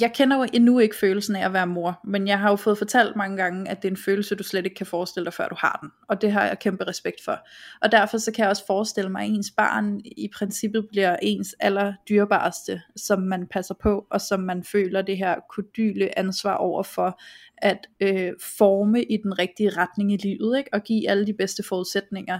jeg 0.00 0.12
kender 0.14 0.36
jo 0.36 0.46
endnu 0.52 0.78
ikke 0.78 0.96
følelsen 0.96 1.36
af 1.36 1.44
at 1.44 1.52
være 1.52 1.66
mor, 1.66 2.00
men 2.04 2.28
jeg 2.28 2.38
har 2.38 2.50
jo 2.50 2.56
fået 2.56 2.78
fortalt 2.78 3.16
mange 3.16 3.36
gange, 3.36 3.70
at 3.70 3.82
det 3.82 3.88
er 3.88 3.92
en 3.92 4.02
følelse, 4.04 4.34
du 4.34 4.42
slet 4.42 4.64
ikke 4.64 4.74
kan 4.74 4.86
forestille 4.86 5.24
dig, 5.24 5.34
før 5.34 5.48
du 5.48 5.54
har 5.58 5.78
den. 5.82 5.90
Og 6.08 6.22
det 6.22 6.32
har 6.32 6.46
jeg 6.46 6.58
kæmpe 6.58 6.84
respekt 6.86 7.24
for. 7.24 7.38
Og 7.82 7.92
derfor 7.92 8.18
så 8.18 8.32
kan 8.32 8.42
jeg 8.42 8.50
også 8.50 8.66
forestille 8.66 9.10
mig, 9.10 9.22
at 9.22 9.28
ens 9.28 9.50
barn 9.50 10.00
i 10.04 10.28
princippet 10.34 10.86
bliver 10.88 11.16
ens 11.22 11.54
aller 11.60 11.92
dyrbareste, 12.08 12.82
som 12.96 13.20
man 13.20 13.46
passer 13.46 13.74
på, 13.82 14.06
og 14.10 14.20
som 14.20 14.40
man 14.40 14.64
føler 14.64 15.02
det 15.02 15.18
her 15.18 15.34
kodyle 15.50 16.18
ansvar 16.18 16.54
over 16.54 16.82
for, 16.82 17.20
at 17.58 17.86
øh, 18.00 18.32
forme 18.58 19.02
i 19.02 19.16
den 19.16 19.38
rigtige 19.38 19.70
retning 19.70 20.12
i 20.12 20.16
livet, 20.16 20.58
ikke? 20.58 20.70
og 20.72 20.82
give 20.82 21.10
alle 21.10 21.26
de 21.26 21.34
bedste 21.34 21.62
forudsætninger, 21.62 22.38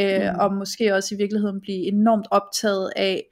øh, 0.00 0.32
mm. 0.32 0.38
og 0.38 0.54
måske 0.54 0.94
også 0.94 1.14
i 1.14 1.18
virkeligheden 1.18 1.60
blive 1.60 1.86
enormt 1.86 2.26
optaget 2.30 2.92
af, 2.96 3.26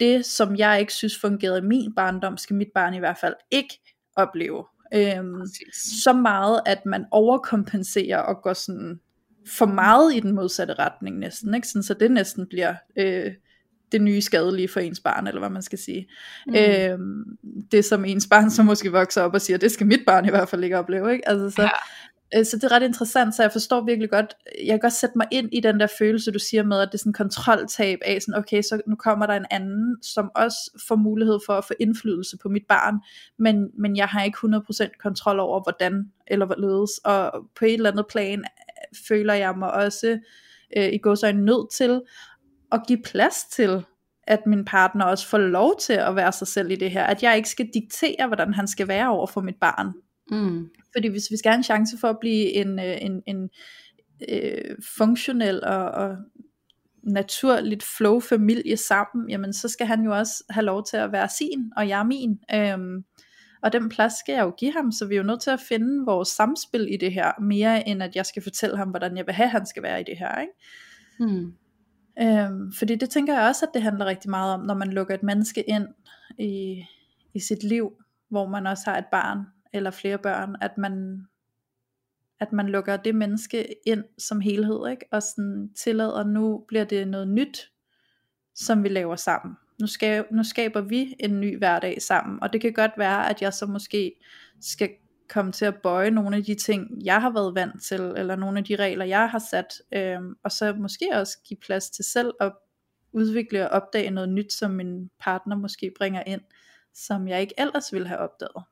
det, 0.00 0.26
som 0.26 0.56
jeg 0.56 0.80
ikke 0.80 0.92
synes 0.92 1.18
fungerede 1.18 1.58
i 1.58 1.66
min 1.66 1.94
barndom, 1.94 2.36
skal 2.36 2.56
mit 2.56 2.70
barn 2.74 2.94
i 2.94 2.98
hvert 2.98 3.18
fald 3.20 3.34
ikke 3.50 3.80
opleve. 4.16 4.64
Øhm, 4.94 5.42
så 6.02 6.12
meget, 6.12 6.60
at 6.66 6.86
man 6.86 7.04
overkompenserer 7.10 8.18
og 8.18 8.42
går 8.42 8.52
sådan 8.52 9.00
for 9.46 9.66
meget 9.66 10.14
i 10.14 10.20
den 10.20 10.32
modsatte 10.32 10.74
retning 10.74 11.18
næsten, 11.18 11.54
ikke? 11.54 11.68
Sådan, 11.68 11.82
så 11.82 11.94
det 11.94 12.10
næsten 12.10 12.46
bliver 12.46 12.74
øh, 12.96 13.32
det 13.92 14.02
nye 14.02 14.20
skadelige 14.20 14.68
for 14.68 14.80
ens 14.80 15.00
barn, 15.00 15.26
eller 15.26 15.40
hvad 15.40 15.50
man 15.50 15.62
skal 15.62 15.78
sige. 15.78 16.08
Mm. 16.46 16.54
Øhm, 16.54 17.24
det 17.72 17.84
som 17.84 18.04
ens 18.04 18.26
barn 18.26 18.50
så 18.50 18.62
måske 18.62 18.92
vokser 18.92 19.22
op 19.22 19.34
og 19.34 19.40
siger, 19.40 19.58
det 19.58 19.70
skal 19.70 19.86
mit 19.86 20.00
barn 20.06 20.26
i 20.26 20.30
hvert 20.30 20.48
fald 20.48 20.64
ikke 20.64 20.78
opleve, 20.78 21.12
ikke? 21.12 21.28
Altså, 21.28 21.50
så. 21.50 21.62
Øh, 21.62 21.70
Øh, 22.36 22.44
så 22.44 22.56
det 22.56 22.64
er 22.64 22.72
ret 22.72 22.82
interessant, 22.82 23.34
så 23.34 23.42
jeg 23.42 23.52
forstår 23.52 23.84
virkelig 23.84 24.10
godt, 24.10 24.34
jeg 24.58 24.72
kan 24.72 24.78
godt 24.78 24.92
sætte 24.92 25.18
mig 25.18 25.26
ind 25.30 25.48
i 25.52 25.60
den 25.60 25.80
der 25.80 25.86
følelse, 25.98 26.30
du 26.30 26.38
siger 26.38 26.62
med, 26.62 26.80
at 26.80 26.88
det 26.88 26.94
er 26.94 26.98
sådan 26.98 27.12
kontroltab 27.12 27.98
af, 28.04 28.22
sådan, 28.22 28.38
okay, 28.38 28.62
så 28.62 28.80
nu 28.86 28.96
kommer 28.96 29.26
der 29.26 29.34
en 29.34 29.46
anden, 29.50 30.02
som 30.02 30.30
også 30.34 30.84
får 30.88 30.96
mulighed 30.96 31.38
for 31.46 31.52
at 31.52 31.64
få 31.64 31.74
indflydelse 31.80 32.38
på 32.42 32.48
mit 32.48 32.66
barn, 32.68 32.94
men, 33.38 33.70
men 33.78 33.96
jeg 33.96 34.06
har 34.06 34.24
ikke 34.24 34.38
100% 34.38 34.98
kontrol 35.02 35.40
over, 35.40 35.62
hvordan 35.62 36.04
eller 36.26 36.46
hvorledes, 36.46 36.90
og 37.04 37.32
på 37.58 37.64
et 37.64 37.74
eller 37.74 37.90
andet 37.90 38.06
plan 38.10 38.38
øh, 38.38 38.98
føler 39.08 39.34
jeg 39.34 39.58
mig 39.58 39.72
også 39.72 40.18
øh, 40.76 40.92
i 40.92 40.98
går 40.98 41.14
så 41.14 41.26
en 41.26 41.44
nødt 41.44 41.72
til 41.72 42.00
at 42.72 42.82
give 42.88 43.02
plads 43.02 43.44
til, 43.44 43.84
at 44.22 44.46
min 44.46 44.64
partner 44.64 45.04
også 45.04 45.26
får 45.26 45.38
lov 45.38 45.80
til 45.80 45.92
at 45.92 46.16
være 46.16 46.32
sig 46.32 46.46
selv 46.46 46.70
i 46.70 46.76
det 46.76 46.90
her, 46.90 47.04
at 47.04 47.22
jeg 47.22 47.36
ikke 47.36 47.48
skal 47.48 47.68
diktere, 47.74 48.26
hvordan 48.26 48.54
han 48.54 48.68
skal 48.68 48.88
være 48.88 49.08
over 49.08 49.26
for 49.26 49.40
mit 49.40 49.56
barn. 49.60 49.92
Mm. 50.30 50.70
Fordi 50.92 51.08
hvis 51.08 51.30
vi 51.30 51.36
skal 51.36 51.50
have 51.50 51.58
en 51.58 51.64
chance 51.64 51.98
for 51.98 52.08
at 52.08 52.18
blive 52.20 52.52
en, 52.52 52.78
øh, 52.78 52.96
en, 53.00 53.22
en 53.26 53.50
øh, 54.28 54.76
funktionel 54.98 55.64
og, 55.64 55.90
og 55.90 56.16
naturligt 57.02 57.82
flow 57.82 58.20
familie 58.20 58.76
sammen, 58.76 59.30
jamen 59.30 59.52
så 59.52 59.68
skal 59.68 59.86
han 59.86 60.02
jo 60.02 60.16
også 60.16 60.44
have 60.50 60.64
lov 60.64 60.84
til 60.84 60.96
at 60.96 61.12
være 61.12 61.28
sin, 61.28 61.72
og 61.76 61.88
jeg 61.88 61.98
er 62.00 62.04
min. 62.04 62.38
Øhm, 62.54 63.04
og 63.62 63.72
den 63.72 63.88
plads 63.88 64.12
skal 64.12 64.32
jeg 64.32 64.42
jo 64.42 64.50
give 64.58 64.72
ham, 64.72 64.92
så 64.92 65.06
vi 65.06 65.14
er 65.14 65.18
jo 65.18 65.24
nødt 65.24 65.40
til 65.40 65.50
at 65.50 65.60
finde 65.68 66.04
vores 66.04 66.28
samspil 66.28 66.94
i 66.94 66.96
det 66.96 67.12
her, 67.12 67.40
mere 67.40 67.88
end 67.88 68.02
at 68.02 68.16
jeg 68.16 68.26
skal 68.26 68.42
fortælle 68.42 68.76
ham, 68.76 68.88
hvordan 68.88 69.16
jeg 69.16 69.26
vil 69.26 69.34
have, 69.34 69.48
han 69.48 69.66
skal 69.66 69.82
være 69.82 70.00
i 70.00 70.04
det 70.04 70.18
her. 70.18 70.40
Ikke? 70.40 70.52
Mm. 71.20 71.52
Øhm, 72.22 72.72
fordi 72.72 72.94
det 72.94 73.10
tænker 73.10 73.38
jeg 73.38 73.48
også, 73.48 73.66
at 73.66 73.70
det 73.74 73.82
handler 73.82 74.06
rigtig 74.06 74.30
meget 74.30 74.54
om, 74.54 74.60
når 74.60 74.74
man 74.74 74.92
lukker 74.92 75.14
et 75.14 75.22
menneske 75.22 75.62
ind 75.62 75.86
i, 76.38 76.84
i 77.34 77.40
sit 77.40 77.62
liv, 77.64 77.92
hvor 78.30 78.48
man 78.48 78.66
også 78.66 78.90
har 78.90 78.98
et 78.98 79.06
barn, 79.12 79.38
eller 79.72 79.90
flere 79.90 80.18
børn, 80.18 80.56
at 80.60 80.78
man, 80.78 81.26
at 82.40 82.52
man 82.52 82.68
lukker 82.68 82.96
det 82.96 83.14
menneske 83.14 83.88
ind 83.88 84.04
som 84.18 84.40
helhed, 84.40 84.88
ikke? 84.90 85.04
og 85.12 85.22
sådan 85.22 85.70
tillader, 85.76 86.24
nu 86.24 86.64
bliver 86.68 86.84
det 86.84 87.08
noget 87.08 87.28
nyt, 87.28 87.72
som 88.54 88.84
vi 88.84 88.88
laver 88.88 89.16
sammen. 89.16 89.56
Nu, 89.80 89.86
skal, 89.86 90.24
nu 90.30 90.44
skaber 90.44 90.80
vi 90.80 91.14
en 91.18 91.40
ny 91.40 91.58
hverdag 91.58 92.02
sammen, 92.02 92.42
og 92.42 92.52
det 92.52 92.60
kan 92.60 92.72
godt 92.72 92.92
være, 92.98 93.30
at 93.30 93.42
jeg 93.42 93.54
så 93.54 93.66
måske 93.66 94.12
skal 94.60 94.90
komme 95.28 95.52
til 95.52 95.64
at 95.64 95.82
bøje 95.82 96.10
nogle 96.10 96.36
af 96.36 96.44
de 96.44 96.54
ting, 96.54 97.04
jeg 97.04 97.20
har 97.20 97.30
været 97.30 97.54
vant 97.54 97.82
til, 97.82 98.00
eller 98.00 98.36
nogle 98.36 98.58
af 98.58 98.64
de 98.64 98.76
regler, 98.76 99.04
jeg 99.04 99.30
har 99.30 99.42
sat, 99.50 99.82
øhm, 99.92 100.34
og 100.44 100.52
så 100.52 100.74
måske 100.74 101.08
også 101.14 101.38
give 101.44 101.60
plads 101.60 101.90
til 101.90 102.04
selv 102.04 102.34
at 102.40 102.52
udvikle 103.12 103.70
og 103.70 103.82
opdage 103.82 104.10
noget 104.10 104.28
nyt, 104.28 104.52
som 104.52 104.70
min 104.70 105.10
partner 105.20 105.56
måske 105.56 105.92
bringer 105.98 106.22
ind, 106.26 106.40
som 106.94 107.28
jeg 107.28 107.40
ikke 107.40 107.54
ellers 107.58 107.92
ville 107.92 108.08
have 108.08 108.20
opdaget. 108.20 108.64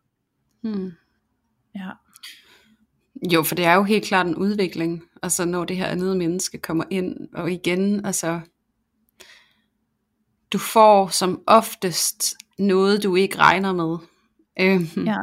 Hmm. 0.62 0.92
Ja. 1.75 1.90
Jo, 3.33 3.42
for 3.42 3.55
det 3.55 3.64
er 3.64 3.75
jo 3.75 3.83
helt 3.83 4.05
klart 4.05 4.27
en 4.27 4.37
udvikling, 4.37 5.05
altså 5.23 5.44
når 5.44 5.64
det 5.64 5.77
her 5.77 5.87
andet 5.87 6.16
menneske 6.16 6.59
kommer 6.59 6.85
ind, 6.90 7.16
og 7.35 7.53
igen, 7.53 8.07
altså, 8.07 8.40
du 10.53 10.59
får 10.59 11.09
som 11.09 11.42
oftest 11.47 12.37
noget, 12.59 13.03
du 13.03 13.16
ikke 13.16 13.38
regner 13.38 13.73
med. 13.73 13.99
Øhm, 14.61 15.07
ja. 15.07 15.16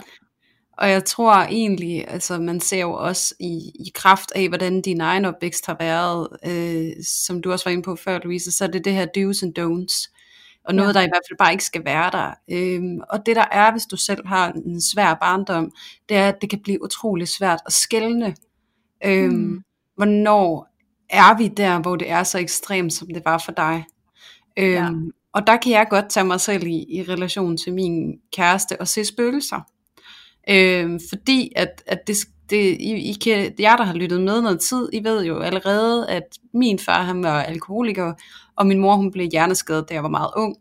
Og 0.78 0.90
jeg 0.90 1.06
tror 1.06 1.34
egentlig, 1.34 2.08
altså 2.08 2.40
man 2.40 2.60
ser 2.60 2.82
jo 2.82 2.94
også 2.94 3.36
i, 3.40 3.72
i 3.80 3.92
kraft 3.96 4.32
af, 4.36 4.48
hvordan 4.48 4.82
din 4.82 5.02
egen 5.02 5.26
opvækst 5.26 5.66
har 5.66 5.76
været, 5.80 6.28
øh, 6.46 7.04
som 7.04 7.42
du 7.42 7.52
også 7.52 7.66
var 7.66 7.72
inde 7.72 7.84
på 7.84 7.96
før, 7.96 8.20
Louise, 8.24 8.52
så 8.52 8.64
er 8.64 8.68
det 8.68 8.86
det 8.86 8.94
her 8.94 9.06
do's 9.06 9.46
and 9.46 9.60
don'ts 9.60 10.15
og 10.68 10.76
noget, 10.76 10.94
ja. 10.94 11.00
der 11.00 11.06
i 11.06 11.10
hvert 11.10 11.22
fald 11.30 11.38
bare 11.38 11.52
ikke 11.52 11.64
skal 11.64 11.86
være 11.86 12.12
der. 12.12 12.34
Øhm, 12.52 13.00
og 13.10 13.26
det 13.26 13.36
der 13.36 13.46
er, 13.52 13.72
hvis 13.72 13.86
du 13.86 13.98
selv 13.98 14.28
har 14.28 14.52
en 14.52 14.82
svær 14.82 15.14
barndom, 15.14 15.72
det 16.10 16.18
er, 16.18 16.28
at 16.28 16.42
det 16.42 16.50
kan 16.50 16.60
blive 16.64 16.84
utrolig 16.84 17.28
svært 17.28 17.60
at 17.66 17.74
skælne. 17.74 18.36
Øhm, 19.06 19.34
mm. 19.34 19.64
Hvornår 19.96 20.68
er 21.10 21.38
vi 21.38 21.48
der, 21.48 21.80
hvor 21.80 21.96
det 21.96 22.10
er 22.10 22.24
så 22.24 22.38
ekstremt, 22.38 22.94
som 22.94 23.08
det 23.14 23.22
var 23.26 23.38
for 23.46 23.52
dig? 23.52 23.86
Øhm, 24.60 24.74
ja. 24.74 24.90
Og 25.34 25.48
der 25.48 25.58
kan 25.58 25.72
jeg 25.72 25.88
godt 25.90 26.10
tage 26.10 26.26
mig 26.26 26.42
selv 26.42 26.68
i, 26.68 26.86
i 26.90 27.04
relation 27.04 27.58
til 27.58 27.74
min 27.74 28.20
kæreste 28.34 28.82
og 28.82 28.88
se 28.88 29.06
spøgelser. 29.06 29.62
Øhm, 30.50 31.00
fordi 31.10 31.52
at, 31.56 31.84
at 31.88 32.00
det, 32.08 32.18
det, 32.50 32.78
I, 32.80 33.10
I 33.10 33.14
kan, 33.14 33.54
jer 33.60 33.76
der 33.76 33.84
har 33.84 33.94
lyttet 33.94 34.22
med 34.22 34.42
noget 34.42 34.60
tid, 34.60 34.90
I 34.94 35.04
ved 35.04 35.26
jo 35.26 35.40
allerede, 35.40 36.10
at 36.10 36.24
min 36.54 36.80
far 36.80 37.04
han 37.04 37.24
var 37.24 37.44
alkoholiker, 37.44 38.14
og 38.58 38.68
min 38.68 38.80
mor 38.80 38.96
hun 38.96 39.12
blev 39.12 39.28
hjerneskadet, 39.32 39.90
da 39.90 39.94
jeg 39.94 40.04
var 40.04 40.10
meget 40.10 40.32
ung. 40.36 40.56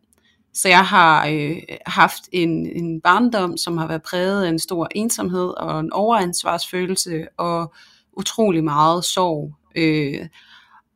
Så 0.55 0.69
jeg 0.69 0.87
har 0.87 1.27
øh, 1.27 1.57
haft 1.87 2.23
en, 2.33 2.67
en 2.67 3.01
barndom, 3.01 3.57
som 3.57 3.77
har 3.77 3.87
været 3.87 4.03
præget 4.03 4.45
af 4.45 4.49
en 4.49 4.59
stor 4.59 4.89
ensomhed 4.95 5.49
og 5.49 5.81
en 5.81 5.93
overansvarsfølelse 5.93 7.27
og 7.37 7.75
utrolig 8.13 8.65
meget 8.65 9.05
sorg. 9.05 9.55
Øh, 9.77 10.29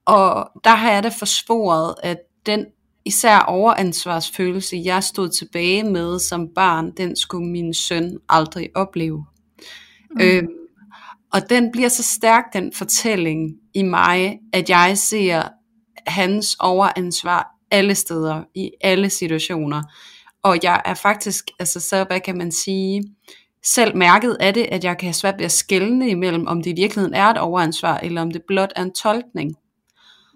og 0.06 0.50
der 0.64 0.70
har 0.70 0.92
jeg 0.92 1.02
da 1.02 1.08
forsvoret, 1.08 1.94
at 2.02 2.18
den 2.46 2.66
især 3.04 3.38
overansvarsfølelse, 3.38 4.82
jeg 4.84 5.04
stod 5.04 5.28
tilbage 5.28 5.84
med 5.84 6.18
som 6.18 6.48
barn, 6.54 6.90
den 6.96 7.16
skulle 7.16 7.48
min 7.48 7.74
søn 7.74 8.18
aldrig 8.28 8.68
opleve. 8.74 9.24
Mm. 10.10 10.20
Øh, 10.20 10.42
og 11.32 11.50
den 11.50 11.72
bliver 11.72 11.88
så 11.88 12.02
stærk, 12.02 12.44
den 12.52 12.72
fortælling 12.72 13.54
i 13.74 13.82
mig, 13.82 14.38
at 14.52 14.70
jeg 14.70 14.98
ser 14.98 15.42
hans 16.10 16.56
overansvar 16.60 17.46
alle 17.70 17.94
steder, 17.94 18.42
i 18.54 18.70
alle 18.80 19.10
situationer. 19.10 19.82
Og 20.42 20.58
jeg 20.62 20.82
er 20.84 20.94
faktisk, 20.94 21.44
altså 21.58 21.80
så 21.80 22.04
hvad 22.04 22.20
kan 22.20 22.38
man 22.38 22.52
sige, 22.52 23.02
selv 23.64 23.96
mærket 23.96 24.36
af 24.40 24.54
det, 24.54 24.66
at 24.70 24.84
jeg 24.84 24.98
kan 24.98 25.06
have 25.06 25.14
svært 25.14 25.38
ved 25.38 25.44
at 25.44 25.52
skælne 25.52 26.08
imellem, 26.10 26.46
om 26.46 26.62
det 26.62 26.70
i 26.70 26.80
virkeligheden 26.80 27.14
er 27.14 27.26
et 27.26 27.38
overansvar, 27.38 27.98
eller 27.98 28.22
om 28.22 28.30
det 28.30 28.42
blot 28.48 28.72
er 28.76 28.82
en 28.82 28.92
tolkning. 28.92 29.56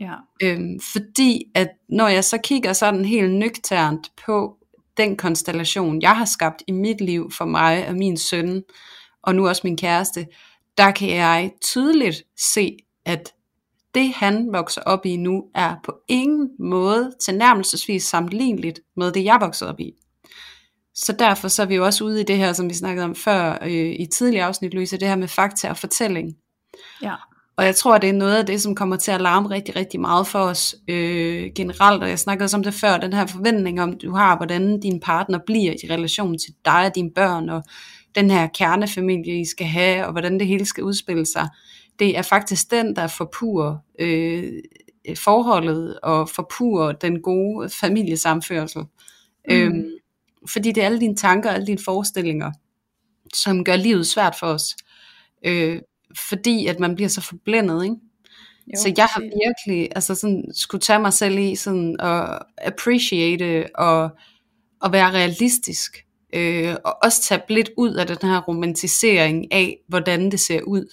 Ja. 0.01 0.15
Øhm, 0.43 0.81
fordi 0.93 1.45
at 1.55 1.69
når 1.89 2.09
jeg 2.09 2.25
så 2.25 2.39
kigger 2.39 2.73
sådan 2.73 3.05
helt 3.05 3.35
nøgternt 3.35 4.13
på 4.27 4.57
den 4.97 5.17
konstellation, 5.17 6.03
jeg 6.03 6.17
har 6.17 6.25
skabt 6.25 6.63
i 6.67 6.73
mit 6.73 7.01
liv 7.01 7.31
for 7.31 7.45
mig 7.45 7.89
og 7.89 7.95
min 7.95 8.17
søn, 8.17 8.63
og 9.23 9.35
nu 9.35 9.49
også 9.49 9.61
min 9.65 9.77
kæreste, 9.77 10.27
der 10.79 10.91
kan 10.91 11.09
jeg 11.09 11.53
tydeligt 11.61 12.23
se, 12.39 12.77
at 13.05 13.33
det 13.95 14.13
han 14.15 14.49
vokser 14.53 14.81
op 14.81 15.07
i 15.07 15.17
nu, 15.17 15.45
er 15.55 15.75
på 15.85 15.95
ingen 16.09 16.51
måde 16.59 17.13
tilnærmelsesvis 17.21 18.05
sammenligneligt 18.05 18.81
med 18.97 19.13
det 19.13 19.25
jeg 19.25 19.39
voksede 19.41 19.71
op 19.71 19.81
i. 19.81 19.93
Så 20.95 21.13
derfor 21.13 21.49
så 21.49 21.63
er 21.63 21.67
vi 21.67 21.75
jo 21.75 21.85
også 21.85 22.05
ude 22.05 22.21
i 22.21 22.25
det 22.25 22.37
her, 22.37 22.53
som 22.53 22.69
vi 22.69 22.75
snakkede 22.75 23.05
om 23.05 23.15
før 23.15 23.59
øh, 23.63 23.95
i 23.99 24.07
tidligere 24.07 24.47
afsnit, 24.47 24.75
Louise, 24.75 24.97
det 24.97 25.09
her 25.09 25.17
med 25.17 25.29
fakta 25.29 25.69
og 25.71 25.77
fortælling. 25.77 26.37
Ja. 27.03 27.15
Og 27.57 27.65
jeg 27.65 27.77
tror, 27.77 27.99
det 27.99 28.09
er 28.09 28.15
noget 28.15 28.37
af 28.37 28.47
det, 28.47 28.63
som 28.63 28.75
kommer 28.75 28.97
til 28.97 29.11
at 29.11 29.21
larme 29.21 29.51
rigtig, 29.51 29.77
rigtig 29.77 30.01
meget 30.01 30.27
for 30.27 30.39
os 30.39 30.75
øh, 30.89 31.51
generelt. 31.57 32.03
Og 32.03 32.09
jeg 32.09 32.19
snakkede 32.19 32.45
også 32.45 32.57
om 32.57 32.63
det 32.63 32.75
før, 32.75 32.99
den 32.99 33.13
her 33.13 33.27
forventning 33.27 33.83
om, 33.83 33.99
du 33.99 34.15
har, 34.15 34.37
hvordan 34.37 34.81
din 34.81 35.01
partner 35.01 35.39
bliver 35.47 35.73
i 35.73 35.93
relation 35.93 36.39
til 36.39 36.55
dig 36.65 36.87
og 36.87 36.95
dine 36.95 37.11
børn, 37.11 37.49
og 37.49 37.63
den 38.15 38.31
her 38.31 38.47
kernefamilie, 38.47 39.41
I 39.41 39.45
skal 39.45 39.67
have, 39.67 40.07
og 40.07 40.13
hvordan 40.13 40.39
det 40.39 40.47
hele 40.47 40.65
skal 40.65 40.85
udspille 40.85 41.27
sig. 41.27 41.49
Det 42.03 42.19
er 42.19 42.23
faktisk 42.23 42.71
den, 42.71 42.97
der 42.97 43.07
forpurer 43.07 43.77
øh, 43.99 44.53
forholdet 45.17 46.01
og 46.01 46.29
forpurer 46.29 46.93
den 46.93 47.23
gode 47.23 47.71
familiesamførsel. 47.71 48.81
Mm. 49.49 49.55
Øhm, 49.55 49.91
fordi 50.49 50.73
det 50.73 50.83
er 50.83 50.87
alle 50.87 51.01
dine 51.01 51.17
tanker, 51.17 51.51
alle 51.51 51.67
dine 51.67 51.79
forestillinger, 51.85 52.53
som 53.35 53.65
gør 53.65 53.77
livet 53.77 54.07
svært 54.07 54.37
for 54.41 54.47
os. 54.47 54.77
Øh, 55.45 55.81
fordi 56.29 56.67
at 56.67 56.81
man 56.81 56.95
bliver 56.95 57.09
så 57.09 57.21
forblændet, 57.21 57.85
ikke? 57.85 57.97
Jo, 58.67 58.81
så 58.83 58.95
jeg 58.97 59.07
har 59.07 59.21
virkelig 59.21 59.89
altså 59.95 60.15
sådan, 60.15 60.45
skulle 60.55 60.81
tage 60.81 60.99
mig 60.99 61.13
selv 61.13 61.39
i 61.39 61.57
sådan 61.57 61.97
at 62.01 62.39
appreciate 62.59 63.67
og, 63.75 64.11
og 64.81 64.93
være 64.93 65.11
realistisk. 65.11 66.07
Øh, 66.35 66.77
og 66.85 66.99
også 67.03 67.23
tage 67.23 67.43
lidt 67.49 67.71
ud 67.77 67.95
af 67.95 68.07
den 68.07 68.17
her 68.23 68.41
romantisering 68.41 69.53
af, 69.53 69.79
hvordan 69.89 70.31
det 70.31 70.41
ser 70.41 70.63
ud. 70.63 70.87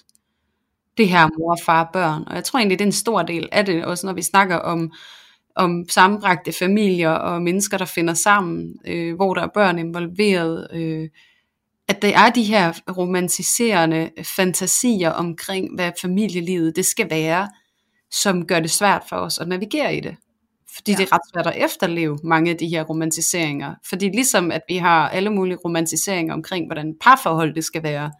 Det 1.00 1.10
her 1.10 1.30
mor, 1.40 1.58
far, 1.66 1.90
børn. 1.94 2.24
Og 2.28 2.36
jeg 2.36 2.44
tror 2.44 2.60
egentlig, 2.60 2.80
det 2.80 2.86
er 2.86 2.88
en 2.88 2.92
stor 2.92 3.22
del 3.22 3.50
af 3.52 3.66
det, 3.66 3.86
også 3.86 4.08
når 4.08 4.14
vi 4.14 4.22
snakker 4.22 4.56
om, 4.56 4.92
om 5.56 5.86
sammenbragte 5.90 6.54
familier 6.54 7.10
og 7.10 7.42
mennesker, 7.42 7.78
der 7.78 7.86
finder 7.86 8.14
sammen, 8.14 8.76
øh, 8.88 9.16
hvor 9.16 9.34
der 9.34 9.42
er 9.42 9.48
børn 9.54 9.80
involveret. 9.80 10.68
Øh, 10.74 11.10
at 11.88 12.02
der 12.02 12.18
er 12.18 12.30
de 12.30 12.44
her 12.44 12.74
romantiserende 12.98 14.10
fantasier 14.36 15.10
omkring, 15.10 15.76
hvad 15.76 15.92
familielivet 16.02 16.76
det 16.76 16.86
skal 16.86 17.10
være, 17.10 17.50
som 18.12 18.46
gør 18.46 18.60
det 18.60 18.72
svært 18.72 19.04
for 19.10 19.16
os 19.16 19.40
at 19.40 19.48
navigere 19.48 19.96
i 19.96 20.00
det. 20.00 20.16
Fordi 20.76 20.92
ja. 20.92 20.98
det 20.98 21.04
er 21.04 21.16
ret 21.16 21.22
svært 21.34 21.48
at 21.48 21.66
efterleve 21.66 22.20
mange 22.24 22.52
af 22.52 22.58
de 22.58 22.68
her 22.68 22.84
romantiseringer. 22.84 23.76
Fordi 23.90 24.06
ligesom 24.06 24.52
at 24.52 24.62
vi 24.68 24.78
har 24.78 25.10
alle 25.10 25.30
mulige 25.30 25.58
romantiseringer 25.66 26.34
omkring, 26.34 26.66
hvordan 26.66 26.96
parforhold 27.02 27.56
det 27.56 27.64
skal 27.64 27.84
være, 27.84 28.12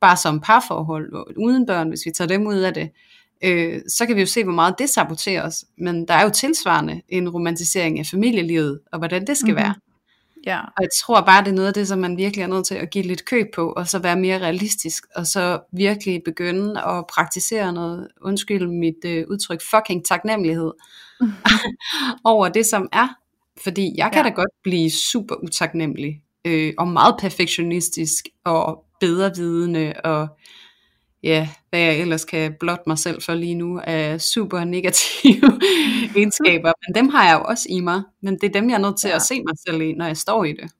bare 0.00 0.16
som 0.16 0.40
parforhold, 0.40 1.34
uden 1.36 1.66
børn, 1.66 1.88
hvis 1.88 2.06
vi 2.06 2.10
tager 2.10 2.28
dem 2.28 2.46
ud 2.46 2.56
af 2.56 2.74
det, 2.74 2.90
øh, 3.44 3.80
så 3.88 4.06
kan 4.06 4.16
vi 4.16 4.20
jo 4.20 4.26
se, 4.26 4.44
hvor 4.44 4.52
meget 4.52 4.74
det 4.78 4.90
saboterer 4.90 5.46
os. 5.46 5.64
Men 5.78 6.08
der 6.08 6.14
er 6.14 6.22
jo 6.22 6.30
tilsvarende 6.30 7.02
en 7.08 7.28
romantisering 7.28 7.98
af 7.98 8.06
familielivet, 8.06 8.80
og 8.92 8.98
hvordan 8.98 9.26
det 9.26 9.36
skal 9.36 9.52
mm-hmm. 9.52 9.64
være. 9.64 9.74
Ja. 10.46 10.60
Og 10.60 10.82
jeg 10.82 10.88
tror 11.02 11.20
bare, 11.20 11.44
det 11.44 11.50
er 11.50 11.54
noget 11.54 11.68
af 11.68 11.74
det, 11.74 11.88
som 11.88 11.98
man 11.98 12.16
virkelig 12.16 12.42
er 12.42 12.46
nødt 12.46 12.66
til 12.66 12.74
at 12.74 12.90
give 12.90 13.04
lidt 13.04 13.24
køb 13.24 13.46
på, 13.54 13.72
og 13.72 13.88
så 13.88 13.98
være 13.98 14.16
mere 14.16 14.38
realistisk, 14.38 15.04
og 15.14 15.26
så 15.26 15.60
virkelig 15.72 16.22
begynde 16.24 16.82
at 16.82 17.04
praktisere 17.06 17.72
noget, 17.72 18.08
undskyld 18.22 18.66
mit 18.68 19.04
øh, 19.04 19.24
udtryk, 19.30 19.62
fucking 19.70 20.04
taknemmelighed, 20.04 20.72
over 22.24 22.48
det, 22.48 22.66
som 22.66 22.88
er. 22.92 23.08
Fordi 23.62 23.94
jeg 23.96 24.10
kan 24.12 24.24
ja. 24.24 24.30
da 24.30 24.34
godt 24.34 24.50
blive 24.62 24.90
super 24.90 25.34
utaknemmelig, 25.42 26.22
øh, 26.44 26.74
og 26.78 26.88
meget 26.88 27.14
perfektionistisk, 27.20 28.24
og 28.44 28.84
bedre 29.00 29.32
vidende, 29.36 29.92
og 30.04 30.28
ja, 31.22 31.48
hvad 31.70 31.80
jeg 31.80 32.00
ellers 32.00 32.24
kan 32.24 32.54
blotte 32.60 32.82
mig 32.86 32.98
selv 32.98 33.22
for 33.22 33.34
lige 33.34 33.54
nu, 33.54 33.80
er 33.84 34.18
super 34.18 34.64
negative 34.64 35.60
egenskaber, 36.16 36.72
men 36.86 36.94
dem 36.94 37.08
har 37.08 37.28
jeg 37.28 37.38
jo 37.38 37.44
også 37.44 37.66
i 37.70 37.80
mig, 37.80 38.02
men 38.20 38.38
det 38.38 38.44
er 38.44 38.52
dem, 38.60 38.70
jeg 38.70 38.74
er 38.74 38.80
nødt 38.80 38.98
til 38.98 39.08
ja. 39.08 39.16
at 39.16 39.22
se 39.22 39.34
mig 39.34 39.58
selv 39.68 39.82
i, 39.82 39.92
når 39.92 40.06
jeg 40.06 40.16
står 40.16 40.44
i 40.44 40.52
det. 40.52 40.70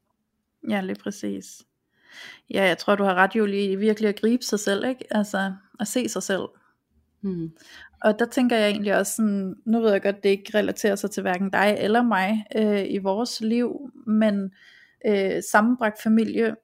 Ja, 0.70 0.80
lige 0.80 0.96
præcis. 1.02 1.62
Ja, 2.50 2.64
jeg 2.64 2.78
tror, 2.78 2.94
du 2.96 3.04
har 3.04 3.14
ret, 3.14 3.36
Julie, 3.36 3.78
virkelig 3.78 4.08
at 4.08 4.20
gribe 4.20 4.44
sig 4.44 4.60
selv, 4.60 4.84
ikke? 4.88 5.04
Altså, 5.10 5.52
at 5.80 5.88
se 5.88 6.08
sig 6.08 6.22
selv. 6.22 6.48
Hmm. 7.20 7.50
Og 8.02 8.18
der 8.18 8.26
tænker 8.26 8.56
jeg 8.56 8.70
egentlig 8.70 8.96
også 8.96 9.12
sådan, 9.16 9.54
nu 9.66 9.80
ved 9.80 9.92
jeg 9.92 10.02
godt, 10.02 10.22
det 10.22 10.28
ikke 10.28 10.58
relaterer 10.58 10.96
sig 10.96 11.10
til 11.10 11.20
hverken 11.20 11.50
dig 11.50 11.76
eller 11.78 12.02
mig 12.02 12.44
øh, 12.56 12.84
i 12.88 12.98
vores 12.98 13.40
liv, 13.40 13.90
men 14.06 14.50
øh, 15.06 15.42
sammenbragt 15.50 16.02
familie, 16.02 16.56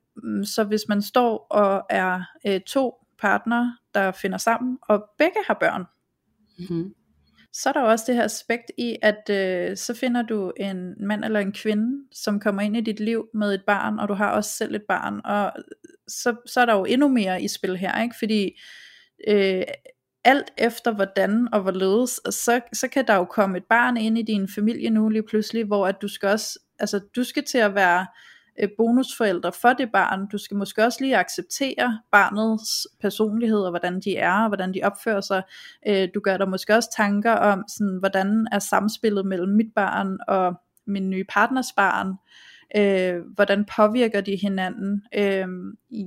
så 0.44 0.64
hvis 0.64 0.83
man 0.88 1.03
står 1.03 1.46
og 1.51 1.83
er 1.90 2.22
øh, 2.46 2.61
to 2.61 2.94
partner, 3.18 3.72
der 3.94 4.12
finder 4.12 4.38
sammen, 4.38 4.79
og 4.83 5.05
begge 5.18 5.38
har 5.46 5.57
børn, 5.61 5.85
mm-hmm. 6.59 6.94
så 7.53 7.68
er 7.68 7.72
der 7.72 7.83
også 7.83 8.05
det 8.09 8.14
her 8.14 8.25
aspekt 8.25 8.70
i, 8.79 8.96
at 9.03 9.31
øh, 9.31 9.77
så 9.77 9.94
finder 9.94 10.22
du 10.22 10.53
en 10.57 11.07
mand 11.07 11.25
eller 11.25 11.40
en 11.40 11.53
kvinde, 11.53 12.05
som 12.12 12.40
kommer 12.40 12.62
ind 12.62 12.77
i 12.77 12.81
dit 12.81 13.01
liv 13.01 13.27
med 13.35 13.55
et 13.55 13.62
barn, 13.66 13.98
og 13.98 14.09
du 14.09 14.14
har 14.14 14.31
også 14.31 14.51
selv 14.51 14.75
et 14.75 14.85
barn, 14.88 15.20
og 15.25 15.53
så, 16.09 16.37
så 16.46 16.61
er 16.61 16.66
der 16.66 16.75
jo 16.75 16.85
endnu 16.85 17.09
mere 17.09 17.42
i 17.42 17.48
spil 17.48 17.77
her, 17.77 18.03
ikke? 18.03 18.14
fordi 18.18 18.61
øh, 19.29 19.62
alt 20.25 20.53
efter 20.59 20.94
hvordan 20.94 21.48
og 21.53 21.62
hvorledes, 21.62 22.11
så, 22.11 22.61
så 22.72 22.88
kan 22.88 23.07
der 23.07 23.14
jo 23.14 23.25
komme 23.25 23.59
et 23.59 23.64
barn 23.64 23.96
ind 23.96 24.18
i 24.18 24.22
din 24.22 24.48
familie 24.48 24.90
nu 24.90 25.09
lige 25.09 25.22
pludselig, 25.22 25.64
hvor 25.64 25.87
at 25.87 26.03
du 26.03 26.09
skal 26.09 26.29
også, 26.29 26.59
altså 26.79 27.01
du 27.16 27.25
skal 27.25 27.44
til 27.44 27.59
at 27.59 27.75
være 27.75 28.07
øh, 28.60 28.68
bonusforældre 28.78 29.52
for 29.52 29.72
det 29.72 29.92
barn. 29.92 30.26
Du 30.32 30.38
skal 30.38 30.56
måske 30.56 30.84
også 30.84 30.98
lige 31.00 31.16
acceptere 31.16 32.00
barnets 32.12 32.86
personlighed, 33.00 33.60
og 33.60 33.70
hvordan 33.70 34.00
de 34.00 34.16
er, 34.16 34.42
og 34.42 34.48
hvordan 34.48 34.74
de 34.74 34.80
opfører 34.82 35.20
sig. 35.20 35.42
Øh, 35.88 36.08
du 36.14 36.20
gør 36.20 36.36
dig 36.36 36.48
måske 36.48 36.74
også 36.74 36.88
tanker 36.96 37.32
om, 37.32 37.64
sådan, 37.68 37.96
hvordan 37.98 38.48
er 38.52 38.58
samspillet 38.58 39.26
mellem 39.26 39.52
mit 39.52 39.74
barn 39.74 40.18
og 40.28 40.54
min 40.86 41.10
nye 41.10 41.24
partners 41.28 41.72
barn. 41.76 42.14
Øh, 42.76 43.20
hvordan 43.34 43.64
påvirker 43.76 44.20
de 44.20 44.36
hinanden? 44.36 45.02
Øh, 45.14 45.48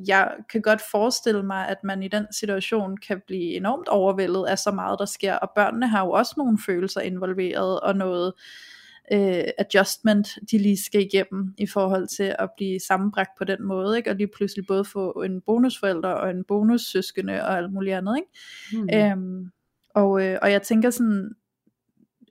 jeg 0.08 0.32
kan 0.52 0.62
godt 0.62 0.82
forestille 0.92 1.44
mig, 1.44 1.68
at 1.68 1.78
man 1.84 2.04
i 2.04 2.08
den 2.08 2.26
situation 2.32 2.98
kan 2.98 3.22
blive 3.28 3.54
enormt 3.54 3.88
overvældet 3.88 4.46
af 4.46 4.60
så 4.60 4.72
meget, 4.72 5.00
der 5.00 5.06
sker, 5.06 5.36
og 5.36 5.52
børnene 5.56 5.88
har 5.88 6.06
jo 6.06 6.12
også 6.12 6.34
nogle 6.38 6.58
følelser 6.66 7.02
involveret, 7.02 7.80
og 7.80 7.96
noget 7.96 8.28
øh, 8.28 8.75
adjustment, 9.12 10.28
de 10.52 10.58
lige 10.58 10.84
skal 10.86 11.02
igennem 11.02 11.54
i 11.58 11.68
forhold 11.68 12.08
til 12.08 12.36
at 12.40 12.50
blive 12.58 12.80
sammenbragt 12.80 13.30
på 13.38 13.44
den 13.44 13.64
måde, 13.64 13.98
ikke? 13.98 14.10
og 14.10 14.16
lige 14.16 14.30
pludselig 14.36 14.66
både 14.68 14.86
få 14.86 15.12
en 15.12 15.42
bonusforælder 15.42 16.10
og 16.10 16.30
en 16.30 16.44
bonussøskende 16.48 17.34
og 17.34 17.58
alt 17.58 17.74
muligt 17.74 17.96
andet. 17.96 18.18
Ikke? 18.18 18.84
Mm. 18.84 18.90
Øhm, 18.94 19.52
og, 19.96 20.24
øh, 20.24 20.40
og 20.42 20.52
jeg 20.52 20.62
tænker 20.62 20.90
sådan, 20.90 21.32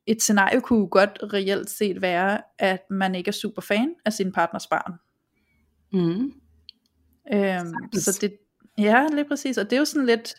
et 0.06 0.22
scenarie 0.22 0.60
kunne 0.60 0.88
godt 0.88 1.18
reelt 1.22 1.70
set 1.70 2.02
være, 2.02 2.40
at 2.58 2.82
man 2.90 3.14
ikke 3.14 3.28
er 3.28 3.32
super 3.32 3.62
fan 3.62 3.94
af 4.04 4.12
sin 4.12 4.32
partners 4.32 4.66
barn. 4.66 4.92
Mm. 5.92 6.32
Øhm, 7.32 7.92
så 7.92 8.18
det, 8.20 8.36
ja, 8.78 9.06
lige 9.12 9.28
præcis, 9.28 9.58
og 9.58 9.64
det 9.64 9.72
er 9.72 9.80
jo 9.80 9.84
sådan 9.84 10.06
lidt, 10.06 10.34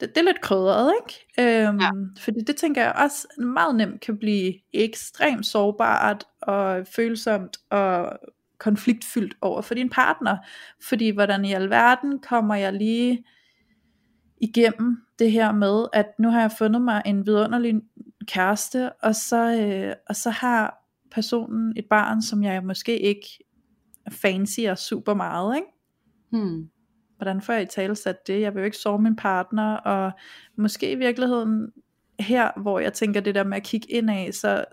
det, 0.00 0.08
det 0.08 0.16
er 0.16 0.24
lidt 0.24 0.40
krydret, 0.40 0.92
ikke? 1.02 1.66
Øhm, 1.68 1.80
ja. 1.80 1.90
Fordi 2.18 2.40
det 2.46 2.56
tænker 2.56 2.82
jeg 2.82 2.92
også 2.92 3.28
meget 3.38 3.76
nemt 3.76 4.00
kan 4.00 4.18
blive 4.18 4.54
ekstremt 4.72 5.46
sårbart 5.46 6.24
og 6.42 6.86
følsomt 6.86 7.56
og 7.70 8.18
konfliktfyldt 8.58 9.36
over 9.40 9.62
for 9.62 9.74
din 9.74 9.90
partner. 9.90 10.36
Fordi 10.82 11.10
hvordan 11.10 11.44
i 11.44 11.52
alverden 11.52 12.18
kommer 12.18 12.54
jeg 12.54 12.72
lige 12.72 13.24
igennem 14.40 14.96
det 15.18 15.32
her 15.32 15.52
med, 15.52 15.86
at 15.92 16.06
nu 16.18 16.30
har 16.30 16.40
jeg 16.40 16.52
fundet 16.58 16.82
mig 16.82 17.02
en 17.06 17.26
vidunderlig 17.26 17.74
kæreste, 18.26 18.92
og 18.92 19.14
så, 19.14 19.60
øh, 19.60 19.94
og 20.08 20.16
så 20.16 20.30
har 20.30 20.82
personen 21.10 21.72
et 21.76 21.86
barn, 21.90 22.22
som 22.22 22.42
jeg 22.42 22.64
måske 22.64 22.98
ikke 22.98 23.26
fancy 24.10 24.60
og 24.60 24.78
super 24.78 25.14
meget, 25.14 25.56
ikke? 25.56 25.68
Hmm 26.30 26.70
hvordan 27.16 27.40
får 27.42 27.52
jeg 27.52 27.62
i 27.62 27.66
tale 27.66 27.96
sat 27.96 28.26
det, 28.26 28.40
jeg 28.40 28.54
vil 28.54 28.60
jo 28.60 28.64
ikke 28.64 28.76
sove 28.76 28.98
min 28.98 29.16
partner, 29.16 29.74
og 29.76 30.12
måske 30.56 30.92
i 30.92 30.94
virkeligheden 30.94 31.72
her, 32.20 32.50
hvor 32.56 32.78
jeg 32.78 32.92
tænker 32.92 33.20
det 33.20 33.34
der 33.34 33.44
med 33.44 33.56
at 33.56 33.62
kigge 33.62 33.90
ind 33.90 34.10
af, 34.10 34.30
så 34.32 34.64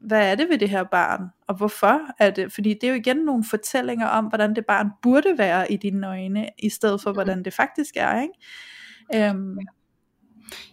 hvad 0.00 0.30
er 0.30 0.34
det 0.34 0.48
ved 0.48 0.58
det 0.58 0.70
her 0.70 0.84
barn, 0.84 1.22
og 1.48 1.54
hvorfor 1.54 2.00
er 2.18 2.30
det, 2.30 2.52
fordi 2.52 2.74
det 2.74 2.84
er 2.84 2.88
jo 2.88 2.94
igen 2.94 3.16
nogle 3.16 3.44
fortællinger 3.44 4.06
om, 4.06 4.24
hvordan 4.24 4.56
det 4.56 4.66
barn 4.66 4.90
burde 5.02 5.38
være 5.38 5.72
i 5.72 5.76
dine 5.76 6.08
øjne, 6.08 6.48
i 6.58 6.68
stedet 6.68 7.00
for 7.02 7.12
hvordan 7.12 7.42
det 7.42 7.54
faktisk 7.54 7.94
er, 7.96 8.22
ikke? 8.22 9.28
Øhm, 9.28 9.58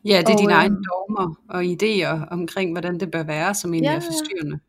ja, 0.06 0.18
det 0.20 0.30
er 0.30 0.34
og, 0.34 0.40
dine 0.40 0.54
egne 0.54 0.76
øhm, 0.76 0.84
dogmer 0.84 1.36
og 1.50 1.64
idéer 1.64 2.28
omkring, 2.32 2.72
hvordan 2.72 3.00
det 3.00 3.12
bør 3.12 3.24
være, 3.24 3.56
som 3.56 3.74
egentlig 3.74 3.90
ja, 3.90 3.96
er 3.96 4.00
forstyrrende. 4.00 4.60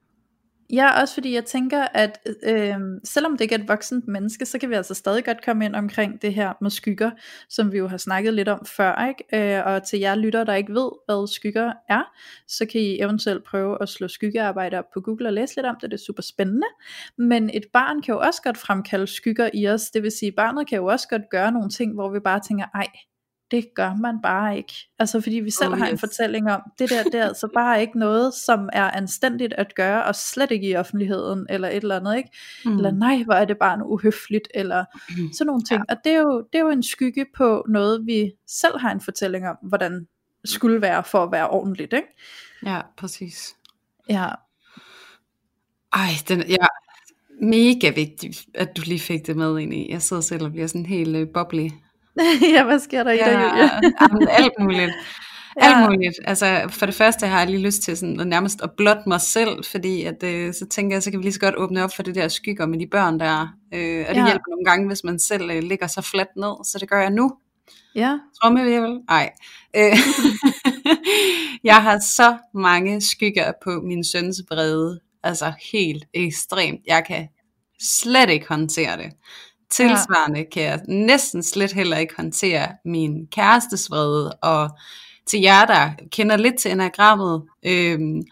Ja, 0.74 1.00
også 1.00 1.14
fordi 1.14 1.34
jeg 1.34 1.44
tænker, 1.44 1.82
at 1.94 2.18
øh, 2.42 2.76
selvom 3.04 3.32
det 3.32 3.40
ikke 3.40 3.54
er 3.54 3.58
et 3.58 3.68
voksent 3.68 4.08
menneske, 4.08 4.46
så 4.46 4.58
kan 4.58 4.70
vi 4.70 4.74
altså 4.74 4.94
stadig 4.94 5.24
godt 5.24 5.44
komme 5.44 5.64
ind 5.64 5.74
omkring 5.74 6.22
det 6.22 6.34
her 6.34 6.52
med 6.60 6.70
skygger, 6.70 7.10
som 7.48 7.72
vi 7.72 7.78
jo 7.78 7.88
har 7.88 7.96
snakket 7.96 8.34
lidt 8.34 8.48
om 8.48 8.66
før, 8.66 9.08
ikke? 9.08 9.56
Øh, 9.56 9.66
og 9.66 9.82
til 9.82 9.98
jer 9.98 10.14
lytter, 10.14 10.44
der 10.44 10.54
ikke 10.54 10.74
ved, 10.74 10.90
hvad 11.06 11.28
skygger 11.28 11.72
er, 11.88 12.02
så 12.48 12.66
kan 12.66 12.80
I 12.80 13.00
eventuelt 13.00 13.44
prøve 13.44 13.78
at 13.82 13.88
slå 13.88 14.08
skyggearbejde 14.08 14.78
op 14.78 14.84
på 14.94 15.00
Google 15.00 15.28
og 15.28 15.32
læse 15.32 15.56
lidt 15.56 15.66
om 15.66 15.76
det, 15.80 15.90
det 15.90 16.00
er 16.00 16.04
super 16.06 16.22
spændende. 16.22 16.66
Men 17.18 17.50
et 17.54 17.64
barn 17.72 18.02
kan 18.02 18.14
jo 18.14 18.20
også 18.20 18.42
godt 18.42 18.58
fremkalde 18.58 19.06
skygger 19.06 19.50
i 19.54 19.68
os, 19.68 19.90
det 19.90 20.02
vil 20.02 20.12
sige, 20.12 20.32
barnet 20.32 20.68
kan 20.68 20.78
jo 20.78 20.86
også 20.86 21.08
godt 21.08 21.30
gøre 21.30 21.52
nogle 21.52 21.70
ting, 21.70 21.94
hvor 21.94 22.10
vi 22.10 22.20
bare 22.20 22.40
tænker, 22.40 22.64
ej, 22.74 22.86
det 23.50 23.74
gør 23.74 23.94
man 23.94 24.18
bare 24.22 24.56
ikke. 24.56 24.72
Altså 24.98 25.20
fordi 25.20 25.36
vi 25.36 25.50
selv 25.50 25.72
oh, 25.72 25.78
har 25.78 25.86
yes. 25.86 25.92
en 25.92 25.98
fortælling 25.98 26.50
om, 26.50 26.62
det 26.78 26.90
der, 26.90 27.02
det 27.02 27.14
er 27.14 27.24
altså 27.28 27.48
bare 27.60 27.80
ikke 27.80 27.98
noget, 27.98 28.34
som 28.34 28.68
er 28.72 28.90
anstændigt 28.90 29.52
at 29.52 29.74
gøre, 29.74 30.04
og 30.04 30.14
slet 30.14 30.50
ikke 30.50 30.68
i 30.68 30.76
offentligheden, 30.76 31.46
eller 31.50 31.68
et 31.68 31.76
eller 31.76 31.96
andet, 31.96 32.16
ikke? 32.16 32.30
Mm. 32.64 32.76
Eller 32.76 32.90
nej, 32.90 33.22
hvor 33.24 33.34
er 33.34 33.44
det 33.44 33.58
bare 33.58 33.78
noget 33.78 33.92
uhøfligt, 33.92 34.48
eller 34.54 34.84
mm. 35.08 35.32
sådan 35.38 35.46
nogle 35.46 35.62
ting. 35.62 35.84
Ja. 35.88 35.94
Og 35.94 36.00
det 36.04 36.12
er, 36.12 36.20
jo, 36.20 36.46
det 36.52 36.58
er 36.58 36.62
jo 36.62 36.70
en 36.70 36.82
skygge 36.82 37.26
på 37.36 37.64
noget, 37.68 38.06
vi 38.06 38.32
selv 38.46 38.78
har 38.78 38.92
en 38.92 39.00
fortælling 39.00 39.48
om, 39.48 39.56
hvordan 39.62 40.06
skulle 40.44 40.80
være 40.80 41.04
for 41.04 41.22
at 41.22 41.32
være 41.32 41.50
ordentligt, 41.50 41.92
ikke? 41.92 42.08
Ja, 42.66 42.80
præcis. 42.96 43.56
Ja. 44.08 44.28
Ej, 45.92 46.08
den, 46.28 46.42
ja, 46.48 46.66
Mega 47.40 47.90
vigtigt, 47.90 48.46
at 48.54 48.76
du 48.76 48.82
lige 48.86 49.00
fik 49.00 49.26
det 49.26 49.36
med 49.36 49.58
ind 49.58 49.74
i. 49.74 49.90
Jeg 49.90 50.02
sidder 50.02 50.22
selv 50.22 50.44
og 50.44 50.50
bliver 50.50 50.66
sådan 50.66 50.86
helt 50.86 51.16
øh, 51.16 51.28
bobbly. 51.28 51.68
ja, 52.54 52.64
hvad 52.64 52.78
sker 52.78 53.02
der 53.02 53.12
i 53.12 53.16
dig, 53.16 53.26
Julia? 53.26 53.70
jamen, 54.00 54.28
alt 54.28 54.52
muligt. 54.60 54.92
Alt 55.56 55.78
ja. 55.78 55.88
muligt. 55.88 56.14
Altså, 56.24 56.66
for 56.68 56.86
det 56.86 56.94
første 56.94 57.26
har 57.26 57.38
jeg 57.38 57.50
lige 57.50 57.62
lyst 57.62 57.82
til 57.82 57.96
sådan, 57.96 58.20
at 58.20 58.26
nærmest 58.26 58.62
at 58.62 58.70
blotte 58.76 59.02
mig 59.06 59.20
selv, 59.20 59.64
fordi 59.64 60.04
at, 60.04 60.22
øh, 60.22 60.54
så 60.54 60.66
tænker 60.70 60.96
jeg, 60.96 61.02
så 61.02 61.10
kan 61.10 61.18
vi 61.18 61.24
lige 61.24 61.32
så 61.32 61.40
godt 61.40 61.56
åbne 61.56 61.84
op 61.84 61.90
for 61.96 62.02
det 62.02 62.14
der 62.14 62.28
skygger 62.28 62.66
med 62.66 62.78
de 62.78 62.86
børn 62.86 63.20
der. 63.20 63.40
Øh, 63.74 64.04
og 64.08 64.14
det 64.14 64.20
ja. 64.20 64.26
hjælper 64.26 64.50
nogle 64.50 64.64
gange, 64.64 64.86
hvis 64.86 65.04
man 65.04 65.18
selv 65.18 65.50
øh, 65.50 65.62
ligger 65.62 65.86
så 65.86 66.00
fladt 66.00 66.36
ned, 66.36 66.64
så 66.64 66.78
det 66.80 66.88
gør 66.88 67.00
jeg 67.00 67.10
nu. 67.10 67.32
Ja. 67.94 68.18
Trommevirvel? 68.42 69.00
Nej. 69.08 69.32
Øh, 69.76 69.96
jeg 71.70 71.82
har 71.82 71.98
så 71.98 72.36
mange 72.54 73.00
skygger 73.00 73.52
på 73.64 73.80
min 73.84 74.04
søns 74.04 74.42
brede. 74.48 75.00
Altså 75.22 75.52
helt 75.72 76.04
ekstremt. 76.14 76.80
Jeg 76.86 77.04
kan 77.06 77.28
slet 77.80 78.30
ikke 78.30 78.46
håndtere 78.48 78.96
det. 78.96 79.12
Tilsvarende 79.76 80.38
ja. 80.38 80.44
kan 80.52 80.62
jeg 80.62 80.80
næsten 80.88 81.42
slet 81.42 81.72
heller 81.72 81.96
ikke 81.96 82.14
håndtere 82.16 82.68
min 82.84 83.26
kærestes 83.26 83.90
vrede, 83.90 84.32
og 84.32 84.70
til 85.26 85.40
jer, 85.40 85.64
der 85.64 85.90
kender 86.10 86.36
lidt 86.36 86.58
til 86.58 86.70
enagrammet, 86.70 87.42
øhm, 87.62 88.22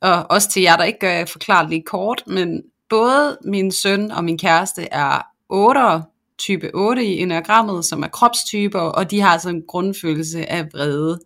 og 0.00 0.26
også 0.30 0.50
til 0.50 0.62
jer, 0.62 0.76
der 0.76 0.84
ikke 0.84 0.98
gør, 0.98 1.10
jeg 1.10 1.28
forklarer 1.28 1.68
lige 1.68 1.82
kort, 1.82 2.22
men 2.26 2.62
både 2.88 3.38
min 3.44 3.72
søn 3.72 4.10
og 4.10 4.24
min 4.24 4.38
kæreste 4.38 4.88
er 4.92 5.18
8'ere, 5.52 6.02
type 6.38 6.70
8 6.74 7.04
i 7.04 7.18
enagrammet, 7.18 7.84
som 7.84 8.02
er 8.02 8.08
kropstyper, 8.08 8.80
og 8.80 9.10
de 9.10 9.20
har 9.20 9.38
sådan 9.38 9.56
en 9.56 9.64
grundfølelse 9.68 10.50
af 10.50 10.66
vrede. 10.72 11.20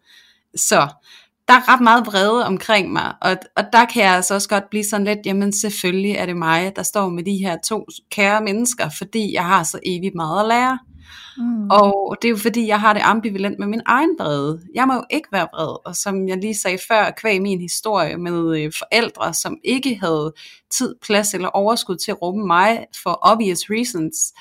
Så 0.55 0.88
der 1.49 1.55
er 1.55 1.69
ret 1.75 1.81
meget 1.81 2.07
vrede 2.07 2.47
omkring 2.47 2.93
mig, 2.93 3.15
og, 3.23 3.37
og 3.57 3.65
der 3.73 3.85
kan 3.85 4.03
jeg 4.03 4.15
altså 4.15 4.35
også 4.35 4.49
godt 4.49 4.71
blive 4.71 4.85
sådan 4.85 5.07
lidt, 5.07 5.19
jamen 5.27 5.53
selvfølgelig 5.53 6.13
er 6.13 6.27
det 6.27 6.37
mig, 6.37 6.77
der 6.77 6.83
står 6.83 7.09
med 7.09 7.25
de 7.25 7.37
her 7.37 7.57
to 7.65 7.87
kære 8.11 8.45
mennesker, 8.45 8.91
fordi 8.99 9.33
jeg 9.35 9.45
har 9.45 9.63
så 9.63 9.79
evigt 9.87 10.15
meget 10.15 10.41
at 10.41 10.49
lære. 10.49 10.79
Mm. 11.39 11.71
Og 11.71 12.17
det 12.23 12.29
er 12.29 12.31
jo 12.31 12.37
fordi, 12.37 12.67
jeg 12.67 12.81
har 12.81 12.93
det 12.93 13.03
ambivalent 13.05 13.59
med 13.59 13.67
min 13.67 13.81
egen 13.87 14.11
vrede. 14.19 14.61
Jeg 14.75 14.87
må 14.87 14.95
jo 14.95 15.05
ikke 15.11 15.29
være 15.33 15.49
vred, 15.55 15.87
og 15.87 15.97
som 15.97 16.29
jeg 16.29 16.37
lige 16.37 16.55
sagde 16.55 16.79
før, 16.89 17.11
kvæg 17.11 17.43
min 17.43 17.61
historie 17.61 18.17
med 18.17 18.61
øh, 18.61 18.73
forældre, 18.79 19.35
som 19.35 19.57
ikke 19.65 19.99
havde 20.03 20.33
tid, 20.71 20.95
plads 21.03 21.35
eller 21.35 21.49
overskud 21.49 21.97
til 21.97 22.11
at 22.11 22.23
rumme 22.23 22.47
mig 22.47 22.87
for 23.03 23.19
obvious 23.23 23.61
reasons, 23.71 24.33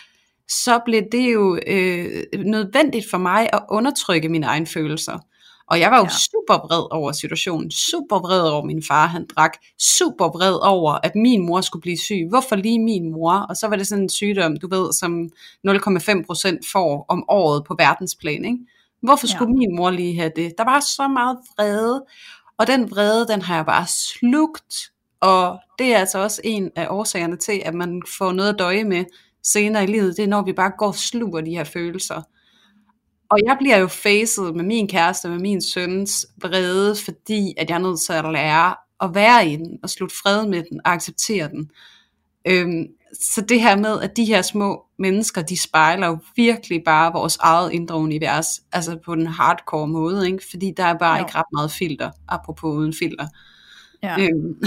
så 0.50 0.80
blev 0.86 1.02
det 1.12 1.34
jo 1.34 1.60
øh, 1.68 2.24
nødvendigt 2.46 3.10
for 3.10 3.18
mig 3.18 3.50
at 3.54 3.64
undertrykke 3.70 4.30
mine 4.30 4.46
egne 4.46 4.66
følelser. 4.66 5.20
Og 5.68 5.80
jeg 5.80 5.92
var 5.92 5.98
jo 5.98 6.04
ja. 6.04 6.10
super 6.10 6.68
vred 6.68 6.94
over 6.94 7.12
situationen, 7.12 7.72
super 7.72 8.20
vred 8.20 8.42
over 8.42 8.66
min 8.66 8.84
far, 8.84 9.08
han 9.08 9.26
drak, 9.36 9.58
super 9.80 10.26
vred 10.26 10.58
over, 10.62 11.00
at 11.04 11.16
min 11.16 11.46
mor 11.46 11.62
skulle 11.62 11.82
blive 11.82 11.98
syg. 11.98 12.26
Hvorfor 12.30 12.56
lige 12.56 12.80
min 12.80 13.12
mor? 13.12 13.34
Og 13.50 13.56
så 13.56 13.68
var 13.68 13.76
det 13.76 13.88
sådan 13.88 14.04
en 14.04 14.10
sygdom, 14.10 14.58
du 14.58 14.68
ved, 14.70 14.94
som 14.94 15.30
0,5% 15.68 16.72
får 16.72 17.06
om 17.10 17.24
året 17.30 17.64
på 17.64 17.76
verdensplan. 17.78 18.46
Ikke? 18.46 18.58
Hvorfor 19.02 19.28
skulle 19.28 19.52
ja. 19.52 19.58
min 19.58 19.76
mor 19.76 19.90
lige 19.90 20.20
have 20.20 20.32
det? 20.36 20.54
Der 20.58 20.64
var 20.64 20.80
så 20.80 21.08
meget 21.08 21.38
vrede, 21.56 22.06
og 22.58 22.68
den 22.68 22.92
vrede, 22.92 23.28
den 23.28 23.42
har 23.42 23.56
jeg 23.56 23.66
bare 23.66 23.86
slugt. 23.88 24.92
Og 25.22 25.60
det 25.80 25.94
er 25.94 25.98
altså 25.98 26.20
også 26.20 26.42
en 26.44 26.72
af 26.76 26.88
årsagerne 26.90 27.36
til, 27.36 27.62
at 27.66 27.74
man 27.74 28.02
får 28.18 28.32
noget 28.32 28.54
at 28.54 28.60
døje 28.60 28.84
med 28.84 29.06
senere 29.44 29.84
i 29.84 29.88
livet. 29.88 30.18
Det 30.18 30.24
er, 30.24 30.28
når 30.28 30.42
vi 30.42 30.54
bare 30.54 30.72
går 30.78 30.88
og 30.88 30.96
sluger 30.96 31.42
de 31.42 31.52
her 31.52 31.64
følelser. 31.64 32.22
Og 33.30 33.40
jeg 33.46 33.58
bliver 33.60 33.78
jo 33.78 33.88
facet 33.88 34.56
med 34.56 34.64
min 34.64 34.88
kæreste, 34.88 35.30
med 35.30 35.40
min 35.40 35.62
søns 35.62 36.26
vrede, 36.42 36.96
fordi 37.06 37.54
at 37.58 37.70
jeg 37.70 37.76
er 37.76 37.80
nødt 37.80 38.02
til 38.02 38.14
at 38.14 38.32
lære 38.32 38.76
at 39.02 39.16
være 39.16 39.48
i 39.48 39.56
den, 39.56 39.80
og 39.84 39.90
slutte 39.90 40.16
fred 40.24 40.48
med 40.48 40.64
den, 40.72 40.82
og 40.86 40.92
acceptere 40.92 41.50
den. 41.50 41.72
Øhm, 42.48 42.88
så 43.14 43.42
det 43.42 43.62
her 43.62 43.76
med, 43.76 44.02
at 44.02 44.18
de 44.18 44.26
her 44.26 44.42
små 44.42 44.86
mennesker, 45.00 45.42
de 45.42 45.60
spejler 45.60 46.08
jo 46.08 46.18
virkelig 46.36 46.82
bare 46.86 47.14
vores 47.14 47.38
eget 47.38 47.72
indre 47.74 47.96
univers, 47.96 48.62
altså 48.72 48.98
på 49.06 49.16
den 49.16 49.28
hardcore 49.28 49.88
måde, 49.88 50.28
ikke? 50.28 50.44
fordi 50.50 50.74
der 50.78 50.84
er 50.84 50.98
bare 50.98 51.16
jo. 51.16 51.26
ikke 51.26 51.38
ret 51.38 51.46
meget 51.54 51.72
filter, 51.72 52.12
apropos 52.28 52.76
uden 52.76 52.94
filter. 52.94 53.28
Ja. 54.04 54.20
Øhm. 54.20 54.62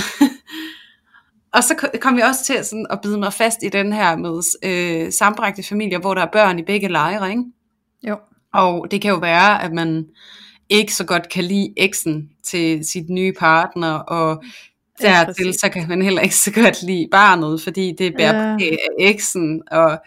og 1.55 1.64
så 1.64 1.88
kom 2.01 2.16
vi 2.16 2.20
også 2.20 2.44
til 2.44 2.64
sådan 2.64 2.87
at 2.90 2.99
bide 3.03 3.18
mig 3.18 3.33
fast 3.33 3.62
i 3.62 3.68
den 3.68 3.92
her 3.92 4.16
med 4.16 4.42
øh, 4.62 5.12
sambragte 5.12 5.62
familier, 5.62 5.99
hvor 5.99 6.14
der 6.14 6.23
er 6.23 6.31
børn 6.33 6.59
i 6.59 6.62
begge 6.62 6.88
lejre, 6.88 7.31
ikke? 7.31 7.44
Jo. 8.03 8.16
Og 8.54 8.86
det 8.90 9.02
kan 9.02 9.10
jo 9.10 9.16
være, 9.16 9.62
at 9.62 9.72
man 9.72 10.06
ikke 10.68 10.94
så 10.94 11.04
godt 11.04 11.28
kan 11.28 11.44
lide 11.44 11.74
eksen 11.76 12.30
til 12.42 12.84
sit 12.84 13.10
nye 13.10 13.32
partner, 13.38 13.92
og 13.92 14.44
dertil 15.00 15.54
så 15.54 15.68
kan 15.68 15.88
man 15.88 16.02
heller 16.02 16.22
ikke 16.22 16.34
så 16.34 16.52
godt 16.52 16.82
lide 16.82 17.08
barnet, 17.10 17.62
fordi 17.62 17.94
det 17.98 18.14
bærer 18.16 18.56
ja. 18.60 18.76
eksen, 18.98 19.62
og 19.70 19.98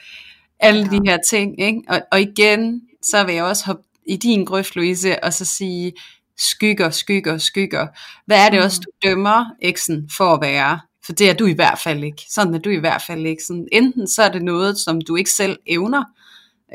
alle 0.60 0.90
ja. 0.92 0.98
de 0.98 1.02
her 1.06 1.18
ting. 1.30 1.62
Ikke? 1.62 1.82
Og, 1.90 2.02
og 2.12 2.22
igen, 2.22 2.82
så 3.02 3.24
vil 3.24 3.36
jeg 3.36 3.44
også 3.44 3.66
hoppe 3.66 3.84
i 4.06 4.16
din 4.16 4.46
grøft, 4.46 4.76
Louise, 4.76 5.24
og 5.24 5.34
så 5.34 5.46
sige, 5.46 5.94
skygger, 6.38 6.90
skygger, 6.90 7.38
skygger. 7.38 7.88
Hvad 8.26 8.46
er 8.46 8.50
det 8.50 8.60
mm. 8.60 8.66
også, 8.66 8.82
du 8.86 9.08
dømmer 9.08 9.46
eksen 9.62 10.10
for 10.18 10.34
at 10.34 10.42
være? 10.42 10.80
For 11.06 11.14
det 11.14 11.30
er 11.30 11.34
du 11.34 11.46
i 11.46 11.54
hvert 11.54 11.80
fald 11.80 12.04
ikke. 12.04 12.22
Sådan 12.30 12.54
er 12.54 12.60
du 12.60 12.70
i 12.70 12.80
hvert 12.80 13.02
fald 13.02 13.26
ikke. 13.26 13.44
Sådan, 13.44 13.68
enten 13.72 14.08
så 14.08 14.24
er 14.24 14.30
det 14.30 14.42
noget, 14.42 14.78
som 14.78 15.02
du 15.02 15.16
ikke 15.16 15.32
selv 15.32 15.60
evner, 15.68 16.04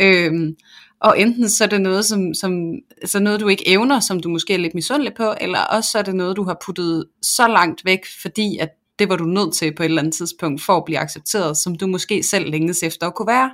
øhm, 0.00 0.56
og 1.00 1.20
enten 1.20 1.48
så 1.48 1.64
er 1.64 1.68
det 1.68 1.80
noget, 1.80 2.04
som, 2.04 2.34
som, 2.34 2.72
så 3.04 3.20
noget, 3.20 3.40
du 3.40 3.48
ikke 3.48 3.68
evner, 3.68 4.00
som 4.00 4.20
du 4.20 4.28
måske 4.28 4.54
er 4.54 4.58
lidt 4.58 4.74
misundelig 4.74 5.14
på, 5.14 5.34
eller 5.40 5.60
også 5.60 5.90
så 5.90 5.98
er 5.98 6.02
det 6.02 6.14
noget, 6.14 6.36
du 6.36 6.44
har 6.44 6.56
puttet 6.66 7.06
så 7.22 7.48
langt 7.48 7.84
væk, 7.84 8.00
fordi 8.22 8.58
at 8.58 8.68
det 8.98 9.08
var 9.08 9.16
du 9.16 9.24
nødt 9.24 9.54
til 9.54 9.74
på 9.74 9.82
et 9.82 9.84
eller 9.84 10.02
andet 10.02 10.14
tidspunkt, 10.14 10.62
for 10.62 10.76
at 10.76 10.84
blive 10.84 10.98
accepteret, 10.98 11.56
som 11.56 11.74
du 11.74 11.86
måske 11.86 12.22
selv 12.22 12.50
længes 12.50 12.82
efter 12.82 13.06
at 13.06 13.14
kunne 13.14 13.28
være. 13.28 13.50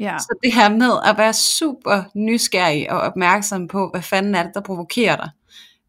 Ja. 0.00 0.18
Så 0.18 0.38
det 0.42 0.52
her 0.52 0.68
med 0.68 0.92
at 1.04 1.18
være 1.18 1.32
super 1.32 2.02
nysgerrig 2.14 2.90
og 2.90 3.00
opmærksom 3.00 3.68
på, 3.68 3.90
hvad 3.92 4.02
fanden 4.02 4.34
er 4.34 4.42
det, 4.42 4.52
der 4.54 4.60
provokerer 4.60 5.16
dig. 5.16 5.30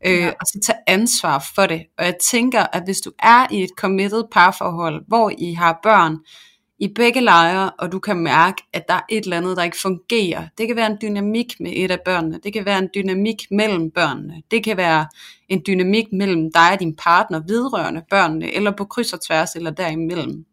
Øh, 0.05 0.19
ja. 0.19 0.27
Og 0.27 0.45
så 0.45 0.59
tage 0.65 0.79
ansvar 0.87 1.51
for 1.55 1.65
det. 1.65 1.83
Og 1.97 2.05
jeg 2.05 2.15
tænker, 2.31 2.65
at 2.73 2.83
hvis 2.83 3.01
du 3.01 3.11
er 3.19 3.47
i 3.51 3.63
et 3.63 3.69
committed 3.77 4.23
parforhold, 4.31 5.03
hvor 5.07 5.31
I 5.37 5.53
har 5.53 5.79
børn, 5.83 6.17
i 6.79 6.87
begge 6.95 7.21
lejre, 7.21 7.71
og 7.79 7.91
du 7.91 7.99
kan 7.99 8.17
mærke, 8.17 8.63
at 8.73 8.87
der 8.87 8.93
er 8.93 9.01
et 9.09 9.23
eller 9.23 9.37
andet, 9.37 9.57
der 9.57 9.63
ikke 9.63 9.77
fungerer. 9.81 10.47
Det 10.57 10.67
kan 10.67 10.75
være 10.75 10.91
en 10.91 10.97
dynamik 11.01 11.53
med 11.59 11.71
et 11.75 11.91
af 11.91 11.99
børnene, 12.05 12.39
det 12.43 12.53
kan 12.53 12.65
være 12.65 12.79
en 12.79 12.89
dynamik 12.95 13.45
mellem 13.51 13.91
børnene, 13.91 14.41
det 14.51 14.63
kan 14.63 14.77
være 14.77 15.07
en 15.49 15.61
dynamik 15.67 16.05
mellem 16.13 16.51
dig 16.51 16.71
og 16.73 16.79
din 16.79 16.95
partner 16.95 17.41
vedrørende 17.47 18.01
børnene, 18.09 18.53
eller 18.53 18.71
på 18.71 18.85
kryds 18.85 19.13
og 19.13 19.21
tværs, 19.21 19.55
eller 19.55 19.71
derimellem. 19.71 20.45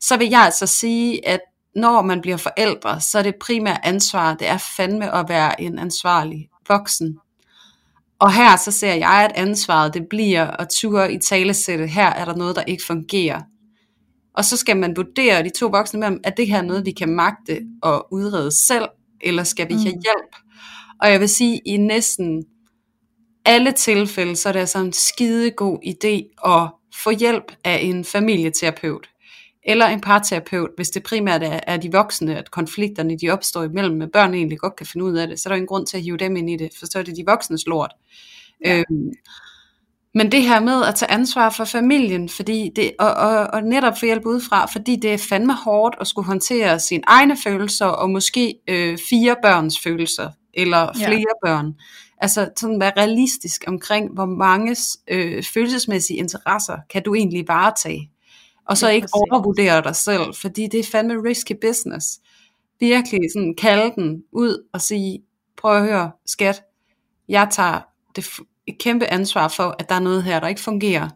Så 0.00 0.16
vil 0.16 0.28
jeg 0.28 0.40
altså 0.40 0.66
sige, 0.66 1.28
at 1.28 1.40
når 1.74 2.02
man 2.02 2.20
bliver 2.20 2.36
forældre, 2.36 3.00
så 3.00 3.18
er 3.18 3.22
det 3.22 3.34
primære 3.40 3.86
ansvar, 3.86 4.34
det 4.34 4.48
er 4.48 4.58
fandme 4.76 5.14
at 5.14 5.28
være 5.28 5.60
en 5.60 5.78
ansvarlig 5.78 6.48
voksen. 6.68 7.18
Og 8.18 8.32
her 8.32 8.56
så 8.56 8.70
ser 8.70 8.94
jeg, 8.94 9.30
at 9.30 9.32
ansvaret 9.34 9.94
det 9.94 10.08
bliver 10.10 10.46
at 10.46 10.68
ture 10.68 11.12
i 11.12 11.18
talesætte, 11.18 11.86
her 11.86 12.06
er 12.06 12.24
der 12.24 12.34
noget, 12.34 12.56
der 12.56 12.62
ikke 12.62 12.84
fungerer 12.86 13.40
og 14.34 14.44
så 14.44 14.56
skal 14.56 14.76
man 14.76 14.96
vurdere 14.96 15.42
de 15.42 15.50
to 15.50 15.66
voksne 15.66 16.00
med, 16.00 16.18
at 16.24 16.36
det 16.36 16.46
her 16.46 16.58
er 16.58 16.62
noget, 16.62 16.86
vi 16.86 16.90
kan 16.90 17.08
magte 17.08 17.60
og 17.82 18.12
udrede 18.12 18.50
selv, 18.50 18.88
eller 19.20 19.44
skal 19.44 19.68
vi 19.68 19.72
have 19.72 19.94
mm. 19.94 20.02
hjælp? 20.02 20.36
Og 21.00 21.10
jeg 21.10 21.20
vil 21.20 21.28
sige, 21.28 21.54
at 21.54 21.60
i 21.64 21.76
næsten 21.76 22.44
alle 23.44 23.72
tilfælde, 23.72 24.36
så 24.36 24.48
er 24.48 24.52
det 24.52 24.60
altså 24.60 24.78
en 24.78 24.92
skide 24.92 25.50
god 25.50 25.78
idé 25.86 26.50
at 26.50 26.70
få 26.94 27.10
hjælp 27.10 27.52
af 27.64 27.78
en 27.82 28.04
familieterapeut, 28.04 29.10
eller 29.62 29.86
en 29.86 30.00
parterapeut, 30.00 30.70
hvis 30.76 30.90
det 30.90 31.02
primært 31.02 31.42
er, 31.42 31.60
er 31.66 31.76
de 31.76 31.92
voksne, 31.92 32.38
at 32.38 32.50
konflikterne 32.50 33.18
de 33.18 33.30
opstår 33.30 33.62
imellem, 33.62 33.96
med 33.96 34.08
børn 34.08 34.34
egentlig 34.34 34.58
godt 34.58 34.76
kan 34.76 34.86
finde 34.86 35.06
ud 35.06 35.16
af 35.16 35.28
det, 35.28 35.40
så 35.40 35.48
er 35.48 35.50
der 35.50 35.56
ingen 35.56 35.66
grund 35.66 35.86
til 35.86 35.96
at 35.96 36.02
hive 36.02 36.16
dem 36.16 36.36
ind 36.36 36.50
i 36.50 36.56
det, 36.56 36.70
for 36.78 36.86
så 36.86 36.98
er 36.98 37.02
det 37.02 37.16
de 37.16 37.24
voksnes 37.26 37.66
lort. 37.66 37.92
Ja. 38.64 38.78
Øhm, 38.78 39.12
men 40.14 40.32
det 40.32 40.42
her 40.42 40.60
med 40.60 40.84
at 40.84 40.94
tage 40.94 41.10
ansvar 41.10 41.50
for 41.50 41.64
familien, 41.64 42.28
fordi 42.28 42.70
det, 42.76 42.92
og, 42.98 43.14
og, 43.14 43.46
og 43.46 43.62
netop 43.62 43.98
få 43.98 44.06
hjælp 44.06 44.26
udefra, 44.26 44.66
fordi 44.66 44.96
det 44.96 45.14
er 45.14 45.18
fandme 45.18 45.54
hårdt 45.54 45.96
at 46.00 46.06
skulle 46.06 46.26
håndtere 46.26 46.80
sine 46.80 47.02
egne 47.06 47.36
følelser, 47.44 47.86
og 47.86 48.10
måske 48.10 48.54
øh, 48.68 48.98
fire 49.10 49.36
børns 49.42 49.80
følelser, 49.82 50.30
eller 50.54 50.92
flere 50.94 51.10
ja. 51.44 51.48
børn. 51.48 51.74
Altså 52.18 52.48
sådan 52.56 52.80
være 52.80 52.92
realistisk 52.96 53.64
omkring, 53.66 54.14
hvor 54.14 54.26
mange 54.26 54.76
øh, 55.08 55.42
følelsesmæssige 55.42 56.16
interesser 56.16 56.76
kan 56.90 57.02
du 57.02 57.14
egentlig 57.14 57.48
varetage. 57.48 58.10
Og 58.68 58.76
så 58.76 58.88
ikke 58.88 59.08
overvurdere 59.12 59.82
dig 59.82 59.96
selv, 59.96 60.34
fordi 60.34 60.66
det 60.66 60.80
er 60.80 60.84
fandme 60.84 61.14
risky 61.14 61.52
business. 61.60 62.06
Virkelig 62.80 63.20
sådan 63.32 63.54
kalde 63.58 63.92
den 63.94 64.22
ud 64.32 64.68
og 64.72 64.80
sige, 64.80 65.18
prøv 65.56 65.76
at 65.76 65.82
høre, 65.82 66.10
skat, 66.26 66.62
jeg 67.28 67.48
tager 67.50 67.80
det 68.16 68.24
et 68.70 68.78
kæmpe 68.78 69.06
ansvar 69.06 69.48
for, 69.48 69.76
at 69.78 69.88
der 69.88 69.94
er 69.94 70.00
noget 70.00 70.22
her, 70.22 70.40
der 70.40 70.48
ikke 70.48 70.60
fungerer. 70.60 71.08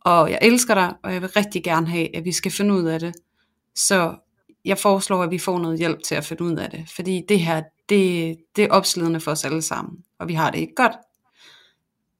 Og 0.00 0.30
jeg 0.30 0.38
elsker 0.42 0.74
dig, 0.74 0.94
og 1.02 1.12
jeg 1.12 1.22
vil 1.22 1.30
rigtig 1.30 1.64
gerne 1.64 1.86
have, 1.86 2.16
at 2.16 2.24
vi 2.24 2.32
skal 2.32 2.52
finde 2.52 2.74
ud 2.74 2.84
af 2.84 3.00
det. 3.00 3.14
Så 3.74 4.14
jeg 4.64 4.78
foreslår, 4.78 5.22
at 5.22 5.30
vi 5.30 5.38
får 5.38 5.58
noget 5.58 5.78
hjælp 5.78 6.02
til 6.02 6.14
at 6.14 6.24
finde 6.24 6.42
ud 6.42 6.56
af 6.56 6.70
det. 6.70 6.84
Fordi 6.94 7.22
det 7.28 7.40
her, 7.40 7.62
det, 7.88 8.36
det 8.56 8.64
er 8.64 8.70
opslidende 8.70 9.20
for 9.20 9.30
os 9.30 9.44
alle 9.44 9.62
sammen. 9.62 10.04
Og 10.18 10.28
vi 10.28 10.34
har 10.34 10.50
det 10.50 10.58
ikke 10.58 10.74
godt. 10.74 10.92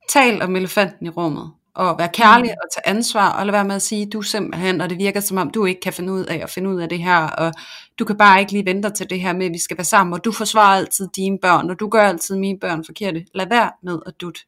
Tal 0.09 0.43
om 0.43 0.57
elefanten 0.57 1.07
i 1.07 1.11
rummet 1.11 1.53
og 1.75 1.99
være 1.99 2.09
kærlig 2.09 2.51
og 2.51 2.69
tage 2.75 2.89
ansvar, 2.97 3.33
og 3.33 3.47
lade 3.47 3.53
være 3.53 3.65
med 3.65 3.75
at 3.75 3.83
sige, 3.83 4.07
du 4.07 4.23
simpelthen, 4.23 4.81
og 4.81 4.91
det 4.91 4.99
virker 4.99 5.21
som 5.21 5.39
om, 5.39 5.51
du 5.51 5.65
ikke 5.65 5.81
kan 5.81 5.93
finde 5.93 6.13
ud 6.13 6.25
af 6.25 6.41
at 6.43 6.51
finde 6.51 6.71
ud 6.71 6.81
af 6.81 6.89
det 6.89 6.99
her, 6.99 7.19
og 7.27 7.53
du 7.99 8.05
kan 8.05 8.17
bare 8.17 8.41
ikke 8.41 8.53
lige 8.53 8.67
vente 8.67 8.91
til 8.91 9.11
det 9.11 9.21
her 9.21 9.33
med, 9.33 9.47
at 9.47 9.53
vi 9.53 9.59
skal 9.59 9.77
være 9.79 9.85
sammen, 9.85 10.13
og 10.15 10.25
du 10.25 10.33
forsvarer 10.33 10.77
altid 10.77 11.09
dine 11.17 11.39
børn, 11.43 11.71
og 11.71 11.81
du 11.81 11.89
gør 11.89 12.03
altid 12.03 12.37
mine 12.37 12.59
børn 12.59 12.85
forkerte. 12.85 13.25
Lad 13.35 13.47
være 13.49 13.71
med 13.83 13.99
at 14.07 14.21
dut. 14.21 14.39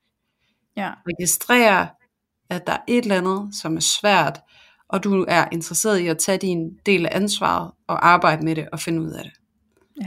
Ja. 0.77 0.91
Registrere, 1.09 1.89
at 2.51 2.67
der 2.67 2.73
er 2.73 2.79
et 2.89 3.03
eller 3.03 3.17
andet, 3.17 3.49
som 3.53 3.77
er 3.77 3.81
svært, 3.81 4.41
og 4.89 5.05
du 5.05 5.25
er 5.29 5.45
interesseret 5.53 5.99
i 5.99 6.07
at 6.07 6.19
tage 6.19 6.39
din 6.39 6.71
del 6.87 7.07
af 7.07 7.17
ansvaret, 7.17 7.71
og 7.87 8.09
arbejde 8.09 8.45
med 8.45 8.57
det, 8.57 8.69
og 8.73 8.81
finde 8.81 9.03
ud 9.03 9.11
af 9.11 9.25
det. 9.25 9.33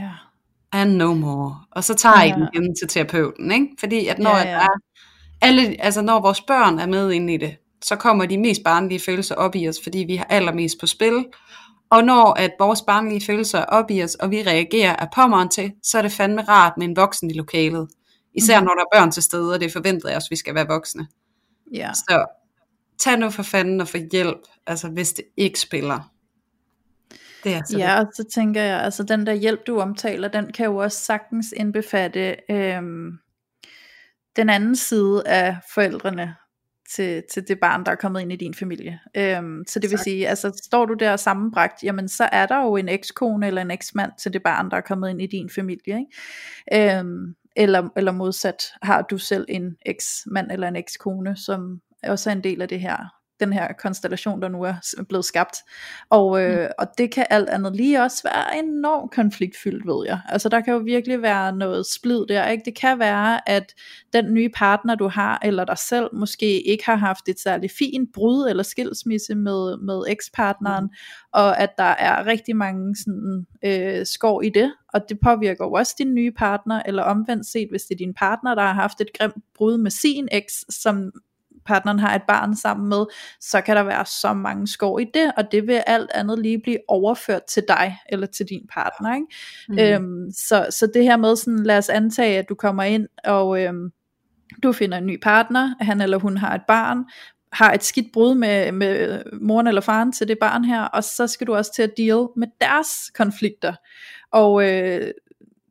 Ja. 0.00 0.10
And 0.72 0.96
no 0.96 1.14
more. 1.14 1.56
Og 1.70 1.84
så 1.84 1.94
tager 1.94 2.20
jeg 2.22 2.28
Ja. 2.28 2.34
den 2.34 2.48
igen 2.54 2.74
til 2.76 2.88
terapeuten, 2.88 3.52
ikke? 3.52 3.66
Fordi 3.80 4.06
at 4.06 4.18
når, 4.18 4.30
Ja, 4.30 4.36
ja, 4.36 4.50
ja. 4.50 4.56
Er, 4.56 4.68
alle, 5.42 5.76
altså 5.80 6.02
når 6.02 6.20
vores 6.20 6.40
børn 6.40 6.78
er 6.78 6.86
med 6.86 7.12
ind 7.12 7.30
i 7.30 7.36
det, 7.36 7.56
så 7.82 7.96
kommer 7.96 8.26
de 8.26 8.38
mest 8.38 8.64
barnlige 8.64 9.00
følelser 9.00 9.34
op 9.34 9.54
i 9.56 9.68
os, 9.68 9.76
fordi 9.82 9.98
vi 9.98 10.16
har 10.16 10.24
allermest 10.24 10.80
på 10.80 10.86
spil. 10.86 11.24
Og 11.90 12.04
når 12.04 12.32
at 12.32 12.50
vores 12.58 12.82
barnlige 12.82 13.26
følelser 13.26 13.58
er 13.58 13.64
op 13.64 13.90
i 13.90 14.02
os, 14.02 14.14
og 14.14 14.30
vi 14.30 14.42
reagerer 14.42 14.96
af 14.96 15.08
pommeren 15.14 15.48
til, 15.48 15.72
så 15.82 15.98
er 15.98 16.02
det 16.02 16.12
fandme 16.12 16.42
rart 16.42 16.72
med 16.76 16.86
en 16.86 16.96
voksen 16.96 17.30
i 17.30 17.34
lokalet. 17.34 17.88
Især 18.34 18.60
Mhm. 18.60 18.64
når 18.66 18.74
der 18.74 18.80
er 18.80 18.98
børn 19.00 19.10
til 19.12 19.22
stede, 19.22 19.54
og 19.54 19.60
det 19.60 19.66
er 19.66 19.70
forventet 19.72 20.08
af 20.08 20.16
os, 20.16 20.24
at 20.26 20.30
vi 20.30 20.36
skal 20.36 20.54
være 20.54 20.66
voksne. 20.66 21.06
Ja. 21.74 21.90
Så 21.94 22.26
tag 22.98 23.18
nu 23.18 23.30
for 23.30 23.42
fanden 23.42 23.80
og 23.80 23.88
få 23.88 23.96
hjælp, 24.12 24.38
altså 24.66 24.88
hvis 24.88 25.12
det 25.12 25.24
ikke 25.36 25.60
spiller. 25.60 26.10
Det 27.44 27.54
er 27.54 27.62
Ja, 27.78 28.00
og 28.00 28.06
så 28.14 28.24
tænker 28.34 28.62
jeg, 28.62 28.80
altså 28.82 29.02
den 29.02 29.26
der 29.26 29.32
hjælp, 29.34 29.66
du 29.66 29.80
omtaler, 29.80 30.28
den 30.28 30.52
kan 30.52 30.66
jo 30.66 30.76
også 30.76 30.98
sagtens 31.04 31.54
indbefatte 31.56 32.36
øhm, 32.50 33.10
den 34.36 34.50
anden 34.50 34.76
side 34.76 35.22
af 35.26 35.56
forældrene 35.74 36.34
til, 36.94 37.22
til 37.32 37.48
det 37.48 37.60
barn, 37.60 37.84
der 37.84 37.92
er 37.92 37.96
kommet 37.96 38.20
ind 38.20 38.32
i 38.32 38.36
din 38.36 38.54
familie. 38.54 39.00
Øhm, 39.16 39.64
så 39.68 39.78
det 39.78 39.90
vil 39.90 39.94
Exakt. 39.94 40.04
sige, 40.04 40.28
altså 40.28 40.60
står 40.64 40.84
du 40.84 40.94
der 40.94 41.16
sammenbragt, 41.16 41.82
jamen 41.82 42.08
så 42.08 42.28
er 42.32 42.46
der 42.46 42.62
jo 42.62 42.76
en 42.76 42.88
ekskone 42.88 43.46
eller 43.46 43.62
en 43.62 43.70
eksmand 43.70 44.12
til 44.22 44.32
det 44.32 44.42
barn, 44.42 44.70
der 44.70 44.76
er 44.76 44.80
kommet 44.80 45.10
ind 45.10 45.22
i 45.22 45.26
din 45.26 45.50
familie. 45.50 45.98
Ikke? 46.70 46.98
Øhm, 46.98 47.34
eller, 47.56 47.88
eller 47.96 48.12
modsat, 48.12 48.62
har 48.82 49.02
du 49.02 49.18
selv 49.18 49.46
en 49.48 49.76
eksmand 49.86 50.50
eller 50.50 50.68
en 50.68 50.76
ekskone, 50.76 51.36
som 51.36 51.80
også 52.02 52.30
er 52.30 52.34
en 52.34 52.44
del 52.44 52.62
af 52.62 52.68
det 52.68 52.80
her 52.80 53.19
den 53.40 53.52
her 53.52 53.72
konstellation, 53.72 54.42
der 54.42 54.48
nu 54.48 54.62
er 54.62 55.04
blevet 55.08 55.24
skabt. 55.24 55.56
Og, 56.10 56.42
øh, 56.42 56.70
og 56.78 56.86
det 56.98 57.10
kan 57.12 57.26
alt 57.30 57.48
andet 57.48 57.76
lige 57.76 58.02
også 58.02 58.22
være 58.22 58.58
enormt 58.58 59.12
konfliktfyldt, 59.12 59.86
ved 59.86 60.06
jeg. 60.06 60.20
Altså 60.28 60.48
der 60.48 60.60
kan 60.60 60.74
jo 60.74 60.80
virkelig 60.84 61.22
være 61.22 61.56
noget 61.56 61.86
splid 61.86 62.26
der. 62.28 62.46
Ikke? 62.46 62.64
Det 62.64 62.74
kan 62.78 62.98
være, 62.98 63.48
at 63.48 63.74
den 64.12 64.34
nye 64.34 64.48
partner, 64.48 64.94
du 64.94 65.08
har, 65.08 65.38
eller 65.42 65.64
dig 65.64 65.78
selv, 65.78 66.08
måske 66.12 66.60
ikke 66.62 66.86
har 66.86 66.96
haft 66.96 67.28
et 67.28 67.40
særligt 67.40 67.72
fint 67.78 68.12
brud 68.14 68.48
eller 68.48 68.62
skilsmisse 68.62 69.34
med, 69.34 69.76
med 69.76 70.02
ekspartneren, 70.08 70.84
mm. 70.84 70.90
og 71.32 71.58
at 71.60 71.70
der 71.78 71.84
er 71.84 72.26
rigtig 72.26 72.56
mange 72.56 72.96
sådan, 72.96 73.46
øh, 73.64 74.06
skår 74.06 74.42
i 74.42 74.48
det, 74.48 74.72
og 74.94 75.00
det 75.08 75.18
påvirker 75.22 75.64
jo 75.64 75.72
også 75.72 75.94
din 75.98 76.14
nye 76.14 76.32
partner, 76.32 76.82
eller 76.86 77.02
omvendt 77.02 77.46
set, 77.46 77.68
hvis 77.70 77.82
det 77.82 77.94
er 77.94 77.98
din 77.98 78.14
partner, 78.14 78.54
der 78.54 78.62
har 78.62 78.72
haft 78.72 79.00
et 79.00 79.12
grimt 79.18 79.34
brud 79.54 79.78
med 79.78 79.90
sin 79.90 80.28
eks, 80.32 80.64
som 80.82 81.12
partneren 81.70 81.98
har 81.98 82.14
et 82.14 82.22
barn 82.28 82.56
sammen 82.56 82.88
med, 82.88 83.04
så 83.40 83.60
kan 83.60 83.76
der 83.76 83.82
være 83.82 84.06
så 84.06 84.32
mange 84.32 84.66
skår 84.66 84.98
i 84.98 85.06
det, 85.14 85.32
og 85.36 85.52
det 85.52 85.66
vil 85.66 85.82
alt 85.86 86.10
andet 86.14 86.38
lige 86.38 86.60
blive 86.62 86.78
overført 86.88 87.44
til 87.44 87.62
dig, 87.68 87.98
eller 88.08 88.26
til 88.26 88.46
din 88.46 88.66
partner. 88.72 89.14
Ikke? 89.14 89.26
Mm. 89.68 89.78
Øhm, 89.78 90.30
så, 90.32 90.66
så 90.70 90.90
det 90.94 91.04
her 91.04 91.16
med 91.16 91.36
sådan, 91.36 91.62
lad 91.62 91.78
os 91.78 91.88
antage, 91.88 92.38
at 92.38 92.48
du 92.48 92.54
kommer 92.54 92.82
ind, 92.82 93.06
og 93.24 93.62
øhm, 93.62 93.90
du 94.62 94.72
finder 94.72 94.98
en 94.98 95.06
ny 95.06 95.18
partner, 95.22 95.74
han 95.80 96.00
eller 96.00 96.18
hun 96.18 96.36
har 96.36 96.54
et 96.54 96.62
barn, 96.68 97.04
har 97.52 97.72
et 97.72 97.84
skidt 97.84 98.12
brud 98.12 98.34
med, 98.34 98.72
med 98.72 99.22
moren 99.40 99.66
eller 99.66 99.80
faren 99.80 100.12
til 100.12 100.28
det 100.28 100.38
barn 100.38 100.64
her, 100.64 100.82
og 100.82 101.04
så 101.04 101.26
skal 101.26 101.46
du 101.46 101.54
også 101.54 101.74
til 101.74 101.82
at 101.82 101.92
deal 101.96 102.26
med 102.36 102.48
deres 102.60 103.10
konflikter. 103.14 103.74
Og 104.32 104.68
øh, 104.68 105.10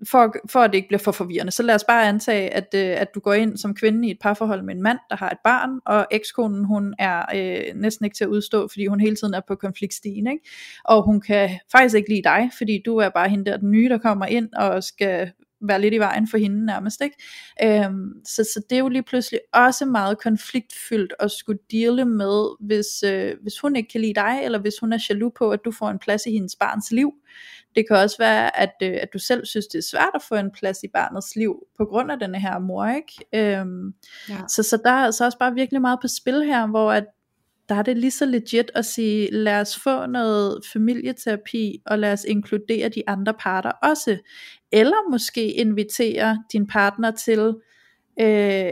for, 0.08 0.36
for 0.50 0.60
at 0.60 0.72
det 0.72 0.78
ikke 0.78 0.88
bliver 0.88 1.00
for 1.00 1.12
forvirrende, 1.12 1.52
så 1.52 1.64
lad 1.64 1.76
os 1.76 1.84
bare 1.84 2.08
antage, 2.08 2.50
at, 2.50 2.68
øh, 2.76 3.02
at 3.02 3.08
du 3.16 3.20
går 3.20 3.34
ind 3.34 3.58
som 3.58 3.76
kvinde 3.76 4.08
i 4.08 4.12
et 4.12 4.18
parforhold 4.22 4.64
med 4.64 4.76
en 4.76 4.82
mand, 4.82 5.00
der 5.10 5.16
har 5.16 5.30
et 5.30 5.38
barn, 5.44 5.70
og 5.86 6.08
ekskonen 6.12 6.66
hun 6.66 6.94
er 7.00 7.26
øh, 7.36 7.76
næsten 7.76 8.06
ikke 8.06 8.16
til 8.16 8.24
at 8.24 8.30
udstå, 8.30 8.68
fordi 8.68 8.86
hun 8.86 9.00
hele 9.00 9.16
tiden 9.16 9.34
er 9.34 9.42
på 9.48 9.56
konfliktstigen, 9.56 10.28
ikke? 10.28 10.50
og 10.86 11.06
hun 11.06 11.22
kan 11.22 11.50
faktisk 11.72 11.96
ikke 11.96 12.10
lide 12.10 12.24
dig, 12.24 12.50
fordi 12.58 12.82
du 12.86 12.98
er 12.98 13.10
bare 13.10 13.30
hende 13.30 13.46
der 13.46 13.58
den 13.58 13.72
nye, 13.72 13.90
der 13.90 13.98
kommer 13.98 14.26
ind 14.26 14.54
og 14.54 14.84
skal 14.84 15.32
være 15.62 15.82
lidt 15.82 15.94
i 15.94 15.98
vejen 15.98 16.28
for 16.28 16.38
hende 16.38 16.66
nærmest, 16.66 17.02
ikke? 17.02 17.16
Øhm, 17.64 18.12
så, 18.26 18.44
så 18.44 18.62
det 18.70 18.76
er 18.76 18.80
jo 18.80 18.88
lige 18.88 19.04
pludselig 19.04 19.40
også 19.54 19.86
meget 19.86 20.22
konfliktfyldt 20.22 21.14
at 21.20 21.32
skulle 21.32 21.60
deale 21.72 22.06
med, 22.06 22.66
hvis, 22.66 23.04
øh, 23.04 23.36
hvis 23.42 23.60
hun 23.60 23.76
ikke 23.76 23.90
kan 23.90 24.02
lide 24.02 24.14
dig, 24.14 24.40
eller 24.44 24.60
hvis 24.60 24.80
hun 24.80 24.94
er 24.94 25.06
jaloux 25.10 25.34
på, 25.38 25.52
at 25.52 25.60
du 25.66 25.72
får 25.72 25.90
en 25.90 26.00
plads 26.00 26.26
i 26.26 26.32
hendes 26.32 26.56
barns 26.56 26.92
liv. 26.92 27.14
Det 27.76 27.86
kan 27.88 27.98
også 27.98 28.16
være, 28.20 28.60
at, 28.60 28.74
øh, 28.84 28.98
at 29.02 29.10
du 29.14 29.20
selv 29.20 29.46
synes, 29.46 29.68
det 29.68 29.78
er 29.78 29.88
svært 29.92 30.10
at 30.16 30.22
få 30.22 30.36
en 30.36 30.52
plads 30.52 30.84
i 30.84 30.88
barnets 30.94 31.36
liv, 31.36 31.68
på 31.78 31.86
grund 31.86 32.12
af 32.12 32.20
denne 32.20 32.40
her 32.40 32.60
mor, 32.60 32.86
ikke? 32.88 33.58
Øhm, 33.60 33.94
Ja. 34.30 34.36
så, 34.48 34.64
så 34.64 34.78
der 34.84 34.90
er 34.92 35.06
altså 35.06 35.26
også 35.26 35.38
bare 35.38 35.54
virkelig 35.54 35.82
meget 35.82 36.00
på 36.02 36.08
spil 36.08 36.44
her, 36.44 36.68
hvor 36.68 36.92
at 36.92 37.06
der 37.70 37.76
er 37.76 37.82
det 37.82 37.98
lige 37.98 38.12
så 38.12 38.26
legit 38.26 38.72
at 38.76 38.86
sige, 38.86 39.32
lad 39.32 39.62
os 39.62 39.80
få 39.80 40.06
noget 40.06 40.62
familieterapi, 40.74 41.82
og 41.86 42.00
lad 42.00 42.14
os 42.14 42.24
inkludere 42.24 42.90
de 42.90 43.04
andre 43.08 43.34
parter 43.34 43.72
også. 43.72 44.18
Eller 44.72 45.10
måske 45.12 45.52
invitere 45.52 46.44
din 46.54 46.68
partner 46.68 47.12
til 47.12 47.56
øh, 48.22 48.72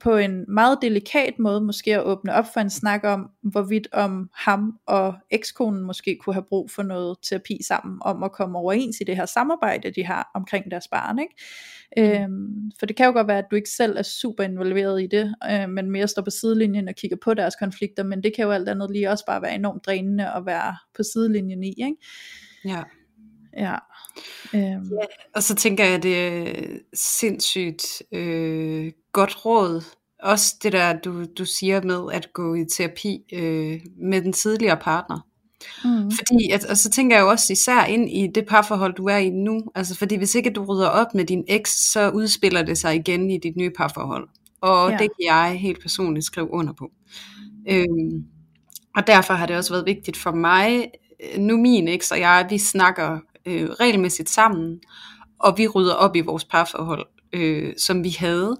på 0.00 0.16
en 0.16 0.44
meget 0.48 0.78
delikat 0.82 1.38
måde, 1.38 1.60
måske 1.60 1.94
at 1.94 2.04
åbne 2.04 2.34
op 2.34 2.44
for 2.52 2.60
en 2.60 2.70
snak 2.70 3.04
om, 3.04 3.30
hvorvidt 3.42 3.88
om 3.92 4.30
ham 4.34 4.78
og 4.86 5.14
ekskonen 5.30 5.82
måske 5.82 6.18
kunne 6.20 6.34
have 6.34 6.44
brug 6.48 6.70
for 6.70 6.82
noget 6.82 7.16
terapi 7.22 7.58
sammen, 7.68 7.98
om 8.00 8.22
at 8.22 8.32
komme 8.32 8.58
overens 8.58 8.96
i 9.00 9.04
det 9.04 9.16
her 9.16 9.26
samarbejde, 9.26 9.90
de 9.90 10.04
har 10.04 10.30
omkring 10.34 10.70
deres 10.70 10.88
barn. 10.88 11.18
Ikke? 11.18 11.34
Mm. 11.96 12.22
Øhm, 12.22 12.70
for 12.78 12.86
det 12.86 12.96
kan 12.96 13.06
jo 13.06 13.12
godt 13.12 13.28
være, 13.28 13.38
at 13.38 13.46
du 13.50 13.56
ikke 13.56 13.70
selv 13.70 13.96
er 13.98 14.02
super 14.02 14.44
involveret 14.44 15.02
i 15.02 15.06
det, 15.06 15.34
øh, 15.50 15.68
men 15.68 15.90
mere 15.90 16.08
står 16.08 16.22
på 16.22 16.30
sidelinjen 16.30 16.88
og 16.88 16.94
kigger 16.94 17.16
på 17.24 17.34
deres 17.34 17.56
konflikter, 17.56 18.04
men 18.04 18.22
det 18.22 18.36
kan 18.36 18.44
jo 18.44 18.50
alt 18.50 18.68
andet 18.68 18.90
lige 18.90 19.10
også 19.10 19.26
bare 19.26 19.42
være 19.42 19.54
enormt 19.54 19.86
drænende 19.86 20.32
at 20.32 20.46
være 20.46 20.76
på 20.96 21.02
sidelinjen 21.02 21.64
i. 21.64 21.68
Ikke? 21.68 21.96
ja. 22.64 22.82
Ja. 23.56 23.76
Øhm, 24.54 24.90
Og 25.34 25.42
så 25.42 25.54
tænker 25.54 25.84
jeg, 25.84 25.94
at 25.94 26.02
det 26.02 26.18
er 26.18 26.78
sindssygt 26.94 28.02
øh, 28.12 28.92
godt 29.20 29.44
råd. 29.44 29.82
Også 30.22 30.54
det 30.62 30.72
der, 30.72 30.98
du, 31.04 31.24
du 31.38 31.44
siger 31.44 31.82
med 31.82 32.12
at 32.12 32.32
gå 32.32 32.54
i 32.54 32.64
terapi 32.76 33.18
øh, 33.32 33.80
med 34.02 34.22
den 34.22 34.32
tidligere 34.32 34.76
partner. 34.76 35.26
mm, 35.84 36.10
Fordi, 36.10 36.50
at, 36.50 36.64
og 36.64 36.76
så 36.76 36.90
tænker 36.90 37.16
jeg 37.16 37.22
jo 37.22 37.28
også 37.28 37.52
især 37.52 37.84
ind 37.84 38.10
i 38.10 38.26
det 38.34 38.46
parforhold, 38.46 38.94
du 38.94 39.04
er 39.06 39.16
i 39.16 39.30
nu. 39.30 39.62
Altså 39.74 39.94
fordi 39.96 40.14
hvis 40.16 40.34
ikke 40.34 40.50
du 40.50 40.64
rydder 40.64 40.88
op 40.88 41.14
med 41.14 41.24
din 41.24 41.44
eks, 41.48 41.92
så 41.92 42.10
udspiller 42.10 42.62
det 42.62 42.78
sig 42.78 42.94
igen 42.94 43.30
i 43.30 43.38
dit 43.38 43.56
nye 43.56 43.70
parforhold. 43.76 44.28
Og 44.60 44.90
Ja. 44.90 44.96
det 44.96 45.00
kan 45.00 45.26
jeg 45.26 45.58
helt 45.60 45.82
personligt 45.82 46.26
skrive 46.26 46.50
under 46.52 46.72
på. 46.72 46.90
Øhm, 47.70 48.24
og 48.96 49.06
derfor 49.06 49.34
har 49.34 49.46
det 49.46 49.56
også 49.56 49.72
været 49.74 49.86
vigtigt 49.86 50.16
for 50.16 50.30
mig, 50.32 50.90
øh, 51.34 51.40
nu 51.40 51.56
min 51.56 51.88
eks 51.88 52.10
og 52.12 52.20
jeg, 52.20 52.46
vi 52.50 52.58
snakker 52.58 53.18
øh, 53.46 53.70
regelmæssigt 53.70 54.28
sammen, 54.30 54.80
og 55.38 55.58
vi 55.58 55.66
rydder 55.68 55.94
op 55.94 56.16
i 56.16 56.20
vores 56.20 56.44
parforhold, 56.44 57.06
øh, 57.32 57.72
som 57.78 58.04
vi 58.04 58.10
havde. 58.18 58.56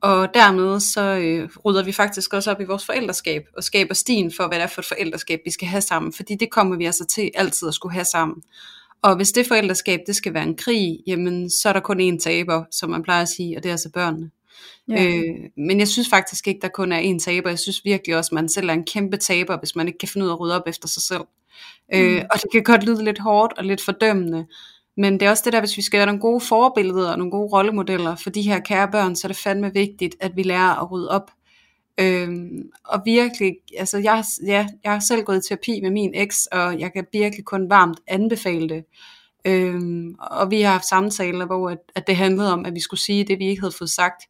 Og 0.00 0.34
dermed 0.34 0.80
så 0.80 1.00
øh, 1.00 1.48
rydder 1.64 1.84
vi 1.84 1.92
faktisk 1.92 2.34
også 2.34 2.50
op 2.50 2.60
i 2.60 2.64
vores 2.64 2.86
forældreskab, 2.86 3.42
og 3.56 3.64
skaber 3.64 3.94
stien 3.94 4.32
for, 4.36 4.48
hvad 4.48 4.58
det 4.58 4.62
er 4.62 4.68
for 4.68 4.80
et 4.80 4.86
forældreskab, 4.86 5.40
vi 5.44 5.50
skal 5.50 5.68
have 5.68 5.80
sammen. 5.80 6.12
Fordi 6.12 6.34
det 6.34 6.50
kommer 6.50 6.76
vi 6.76 6.84
altså 6.84 7.06
til 7.06 7.30
altid 7.34 7.68
at 7.68 7.74
skulle 7.74 7.92
have 7.92 8.04
sammen. 8.04 8.42
Og 9.02 9.16
hvis 9.16 9.32
det 9.32 9.46
forældreskab, 9.46 10.00
det 10.06 10.16
skal 10.16 10.34
være 10.34 10.42
en 10.42 10.56
krig, 10.56 10.98
jamen 11.06 11.50
så 11.50 11.68
er 11.68 11.72
der 11.72 11.80
kun 11.80 12.00
én 12.14 12.18
taber, 12.18 12.64
som 12.70 12.90
man 12.90 13.02
plejer 13.02 13.22
at 13.22 13.28
sige, 13.28 13.56
og 13.56 13.62
det 13.62 13.68
er 13.68 13.72
altså 13.72 13.90
børnene. 13.94 14.30
ja. 14.88 15.06
Øh, 15.06 15.34
men 15.56 15.78
jeg 15.78 15.88
synes 15.88 16.08
faktisk 16.08 16.48
ikke, 16.48 16.60
der 16.60 16.68
kun 16.68 16.92
er 16.92 17.14
én 17.14 17.18
taber. 17.18 17.48
Jeg 17.48 17.58
synes 17.58 17.84
virkelig 17.84 18.16
også, 18.16 18.28
at 18.28 18.32
man 18.32 18.48
selv 18.48 18.68
er 18.68 18.72
en 18.72 18.84
kæmpe 18.84 19.16
taber, 19.16 19.58
hvis 19.58 19.76
man 19.76 19.86
ikke 19.86 19.98
kan 19.98 20.08
finde 20.08 20.24
ud 20.24 20.30
af 20.30 20.34
at 20.34 20.40
rydde 20.40 20.56
op 20.56 20.66
efter 20.66 20.88
sig 20.88 21.02
selv. 21.02 21.22
Mm. 21.92 21.98
Øh, 21.98 22.24
og 22.30 22.42
det 22.42 22.52
kan 22.52 22.62
godt 22.62 22.84
lyde 22.84 23.04
lidt 23.04 23.18
hårdt 23.18 23.52
og 23.58 23.64
lidt 23.64 23.80
fordømmende. 23.80 24.46
Men 24.98 25.20
det 25.20 25.26
er 25.26 25.30
også 25.30 25.42
det 25.44 25.52
der, 25.52 25.60
hvis 25.60 25.76
vi 25.76 25.82
skal 25.82 25.98
være 25.98 26.06
nogle 26.06 26.20
gode 26.20 26.40
forbilleder 26.40 27.10
og 27.10 27.18
nogle 27.18 27.30
gode 27.30 27.52
rollemodeller 27.52 28.16
for 28.16 28.30
de 28.30 28.42
her 28.42 28.60
kære 28.60 28.88
børn, 28.90 29.16
så 29.16 29.26
er 29.26 29.28
det 29.28 29.36
fandme 29.36 29.72
vigtigt, 29.74 30.16
at 30.20 30.36
vi 30.36 30.42
lærer 30.42 30.82
at 30.82 30.90
rydde 30.90 31.10
op. 31.10 31.30
Øhm, 32.00 32.70
og 32.84 33.02
virkelig, 33.04 33.56
altså 33.78 33.98
jeg, 33.98 34.24
ja, 34.46 34.68
jeg 34.84 34.92
har 34.92 35.00
selv 35.00 35.22
gået 35.22 35.44
i 35.44 35.48
terapi 35.48 35.80
med 35.80 35.90
min 35.90 36.10
eks, 36.14 36.46
og 36.46 36.80
jeg 36.80 36.92
kan 36.92 37.06
virkelig 37.12 37.44
kun 37.44 37.70
varmt 37.70 38.00
anbefale 38.06 38.68
det. 38.68 38.84
Øhm, 39.44 40.14
og 40.20 40.50
vi 40.50 40.60
har 40.60 40.72
haft 40.72 40.88
samtaler, 40.88 41.46
hvor 41.46 41.70
at, 41.70 41.78
at 41.94 42.06
det 42.06 42.16
handlede 42.16 42.52
om, 42.52 42.66
at 42.66 42.74
vi 42.74 42.80
skulle 42.80 43.00
sige 43.00 43.24
det, 43.24 43.38
vi 43.38 43.48
ikke 43.48 43.62
havde 43.62 43.74
fået 43.78 43.90
sagt, 43.90 44.22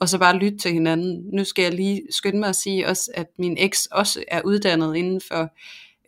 og 0.00 0.08
så 0.08 0.18
bare 0.18 0.36
lytte 0.36 0.58
til 0.58 0.72
hinanden. 0.72 1.24
Nu 1.32 1.44
skal 1.44 1.62
jeg 1.62 1.74
lige 1.74 2.02
skynde 2.10 2.38
mig 2.38 2.48
at 2.48 2.56
sige 2.56 2.88
også, 2.88 3.10
at 3.14 3.26
min 3.38 3.56
eks 3.58 3.86
også 3.86 4.24
er 4.28 4.40
uddannet 4.44 4.96
inden 4.96 5.20
for 5.28 5.48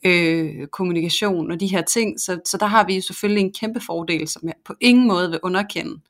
øh, 0.04 0.66
kommunikation 0.66 1.50
og 1.50 1.60
de 1.60 1.66
her 1.66 1.82
ting, 1.82 2.20
så, 2.20 2.40
så 2.44 2.56
der 2.56 2.66
har 2.66 2.86
vi 2.86 2.94
jo 2.94 3.02
selvfølgelig 3.02 3.40
en 3.40 3.52
kæmpe 3.52 3.80
fordel, 3.80 4.28
som 4.28 4.42
jeg 4.44 4.54
på 4.64 4.74
ingen 4.80 5.08
måde 5.08 5.30
vil 5.30 5.40
underkende. 5.42 6.00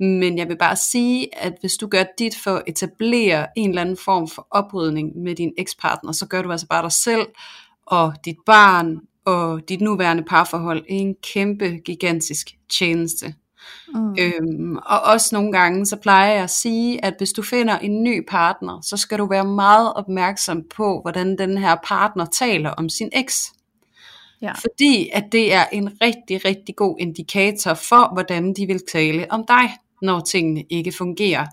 Men 0.00 0.38
jeg 0.38 0.48
vil 0.48 0.58
bare 0.58 0.76
sige, 0.76 1.38
at 1.38 1.52
hvis 1.60 1.76
du 1.76 1.86
gør 1.86 2.04
dit 2.18 2.36
for 2.36 2.50
at 2.50 2.62
etablere 2.66 3.46
en 3.56 3.68
eller 3.68 3.82
anden 3.82 3.96
form 3.96 4.28
for 4.28 4.46
oprydning 4.50 5.16
med 5.16 5.34
din 5.34 5.52
ekspartner, 5.58 6.12
så 6.12 6.26
gør 6.26 6.42
du 6.42 6.52
altså 6.52 6.66
bare 6.66 6.82
dig 6.82 6.92
selv 6.92 7.26
og 7.86 8.14
dit 8.24 8.36
barn 8.46 9.00
og 9.24 9.68
dit 9.68 9.80
nuværende 9.80 10.22
parforhold 10.22 10.84
en 10.88 11.14
kæmpe, 11.34 11.78
gigantisk 11.84 12.50
tjeneste. 12.70 13.34
Mm. 13.94 14.16
Øhm, 14.18 14.76
og 14.76 15.00
også 15.00 15.28
nogle 15.32 15.52
gange, 15.52 15.86
så 15.86 15.96
plejer 15.96 16.32
jeg 16.32 16.42
at 16.42 16.50
sige, 16.50 17.04
at 17.04 17.14
hvis 17.18 17.32
du 17.32 17.42
finder 17.42 17.78
en 17.78 18.02
ny 18.02 18.26
partner, 18.28 18.80
så 18.82 18.96
skal 18.96 19.18
du 19.18 19.26
være 19.26 19.44
meget 19.44 19.94
opmærksom 19.94 20.62
på, 20.76 21.00
hvordan 21.02 21.38
den 21.38 21.58
her 21.58 21.76
partner 21.84 22.24
taler 22.24 22.70
om 22.70 22.88
sin 22.88 23.08
eks. 23.12 23.52
Ja. 24.42 24.52
Fordi 24.52 25.10
at 25.12 25.24
det 25.32 25.52
er 25.52 25.64
en 25.72 25.88
rigtig, 26.02 26.44
rigtig 26.44 26.76
god 26.76 26.96
indikator 27.00 27.74
for, 27.74 28.12
hvordan 28.12 28.54
de 28.54 28.66
vil 28.66 28.80
tale 28.92 29.26
om 29.30 29.44
dig, 29.48 29.70
når 30.02 30.20
tingene 30.20 30.64
ikke 30.70 30.92
fungerer. 30.92 31.46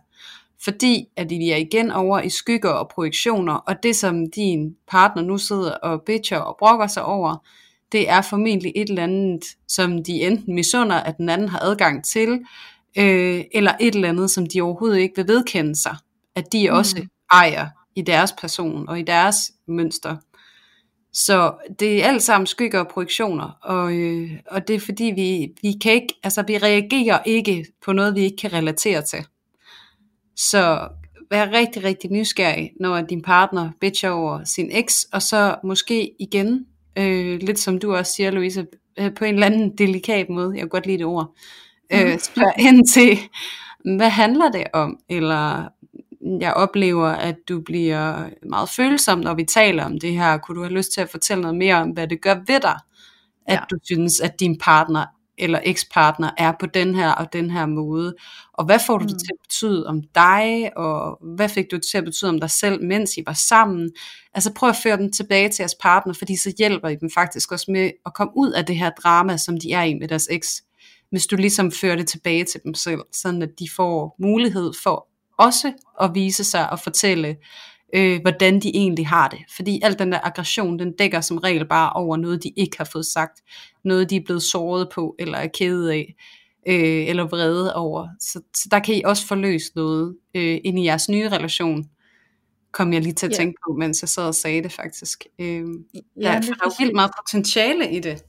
Fordi 0.64 1.08
at 1.16 1.30
de 1.30 1.51
er 1.51 1.58
igen 1.58 1.91
over 1.91 2.22
i 2.22 2.30
skygger 2.30 2.70
og 2.70 2.89
projektioner, 2.89 3.53
og 3.53 3.84
det 3.84 3.95
som 3.95 4.32
din 4.32 4.76
partner 4.88 5.24
nu 5.24 5.38
sidder 5.38 5.72
og 5.72 6.01
bitcher 6.01 6.38
og 6.38 6.55
brokker 6.60 6.88
sig 6.88 7.03
over, 7.03 7.38
det 7.92 8.10
er 8.10 8.22
formentlig 8.22 8.72
et 8.76 8.90
eller 8.90 9.04
andet, 9.04 9.44
som 9.68 10.04
de 10.04 10.22
enten 10.22 10.56
misunder, 10.56 10.96
at 10.96 11.18
den 11.18 11.30
anden 11.30 11.50
har 11.50 11.60
adgang 11.60 12.06
til, 12.06 12.40
øh, 12.98 13.44
eller 13.52 13.72
et 13.80 13.96
eller 13.96 14.10
andet, 14.10 14.32
som 14.32 14.46
de 14.46 14.62
overhovedet 14.62 15.00
ikke 15.00 15.16
vil 15.16 15.28
vedkende 15.28 15.76
sig, 15.76 15.96
at 16.36 16.54
de 16.54 16.70
mm. 16.70 16.76
også 16.76 17.06
ejer 17.32 17.68
i 17.96 18.02
deres 18.02 18.32
person 18.32 18.90
og 18.90 19.00
i 19.00 19.04
deres 19.04 19.52
mønster. 19.68 20.16
Så 21.14 21.54
det 21.80 22.04
er 22.04 22.08
alt 22.08 22.24
sammen 22.24 22.48
skygger 22.48 22.80
og 22.80 22.88
projektioner, 22.88 23.58
og, 23.64 23.94
øh, 23.94 24.32
og 24.52 24.68
det 24.68 24.76
er 24.76 24.80
fordi 24.80 25.04
vi, 25.04 25.54
vi 25.62 25.78
kan 25.82 25.94
ikke, 25.94 26.20
altså 26.24 26.44
vi 26.48 26.58
reagerer 26.58 27.24
ikke 27.26 27.66
på 27.86 27.94
noget, 27.94 28.16
vi 28.16 28.22
ikke 28.22 28.38
kan 28.38 28.54
relatere 28.54 29.02
til. 29.02 29.26
Så 30.36 30.88
vær 31.30 31.52
rigtig, 31.52 31.84
rigtig 31.84 32.12
nysgerrig, 32.12 32.72
når 32.80 33.02
din 33.02 33.22
partner 33.22 33.72
bitcher 33.82 34.10
over 34.10 34.44
sin 34.44 34.70
eks, 34.72 35.04
og 35.14 35.22
så 35.22 35.56
måske 35.64 36.12
igen 36.20 36.66
øh, 36.98 37.39
lidt 37.41 37.60
som 37.60 37.80
du 37.80 37.95
også 37.95 38.14
siger, 38.14 38.32
Louise, 38.32 38.68
øh, 39.00 39.14
på 39.14 39.26
en 39.26 39.34
eller 39.34 39.45
anden 39.45 39.78
delikat 39.78 40.30
måde, 40.30 40.52
jeg 40.54 40.60
kan 40.60 40.70
godt 40.70 40.88
lide 40.88 40.98
det 40.98 41.06
ord, 41.06 41.36
øh, 41.93 42.12
mm. 42.12 42.20
spørg 42.20 42.54
hen 42.68 42.88
til, 42.88 43.20
hvad 43.98 44.10
handler 44.10 44.52
det 44.52 44.64
om? 44.74 45.00
Eller 45.10 45.68
jeg 46.39 46.54
oplever, 46.54 47.08
at 47.08 47.36
du 47.50 47.62
bliver 47.62 48.30
meget 48.50 48.70
følsom, 48.70 49.20
når 49.20 49.34
vi 49.34 49.43
taler 49.43 49.86
om 49.86 50.00
det 50.00 50.14
her. 50.14 50.38
Kunne 50.38 50.56
du 50.56 50.64
have 50.64 50.74
lyst 50.74 50.93
til 50.93 51.02
at 51.02 51.10
fortælle 51.10 51.41
noget 51.41 51.58
mere 51.58 51.76
om, 51.76 51.89
hvad 51.89 52.08
det 52.08 52.22
gør 52.22 52.36
ved 52.36 52.60
dig, 52.60 52.80
at 53.48 53.54
ja. 53.54 53.60
du 53.72 53.78
synes, 53.84 54.20
at 54.20 54.39
din 54.39 54.58
partner 54.58 55.06
eller 55.38 55.60
ekspartner 55.64 56.32
er 56.38 56.54
på 56.60 56.66
den 56.66 56.96
her 56.96 57.12
og 57.12 57.34
den 57.34 57.52
her 57.52 57.66
måde. 57.66 58.16
Og 58.54 58.66
hvad 58.66 58.80
får 58.88 58.98
du 58.98 59.04
mm. 59.04 59.08
det 59.08 59.20
til 59.20 59.34
at 59.34 59.40
betyde 59.48 59.88
om 59.88 60.02
dig, 60.16 60.72
og 60.78 61.20
hvad 61.36 61.50
fik 61.50 61.66
du 61.72 61.76
det 61.76 61.86
til 61.92 61.98
at 61.98 62.04
betyde 62.04 62.30
om 62.30 62.40
dig 62.40 62.52
selv, 62.52 62.84
mens 62.84 63.18
I 63.18 63.24
var 63.26 63.34
sammen? 63.34 63.92
Altså 64.34 64.54
prøv 64.54 64.70
at 64.70 64.76
føre 64.84 64.98
dem 64.98 65.12
tilbage 65.12 65.50
til 65.50 65.64
jeres 65.64 65.76
partner, 65.82 66.14
fordi 66.14 66.38
så 66.38 66.54
hjælper 66.58 66.88
I 66.88 66.96
dem 66.96 67.10
faktisk 67.14 67.52
også 67.52 67.72
med 67.72 67.92
at 68.06 68.14
komme 68.14 68.34
ud 68.36 68.52
af 68.52 68.66
det 68.66 68.76
her 68.76 68.90
drama, 68.90 69.38
som 69.38 69.60
de 69.60 69.72
er 69.72 69.84
i 69.84 69.94
med 69.94 70.08
deres 70.08 70.28
eks. 70.32 70.64
Hvis 71.12 71.28
du 71.28 71.36
ligesom 71.36 71.72
fører 71.72 71.96
det 71.96 72.08
tilbage 72.08 72.44
til 72.44 72.62
dem 72.64 72.74
selv, 72.74 73.02
sådan 73.14 73.42
at 73.42 73.50
de 73.60 73.68
får 73.76 74.16
mulighed 74.20 74.74
for 74.84 75.08
også 75.38 75.74
at 76.02 76.12
vise 76.14 76.44
sig 76.44 76.70
og 76.70 76.80
fortælle, 76.80 77.36
øh, 77.96 78.22
hvordan 78.22 78.60
de 78.60 78.76
egentlig 78.76 79.08
har 79.08 79.28
det. 79.28 79.40
Fordi 79.56 79.80
al 79.84 80.00
den 80.00 80.12
der 80.12 80.20
aggression, 80.24 80.80
den 80.80 80.92
dækker 80.92 81.22
som 81.22 81.38
regel 81.38 81.68
bare 81.68 81.94
over 81.94 82.18
noget, 82.18 82.44
de 82.44 82.50
ikke 82.58 82.78
har 82.78 82.90
fået 82.92 83.06
sagt. 83.06 83.42
Noget, 83.84 84.10
de 84.10 84.16
er 84.16 84.22
blevet 84.26 84.44
såret 84.44 84.90
på, 84.94 85.16
eller 85.20 85.38
er 85.38 85.48
kede 85.48 85.94
af, 85.94 86.16
øh, 86.68 87.08
eller 87.10 87.28
vrede 87.28 87.76
over. 87.76 88.08
Så, 88.20 88.42
så 88.56 88.68
der 88.72 88.80
kan 88.80 88.96
I 88.96 89.02
også 89.06 89.28
forløse 89.28 89.72
noget 89.76 90.16
øh, 90.36 90.58
ind 90.64 90.80
i 90.80 90.84
jeres 90.84 91.10
nye 91.10 91.30
relation. 91.30 91.86
Kom 92.72 92.94
jeg 92.94 93.02
lige 93.02 93.14
til 93.14 93.26
at 93.26 93.32
yeah. 93.32 93.38
tænke 93.38 93.60
på, 93.68 93.74
mens 93.74 94.02
jeg 94.02 94.10
sad 94.10 94.28
og 94.28 94.36
sagde 94.36 94.64
det 94.64 94.72
faktisk. 94.72 95.24
Øh, 95.40 95.48
ja, 95.48 95.62
der, 96.22 96.40
der 96.42 96.52
er 96.52 96.66
jo 96.66 96.72
vildt 96.80 96.96
meget 96.96 97.12
potentiale 97.18 97.92
i 97.92 98.00
det 98.00 98.24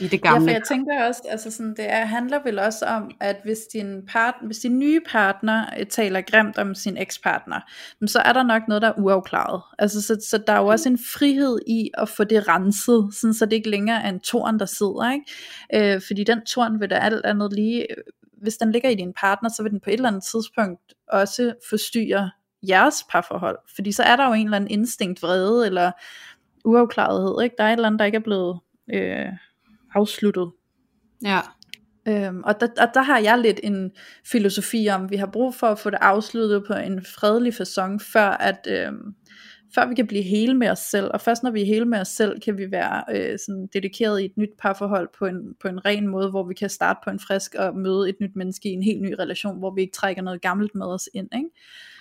i 0.00 0.08
det 0.08 0.22
gamle. 0.22 0.40
Ja, 0.40 0.46
for 0.46 0.58
jeg 0.58 0.62
tænker 0.68 1.04
også, 1.04 1.22
altså 1.28 1.50
sådan, 1.50 1.74
det 1.76 1.92
er, 1.92 2.04
handler 2.04 2.42
vel 2.44 2.58
også 2.58 2.84
om, 2.86 3.10
at 3.20 3.36
hvis 3.44 3.58
din, 3.72 4.06
part, 4.06 4.34
hvis 4.42 4.58
din 4.58 4.78
nye 4.78 5.00
partner 5.10 5.66
øh, 5.78 5.86
taler 5.86 6.20
grimt 6.20 6.58
om 6.58 6.74
sin 6.74 6.96
ekspartner, 6.96 7.60
så 8.06 8.18
er 8.18 8.32
der 8.32 8.42
nok 8.42 8.62
noget, 8.68 8.82
der 8.82 8.88
er 8.88 8.98
uafklaret. 8.98 9.62
Altså, 9.78 10.02
så, 10.02 10.16
så 10.30 10.38
der 10.46 10.52
er 10.52 10.58
jo 10.58 10.66
også 10.66 10.88
en 10.88 10.98
frihed 10.98 11.58
i 11.66 11.90
at 11.94 12.08
få 12.08 12.24
det 12.24 12.48
renset, 12.48 13.08
sådan, 13.12 13.34
så 13.34 13.44
det 13.46 13.52
ikke 13.52 13.70
længere 13.70 14.02
er 14.02 14.08
en 14.08 14.20
torn, 14.20 14.58
der 14.58 14.66
sidder. 14.66 15.12
Ikke? 15.12 15.94
Øh, 15.94 16.00
fordi 16.06 16.24
den 16.24 16.44
torn 16.44 16.80
vil 16.80 16.90
da 16.90 16.94
alt 16.94 17.26
andet 17.26 17.52
lige, 17.52 17.86
hvis 18.42 18.56
den 18.56 18.72
ligger 18.72 18.88
i 18.88 18.94
din 18.94 19.12
partner, 19.20 19.50
så 19.50 19.62
vil 19.62 19.72
den 19.72 19.80
på 19.80 19.90
et 19.90 19.94
eller 19.94 20.08
andet 20.08 20.24
tidspunkt 20.24 20.94
også 21.08 21.54
forstyrre 21.68 22.30
jeres 22.68 23.04
parforhold. 23.10 23.58
Fordi 23.74 23.92
så 23.92 24.02
er 24.02 24.16
der 24.16 24.26
jo 24.26 24.32
en 24.32 24.46
eller 24.46 24.56
anden 24.56 24.70
instinkt 24.70 25.22
vrede, 25.22 25.66
eller 25.66 25.92
uafklarethed. 26.64 27.42
Ikke? 27.42 27.54
Der 27.58 27.64
er 27.64 27.68
et 27.68 27.72
eller 27.72 27.86
andet, 27.86 27.98
der 27.98 28.04
ikke 28.04 28.16
er 28.16 28.22
blevet... 28.22 28.60
Øh, 28.94 29.26
afsluttet. 29.94 30.50
Ja. 31.24 31.40
Øhm, 32.08 32.42
og, 32.44 32.60
der, 32.60 32.66
og 32.78 32.88
der 32.94 33.02
har 33.02 33.18
jeg 33.18 33.38
lidt 33.38 33.60
en 33.62 33.90
filosofi 34.24 34.88
om, 34.88 35.10
vi 35.10 35.16
har 35.16 35.26
brug 35.26 35.54
for 35.54 35.66
at 35.66 35.78
få 35.78 35.90
det 35.90 35.98
afsluttet 36.00 36.64
på 36.66 36.72
en 36.72 37.04
fredelig 37.04 37.54
fasong, 37.54 38.02
før 38.02 38.28
at 38.28 38.68
øhm, 38.70 39.14
før 39.74 39.88
vi 39.88 39.94
kan 39.94 40.06
blive 40.06 40.22
hele 40.22 40.54
med 40.54 40.68
os 40.68 40.78
selv, 40.78 41.10
og 41.14 41.20
først 41.20 41.42
når 41.42 41.50
vi 41.50 41.62
er 41.62 41.66
hele 41.66 41.84
med 41.84 42.00
os 42.00 42.08
selv, 42.08 42.40
kan 42.40 42.58
vi 42.58 42.70
være 42.70 43.04
øh, 43.10 43.38
sådan 43.38 43.68
dedikeret 43.72 44.20
i 44.20 44.24
et 44.24 44.36
nyt 44.36 44.50
parforhold 44.58 45.08
på 45.18 45.26
en, 45.26 45.54
på 45.62 45.68
en 45.68 45.84
ren 45.84 46.08
måde, 46.08 46.30
hvor 46.30 46.48
vi 46.48 46.54
kan 46.54 46.70
starte 46.70 47.00
på 47.04 47.10
en 47.10 47.20
frisk 47.20 47.54
og 47.54 47.76
møde 47.76 48.08
et 48.08 48.16
nyt 48.20 48.36
menneske 48.36 48.68
i 48.68 48.72
en 48.72 48.82
helt 48.82 49.02
ny 49.02 49.14
relation, 49.18 49.58
hvor 49.58 49.74
vi 49.74 49.80
ikke 49.80 49.92
trækker 49.92 50.22
noget 50.22 50.42
gammelt 50.42 50.74
med 50.74 50.86
os 50.86 51.08
ind, 51.14 51.28
ikke? 51.34 51.48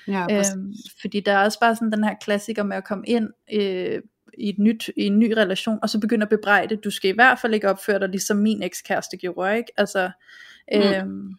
Ja, 0.07 0.25
øhm, 0.31 0.73
fordi 1.01 1.19
der 1.19 1.31
er 1.31 1.45
også 1.45 1.59
bare 1.59 1.75
sådan 1.75 1.91
den 1.91 2.03
her 2.03 2.15
klassiker 2.21 2.63
med 2.63 2.77
at 2.77 2.83
komme 2.83 3.07
ind 3.07 3.29
øh, 3.53 4.01
i, 4.37 4.49
et 4.49 4.59
nyt, 4.59 4.89
i 4.97 5.03
en 5.03 5.19
ny 5.19 5.31
relation, 5.31 5.79
og 5.81 5.89
så 5.89 5.99
begynder 5.99 6.25
at 6.25 6.29
bebrejde, 6.29 6.75
du 6.75 6.91
skal 6.91 7.11
i 7.11 7.13
hvert 7.13 7.39
fald 7.39 7.53
ikke 7.53 7.69
opføre 7.69 7.99
dig 7.99 8.09
ligesom 8.09 8.37
min 8.37 8.63
ekskæreste 8.63 9.17
gjorde, 9.17 9.57
ikke? 9.57 9.71
Altså, 9.77 10.11
mm. 10.73 10.79
øhm, 10.79 11.29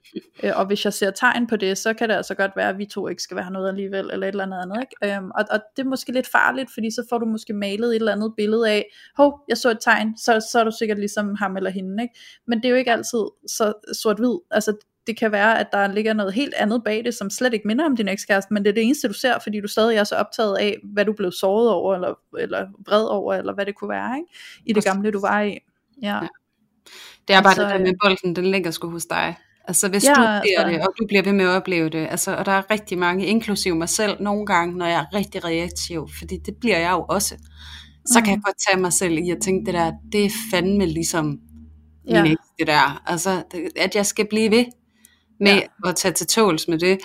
øh, 0.42 0.53
og 0.55 0.66
hvis 0.66 0.84
jeg 0.84 0.92
ser 0.92 1.11
tegn 1.11 1.47
på 1.47 1.57
det, 1.57 1.78
så 1.78 1.94
kan 1.94 2.09
det 2.09 2.14
altså 2.14 2.34
godt 2.34 2.53
være, 2.57 2.68
at 2.68 2.78
vi 2.78 2.86
to 2.86 3.09
ikke 3.09 3.22
skal 3.22 3.36
være 3.36 3.51
noget 3.51 3.68
alligevel, 3.68 4.11
eller 4.12 4.26
et 4.26 4.32
eller 4.32 4.44
andet 4.44 4.62
andet, 4.62 4.76
ikke? 4.80 5.16
Øhm, 5.16 5.30
og, 5.30 5.44
og 5.51 5.61
det 5.76 5.82
er 5.82 5.88
måske 5.88 6.12
lidt 6.12 6.28
farligt, 6.32 6.70
fordi 6.74 6.90
så 6.90 7.07
får 7.11 7.18
du 7.18 7.26
måske 7.26 7.53
malet 7.53 7.88
et 7.88 7.94
eller 7.94 8.12
andet 8.12 8.32
billede 8.36 8.70
af, 8.70 8.86
hov, 9.16 9.40
jeg 9.49 9.57
så 9.57 9.70
et 9.70 9.78
tegn, 9.80 10.16
så, 10.16 10.47
så 10.53 10.61
er 10.61 10.64
du 10.64 10.72
sikkert 10.78 10.99
ligesom 10.99 11.34
ham 11.34 11.57
eller 11.57 11.70
hende, 11.70 12.03
ikke? 12.03 12.14
Men 12.47 12.59
det 12.59 12.64
er 12.64 12.70
jo 12.70 12.76
ikke 12.76 12.92
altid 12.92 13.24
så 13.47 13.72
sort-hvid, 13.92 14.38
altså 14.51 14.76
det 15.07 15.18
kan 15.18 15.32
være, 15.32 15.61
at 15.61 15.66
der 15.72 15.92
ligger 15.92 16.12
noget 16.12 16.34
helt 16.34 16.54
andet 16.54 16.84
bag 16.84 17.04
det, 17.04 17.14
som 17.14 17.30
slet 17.30 17.54
ikke 17.54 17.68
minder 17.68 17.84
om 17.84 17.96
din 17.96 18.09
ekskæreste, 18.09 18.54
men 18.54 18.64
det 18.64 18.70
er 18.70 18.74
det 18.74 18.82
eneste, 18.82 19.09
du 19.09 19.12
ser, 19.12 19.38
fordi 19.42 19.61
du 19.61 19.68
stadig 19.68 19.96
er 19.96 20.04
så 20.04 20.16
optaget 20.16 20.57
af, 20.57 20.76
hvad 20.84 21.04
du 21.04 21.12
blev 21.12 21.32
såret 21.32 21.70
over, 21.70 21.94
eller, 21.94 22.14
eller 22.38 22.66
vred 22.86 23.04
over, 23.04 23.34
eller 23.34 23.54
hvad 23.54 23.66
det 23.66 23.74
kunne 23.74 23.90
være, 23.90 24.16
ikke? 24.18 24.28
i 24.66 24.72
det 24.72 24.84
gamle, 24.84 25.11
du 25.11 25.20
var 25.20 25.42
i. 25.42 25.59
Ja. 26.02 26.14
ja. 26.14 26.28
Det 27.28 27.36
er 27.36 27.42
bare 27.42 27.50
altså, 27.50 27.62
det 27.62 27.72
der 27.72 27.78
med 27.78 27.94
bolden, 28.02 28.36
den 28.36 28.46
ligger 28.46 28.70
sgu 28.70 28.90
hos 28.90 29.07
dig. 29.07 29.36
Altså 29.68 29.88
hvis 29.88 30.04
ja, 30.04 30.11
du 30.11 30.14
ser 30.14 30.28
altså, 30.28 30.68
det, 30.68 30.80
og 30.80 30.94
du 30.98 31.07
bliver 31.07 31.22
ved 31.22 31.32
med 31.32 31.44
at 31.44 31.50
opleve 31.50 31.88
det, 31.88 32.07
altså, 32.11 32.36
og 32.36 32.46
der 32.46 32.52
er 32.52 32.70
rigtig 32.70 32.98
mange, 32.98 33.26
inklusive 33.26 33.74
mig 33.74 33.88
selv, 33.88 34.16
nogle 34.20 34.46
gange, 34.46 34.78
når 34.78 34.86
jeg 34.86 35.00
er 35.00 35.14
rigtig 35.14 35.44
reaktiv, 35.44 36.09
fordi 36.18 36.38
det 36.46 36.54
bliver 36.61 36.78
jeg 36.78 36.90
jo 36.90 37.04
også, 37.09 37.34
så 38.07 38.18
mm. 38.18 38.24
kan 38.24 38.34
jeg 38.34 38.42
godt 38.44 38.57
tage 38.68 38.80
mig 38.80 38.92
selv 38.92 39.18
i 39.18 39.30
at 39.30 39.38
tænke, 39.42 39.66
det 39.66 39.74
der, 39.74 39.92
det 40.12 40.24
er 40.24 40.30
fandme 40.50 40.86
ligesom 40.86 41.38
ja. 42.09 42.22
min 42.22 42.36
det 42.59 42.66
der, 42.66 43.02
altså, 43.07 43.42
at 43.76 43.96
jeg 43.96 44.07
skal 44.07 44.26
blive 44.30 44.50
ved, 44.50 44.64
med 45.41 45.53
ja. 45.53 45.89
at 45.89 45.97
tage 45.97 46.12
til 46.12 46.26
tåls 46.26 46.68
med 46.68 46.78
det. 46.78 46.99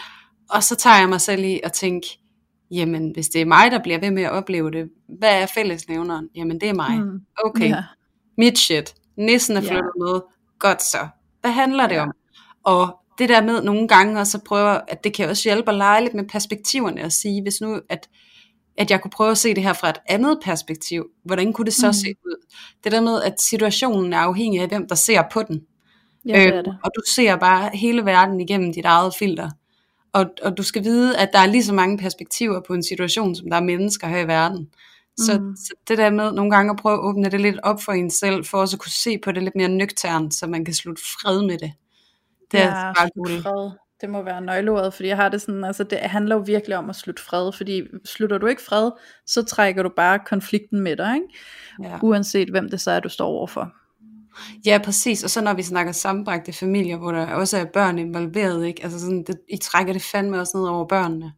Og 0.49 0.63
så 0.63 0.75
tager 0.75 0.99
jeg 0.99 1.09
mig 1.09 1.21
selv 1.21 1.43
i 1.43 1.59
at 1.63 1.73
tænke, 1.73 2.07
jamen 2.71 3.11
hvis 3.13 3.27
det 3.27 3.41
er 3.41 3.45
mig, 3.45 3.71
der 3.71 3.83
bliver 3.83 3.99
ved 3.99 4.11
med 4.11 4.23
at 4.23 4.31
opleve 4.31 4.71
det, 4.71 4.89
hvad 5.19 5.41
er 5.41 5.45
fællesnævneren? 5.45 6.29
Jamen 6.35 6.61
det 6.61 6.69
er 6.69 6.73
mig. 6.73 6.99
Mm. 6.99 7.19
Okay, 7.45 7.69
ja. 7.69 7.83
mit 8.37 8.57
shit. 8.57 8.95
Nissen 9.17 9.57
er 9.57 9.61
flyttet 9.61 9.91
ja. 9.99 10.03
med. 10.03 10.21
Godt 10.59 10.81
så. 10.81 11.07
Hvad 11.41 11.51
handler 11.51 11.87
det 11.87 11.95
ja. 11.95 12.01
om? 12.01 12.11
Og 12.63 12.97
det 13.17 13.29
der 13.29 13.41
med 13.41 13.63
nogle 13.63 13.87
gange 13.87 14.19
også 14.19 14.37
at 14.37 14.43
prøve, 14.43 14.79
at 14.87 15.03
det 15.03 15.13
kan 15.13 15.29
også 15.29 15.43
hjælpe 15.43 15.71
at 15.71 15.77
lege 15.77 16.01
lidt 16.01 16.13
med 16.13 16.23
perspektiverne 16.29 17.03
og 17.03 17.11
sige, 17.11 17.41
hvis 17.41 17.61
nu, 17.61 17.79
at, 17.89 18.09
at 18.77 18.91
jeg 18.91 19.01
kunne 19.01 19.11
prøve 19.11 19.31
at 19.31 19.37
se 19.37 19.53
det 19.53 19.63
her 19.63 19.73
fra 19.73 19.89
et 19.89 19.99
andet 20.05 20.39
perspektiv, 20.43 21.05
hvordan 21.25 21.53
kunne 21.53 21.65
det 21.65 21.73
så 21.73 21.87
mm. 21.87 21.93
se 21.93 22.07
ud? 22.25 22.47
Det 22.83 22.91
der 22.91 23.01
med, 23.01 23.21
at 23.21 23.41
situationen 23.41 24.13
er 24.13 24.17
afhængig 24.17 24.61
af, 24.61 24.67
hvem 24.67 24.87
der 24.87 24.95
ser 24.95 25.23
på 25.31 25.43
den. 25.43 25.61
Ja, 26.25 26.39
det 26.39 26.53
øhm, 26.53 26.63
det. 26.63 26.77
og 26.83 26.91
du 26.95 27.01
ser 27.07 27.35
bare 27.35 27.69
hele 27.73 28.05
verden 28.05 28.39
igennem 28.39 28.73
dit 28.73 28.85
eget 28.85 29.15
filter. 29.19 29.49
Og, 30.13 30.25
og 30.43 30.57
du 30.57 30.63
skal 30.63 30.83
vide, 30.83 31.17
at 31.17 31.29
der 31.33 31.39
er 31.39 31.45
lige 31.45 31.63
så 31.63 31.73
mange 31.73 31.97
perspektiver 31.97 32.61
på 32.67 32.73
en 32.73 32.83
situation, 32.83 33.35
som 33.35 33.49
der 33.49 33.57
er 33.57 33.61
mennesker 33.63 34.07
her 34.07 34.19
i 34.19 34.27
verden. 34.27 34.69
Så, 35.17 35.39
mm. 35.39 35.55
så 35.55 35.73
det 35.87 35.97
der 35.97 36.09
med 36.09 36.31
nogle 36.31 36.51
gange 36.51 36.71
at 36.71 36.77
prøve 36.77 36.93
at 36.93 36.99
åbne 36.99 37.29
det 37.29 37.41
lidt 37.41 37.59
op 37.63 37.81
for 37.83 37.91
en 37.91 38.09
selv, 38.09 38.45
for 38.45 38.57
også 38.57 38.75
at 38.75 38.79
kunne 38.79 38.91
se 38.91 39.17
på 39.23 39.31
det 39.31 39.43
lidt 39.43 39.55
mere 39.55 39.67
nøgternt, 39.67 40.33
så 40.33 40.47
man 40.47 40.65
kan 40.65 40.73
slutte 40.73 41.01
fred 41.01 41.41
med 41.41 41.57
det. 41.57 41.71
Det 42.51 42.57
ja, 42.57 42.65
er 42.65 42.93
bare 42.93 43.09
cool. 43.15 43.41
fred. 43.41 43.71
Det 44.01 44.09
må 44.09 44.21
være 44.21 44.41
nøgleordet, 44.41 44.93
fordi 44.93 45.07
jeg 45.07 45.17
har 45.17 45.29
det 45.29 45.41
sådan, 45.41 45.63
altså 45.63 45.83
det 45.83 45.97
handler 45.97 46.35
jo 46.35 46.43
virkelig 46.45 46.77
om 46.77 46.89
at 46.89 46.95
slutte 46.95 47.21
fred, 47.21 47.51
fordi 47.51 47.83
slutter 48.05 48.37
du 48.37 48.47
ikke 48.47 48.61
fred, 48.61 48.91
så 49.25 49.43
trækker 49.43 49.83
du 49.83 49.89
bare 49.95 50.19
konflikten 50.25 50.79
med 50.79 50.95
dig, 50.95 51.15
ikke? 51.15 51.27
Ja. 51.83 51.99
uanset 52.01 52.49
hvem 52.49 52.69
det 52.69 52.81
så 52.81 52.91
er, 52.91 52.99
du 52.99 53.09
står 53.09 53.27
overfor. 53.27 53.73
Ja, 54.65 54.79
præcis. 54.83 55.23
Og 55.23 55.29
så 55.29 55.41
når 55.41 55.53
vi 55.53 55.63
snakker 55.63 55.91
sammenbragte 55.91 56.53
familier, 56.53 56.97
hvor 56.97 57.11
der 57.11 57.33
også 57.33 57.57
er 57.57 57.65
børn 57.65 57.99
involveret, 57.99 58.65
ikke? 58.65 58.83
Altså 58.83 58.99
sådan, 58.99 59.23
det, 59.27 59.39
I 59.49 59.57
trækker 59.57 59.93
det 59.93 60.01
fandme 60.01 60.39
også 60.39 60.57
ned 60.57 60.67
over 60.67 60.85
børnene. 60.85 61.33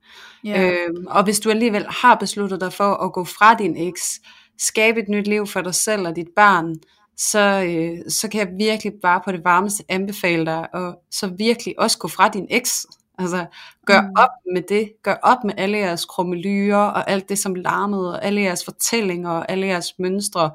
Yeah. 0.48 0.74
Øhm, 0.74 1.08
og 1.08 1.24
hvis 1.24 1.40
du 1.40 1.50
alligevel 1.50 1.86
har 1.90 2.16
besluttet 2.16 2.62
dig 2.62 2.74
for 2.74 2.94
at 2.94 3.14
gå 3.14 3.24
fra 3.24 3.54
din 3.54 3.78
eks, 3.78 4.20
skabe 4.60 5.00
et 5.00 5.10
nyt 5.10 5.28
liv 5.28 5.48
for 5.48 5.62
dig 5.62 5.76
selv 5.76 6.08
og 6.08 6.16
dit 6.16 6.30
barn, 6.36 6.76
så, 7.18 7.64
øh, 7.68 8.12
så 8.12 8.28
kan 8.28 8.40
jeg 8.40 8.50
virkelig 8.58 8.94
bare 9.02 9.22
på 9.26 9.32
det 9.32 9.44
varmeste 9.44 9.84
anbefale 9.90 10.46
dig, 10.46 10.76
og 10.76 11.00
så 11.12 11.28
virkelig 11.38 11.80
også 11.80 11.98
gå 11.98 12.08
fra 12.08 12.30
din 12.30 12.48
eks. 12.50 12.86
Altså, 13.18 13.46
gør 13.86 14.02
mm. 14.02 14.14
op 14.18 14.30
med 14.54 14.62
det. 14.70 14.92
Gør 15.04 15.16
op 15.24 15.44
med 15.44 15.54
alle 15.58 15.78
jeres 15.78 16.06
krummelyrer, 16.06 16.78
og 16.78 17.10
alt 17.10 17.30
det, 17.30 17.40
som 17.40 17.56
larmede, 17.56 18.14
og 18.14 18.26
alle 18.26 18.42
jeres 18.42 18.66
fortællinger, 18.66 19.30
og 19.30 19.52
alle 19.52 19.68
jeres 19.68 19.94
mønstre. 20.00 20.52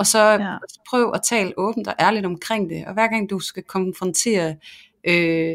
Og 0.00 0.06
så 0.06 0.18
ja. 0.18 0.56
prøv 0.90 1.12
at 1.14 1.20
tale 1.22 1.52
åbent 1.56 1.88
og 1.88 1.94
ærligt 2.00 2.26
omkring 2.26 2.70
det. 2.70 2.86
Og 2.86 2.92
hver 2.92 3.06
gang 3.06 3.30
du 3.30 3.38
skal 3.38 3.62
konfrontere 3.62 4.56
øh, 5.08 5.54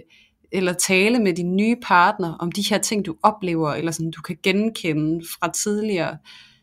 eller 0.52 0.74
tale 0.74 1.20
med 1.20 1.34
din 1.34 1.56
nye 1.56 1.76
partner 1.82 2.34
om 2.34 2.52
de 2.52 2.62
her 2.70 2.78
ting, 2.78 3.06
du 3.06 3.16
oplever, 3.24 3.74
eller 3.74 3.92
som 3.92 4.12
du 4.12 4.22
kan 4.22 4.38
genkende 4.44 5.26
fra 5.40 5.52
tidligere, 5.52 6.18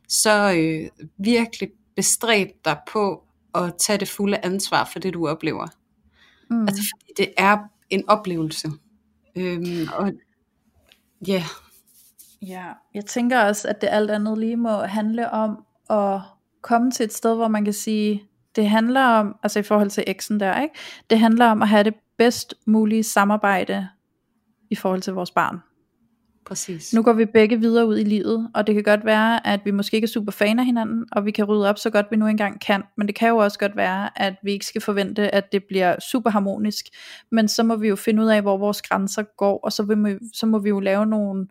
så 0.08 0.52
øh, 0.52 1.06
virkelig 1.18 1.70
bestræb 1.96 2.48
dig 2.64 2.78
på 2.92 3.24
at 3.54 3.74
tage 3.78 3.98
det 3.98 4.08
fulde 4.08 4.38
ansvar 4.42 4.88
for 4.92 4.98
det, 4.98 5.14
du 5.14 5.28
oplever. 5.28 5.66
Mm. 6.50 6.62
Altså 6.62 6.82
fordi 6.92 7.12
det 7.16 7.34
er 7.36 7.58
en 7.90 8.08
oplevelse. 8.08 8.68
Øhm, 9.36 9.88
og 9.94 10.12
ja. 11.26 11.44
Ja, 12.42 12.64
jeg 12.94 13.04
tænker 13.04 13.40
også, 13.40 13.68
at 13.68 13.80
det 13.80 13.88
alt 13.92 14.10
andet 14.10 14.38
lige 14.38 14.56
må 14.56 14.82
handle 14.82 15.30
om 15.30 15.64
at 15.90 16.20
komme 16.62 16.90
til 16.90 17.04
et 17.04 17.12
sted, 17.12 17.34
hvor 17.34 17.48
man 17.48 17.64
kan 17.64 17.72
sige, 17.72 18.22
det 18.56 18.68
handler 18.68 19.04
om, 19.04 19.36
altså 19.42 19.58
i 19.58 19.62
forhold 19.62 19.90
til 19.90 20.04
eksen 20.06 20.40
der, 20.40 20.60
ikke? 20.60 20.74
det 21.10 21.18
handler 21.18 21.46
om 21.46 21.62
at 21.62 21.68
have 21.68 21.84
det 21.84 21.94
bedst 22.18 22.54
mulige 22.66 23.02
samarbejde 23.02 23.88
i 24.70 24.74
forhold 24.74 25.02
til 25.02 25.12
vores 25.12 25.30
barn. 25.30 25.58
Præcis. 26.46 26.94
Nu 26.94 27.02
går 27.02 27.12
vi 27.12 27.24
begge 27.24 27.60
videre 27.60 27.86
ud 27.86 27.98
i 27.98 28.04
livet, 28.04 28.50
og 28.54 28.66
det 28.66 28.74
kan 28.74 28.84
godt 28.84 29.04
være, 29.04 29.46
at 29.46 29.60
vi 29.64 29.70
måske 29.70 29.94
ikke 29.94 30.04
er 30.04 30.08
super 30.08 30.32
fan 30.32 30.58
af 30.58 30.64
hinanden, 30.64 31.06
og 31.12 31.26
vi 31.26 31.30
kan 31.30 31.44
rydde 31.44 31.68
op 31.68 31.78
så 31.78 31.90
godt 31.90 32.06
vi 32.10 32.16
nu 32.16 32.26
engang 32.26 32.60
kan, 32.60 32.82
men 32.96 33.06
det 33.06 33.14
kan 33.14 33.28
jo 33.28 33.36
også 33.36 33.58
godt 33.58 33.76
være, 33.76 34.22
at 34.22 34.34
vi 34.42 34.52
ikke 34.52 34.66
skal 34.66 34.80
forvente, 34.80 35.34
at 35.34 35.52
det 35.52 35.64
bliver 35.64 35.96
super 36.10 36.30
harmonisk, 36.30 36.86
men 37.32 37.48
så 37.48 37.62
må 37.62 37.76
vi 37.76 37.88
jo 37.88 37.96
finde 37.96 38.22
ud 38.22 38.28
af, 38.28 38.42
hvor 38.42 38.56
vores 38.56 38.82
grænser 38.82 39.22
går, 39.36 39.60
og 39.64 39.72
så, 39.72 39.82
vil 39.82 40.04
vi, 40.04 40.18
så 40.34 40.46
må 40.46 40.58
vi 40.58 40.68
jo 40.68 40.80
lave 40.80 41.06
nogle, 41.06 41.46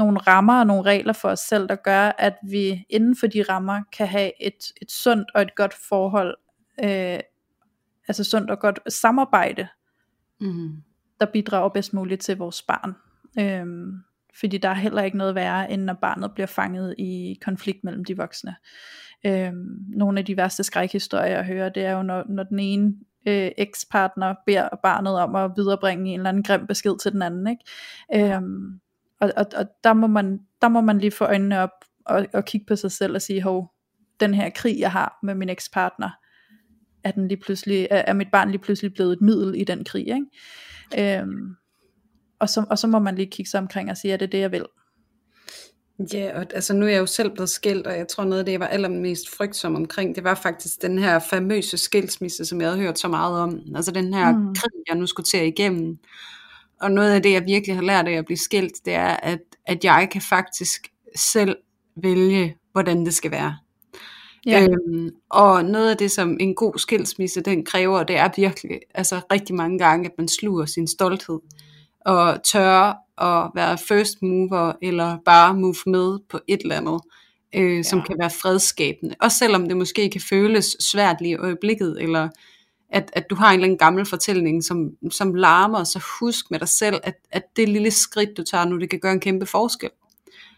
nogle 0.00 0.18
rammer 0.18 0.60
og 0.60 0.66
nogle 0.66 0.82
regler 0.82 1.12
for 1.12 1.28
os 1.28 1.40
selv, 1.40 1.68
der 1.68 1.74
gør, 1.74 2.12
at 2.18 2.36
vi 2.42 2.86
inden 2.90 3.16
for 3.16 3.26
de 3.26 3.42
rammer 3.42 3.80
kan 3.92 4.06
have 4.06 4.32
et, 4.40 4.72
et 4.82 4.90
sundt 4.90 5.30
og 5.34 5.42
et 5.42 5.54
godt 5.54 5.74
forhold, 5.88 6.36
øh, 6.84 7.18
altså 8.08 8.24
sundt 8.24 8.50
og 8.50 8.58
godt 8.58 8.92
samarbejde, 8.92 9.68
mm. 10.40 10.82
der 11.20 11.26
bidrager 11.26 11.68
bedst 11.68 11.94
muligt 11.94 12.22
til 12.22 12.36
vores 12.36 12.62
barn. 12.62 12.94
Øhm, 13.38 13.92
fordi 14.40 14.58
der 14.58 14.68
er 14.68 14.74
heller 14.74 15.02
ikke 15.02 15.16
noget 15.16 15.34
værre, 15.34 15.70
end 15.70 15.82
når 15.82 15.94
barnet 15.94 16.34
bliver 16.34 16.46
fanget 16.46 16.94
i 16.98 17.38
konflikt 17.44 17.84
mellem 17.84 18.04
de 18.04 18.16
voksne. 18.16 18.54
Øhm, 19.26 19.84
nogle 19.88 20.18
af 20.18 20.24
de 20.24 20.36
værste 20.36 20.64
skrækhistorier 20.64 21.26
jeg 21.26 21.44
hører, 21.44 21.68
det 21.68 21.84
er 21.84 21.92
jo 21.92 22.02
når, 22.02 22.24
når 22.28 22.42
den 22.42 22.58
ene 22.58 22.94
øh, 23.26 23.50
ekspartner 23.58 24.34
beder 24.46 24.68
barnet 24.82 25.18
om 25.18 25.34
at 25.34 25.50
viderebringe 25.56 26.10
en 26.10 26.20
eller 26.20 26.28
anden 26.28 26.42
grim 26.42 26.66
besked 26.66 26.98
til 26.98 27.12
den 27.12 27.22
anden. 27.22 27.46
Ikke? 27.46 28.34
Øhm, 28.34 28.80
og, 29.20 29.32
og, 29.36 29.46
og 29.56 29.66
der, 29.84 29.92
må 29.92 30.06
man, 30.06 30.40
der 30.62 30.68
må 30.68 30.80
man 30.80 30.98
lige 30.98 31.10
få 31.10 31.24
øjnene 31.24 31.60
op 31.60 31.84
og, 32.06 32.26
og 32.34 32.44
kigge 32.44 32.66
på 32.66 32.76
sig 32.76 32.92
selv 32.92 33.14
og 33.14 33.22
sige, 33.22 33.42
hov, 33.42 33.72
den 34.20 34.34
her 34.34 34.50
krig 34.50 34.78
jeg 34.78 34.92
har 34.92 35.18
med 35.22 35.34
min 35.34 35.48
ekspartner, 35.48 36.10
er, 37.04 37.10
den 37.10 37.28
lige 37.28 37.40
pludselig, 37.40 37.88
er, 37.90 37.98
er 38.06 38.12
mit 38.12 38.30
barn 38.32 38.50
lige 38.50 38.62
pludselig 38.62 38.94
blevet 38.94 39.12
et 39.12 39.20
middel 39.20 39.60
i 39.60 39.64
den 39.64 39.84
krig. 39.84 40.08
Ikke? 40.08 41.18
Øhm, 41.18 41.56
og, 42.38 42.48
så, 42.48 42.64
og 42.70 42.78
så 42.78 42.86
må 42.86 42.98
man 42.98 43.14
lige 43.14 43.30
kigge 43.30 43.50
sig 43.50 43.60
omkring 43.60 43.90
og 43.90 43.96
sige, 43.96 44.12
er 44.12 44.16
det 44.16 44.32
det 44.32 44.38
jeg 44.38 44.52
vil? 44.52 44.66
Ja, 46.12 46.38
og 46.38 46.46
altså 46.54 46.74
nu 46.74 46.86
er 46.86 46.90
jeg 46.90 46.98
jo 46.98 47.06
selv 47.06 47.30
blevet 47.30 47.48
skilt, 47.48 47.86
og 47.86 47.96
jeg 47.96 48.08
tror 48.08 48.24
noget 48.24 48.38
af 48.38 48.44
det, 48.44 48.52
jeg 48.52 48.60
var 48.60 48.66
allermest 48.66 49.36
frygtsom 49.36 49.76
omkring, 49.76 50.16
det 50.16 50.24
var 50.24 50.34
faktisk 50.34 50.82
den 50.82 50.98
her 50.98 51.18
famøse 51.18 51.78
skilsmisse, 51.78 52.44
som 52.44 52.60
jeg 52.60 52.68
havde 52.68 52.80
hørt 52.80 52.98
så 52.98 53.08
meget 53.08 53.40
om. 53.40 53.60
Altså 53.76 53.92
den 53.92 54.14
her 54.14 54.32
mm. 54.32 54.54
krig, 54.54 54.82
jeg 54.88 54.96
nu 54.96 55.06
skulle 55.06 55.24
til 55.24 55.46
igennem. 55.46 55.98
Og 56.80 56.90
noget 56.90 57.12
af 57.12 57.22
det, 57.22 57.32
jeg 57.32 57.44
virkelig 57.46 57.76
har 57.76 57.82
lært 57.82 58.08
af 58.08 58.12
at 58.12 58.24
blive 58.24 58.38
skilt, 58.38 58.84
det 58.84 58.94
er, 58.94 59.16
at, 59.16 59.38
at 59.66 59.84
jeg 59.84 60.08
kan 60.12 60.22
faktisk 60.22 60.88
selv 61.16 61.56
vælge, 61.96 62.56
hvordan 62.72 63.04
det 63.04 63.14
skal 63.14 63.30
være. 63.30 63.56
Ja. 64.46 64.62
Øhm, 64.62 65.10
og 65.30 65.64
noget 65.64 65.90
af 65.90 65.96
det, 65.96 66.10
som 66.10 66.36
en 66.40 66.54
god 66.54 66.78
skilsmisse, 66.78 67.40
den 67.40 67.64
kræver, 67.64 68.02
det 68.02 68.16
er 68.16 68.28
virkelig, 68.36 68.80
altså 68.94 69.20
rigtig 69.32 69.54
mange 69.54 69.78
gange, 69.78 70.06
at 70.06 70.12
man 70.18 70.28
sluger 70.28 70.66
sin 70.66 70.86
stolthed, 70.86 71.38
og 72.06 72.42
tør 72.44 72.92
at 73.22 73.50
være 73.54 73.78
first 73.78 74.22
mover, 74.22 74.72
eller 74.82 75.18
bare 75.24 75.54
move 75.54 75.74
med 75.86 76.18
på 76.28 76.40
et 76.48 76.60
eller 76.60 76.76
andet, 76.76 77.00
øh, 77.54 77.76
ja. 77.76 77.82
som 77.82 78.02
kan 78.02 78.16
være 78.20 78.30
fredskabende. 78.30 79.14
Også 79.20 79.38
selvom 79.38 79.68
det 79.68 79.76
måske 79.76 80.10
kan 80.10 80.20
føles 80.20 80.76
svært 80.80 81.16
lige 81.20 81.32
i 81.32 81.36
øjeblikket, 81.36 81.96
eller 82.00 82.28
at, 82.90 83.10
at 83.12 83.30
du 83.30 83.34
har 83.34 83.48
en 83.48 83.54
eller 83.54 83.64
anden 83.64 83.78
gammel 83.78 84.06
fortælling, 84.06 84.64
som, 84.64 84.90
som 85.10 85.34
larmer, 85.34 85.84
så 85.84 86.04
husk 86.20 86.50
med 86.50 86.58
dig 86.58 86.68
selv, 86.68 87.00
at, 87.02 87.14
at 87.30 87.42
det 87.56 87.68
lille 87.68 87.90
skridt, 87.90 88.36
du 88.36 88.42
tager 88.42 88.64
nu, 88.64 88.78
det 88.78 88.90
kan 88.90 89.00
gøre 89.00 89.12
en 89.12 89.20
kæmpe 89.20 89.46
forskel. 89.46 89.90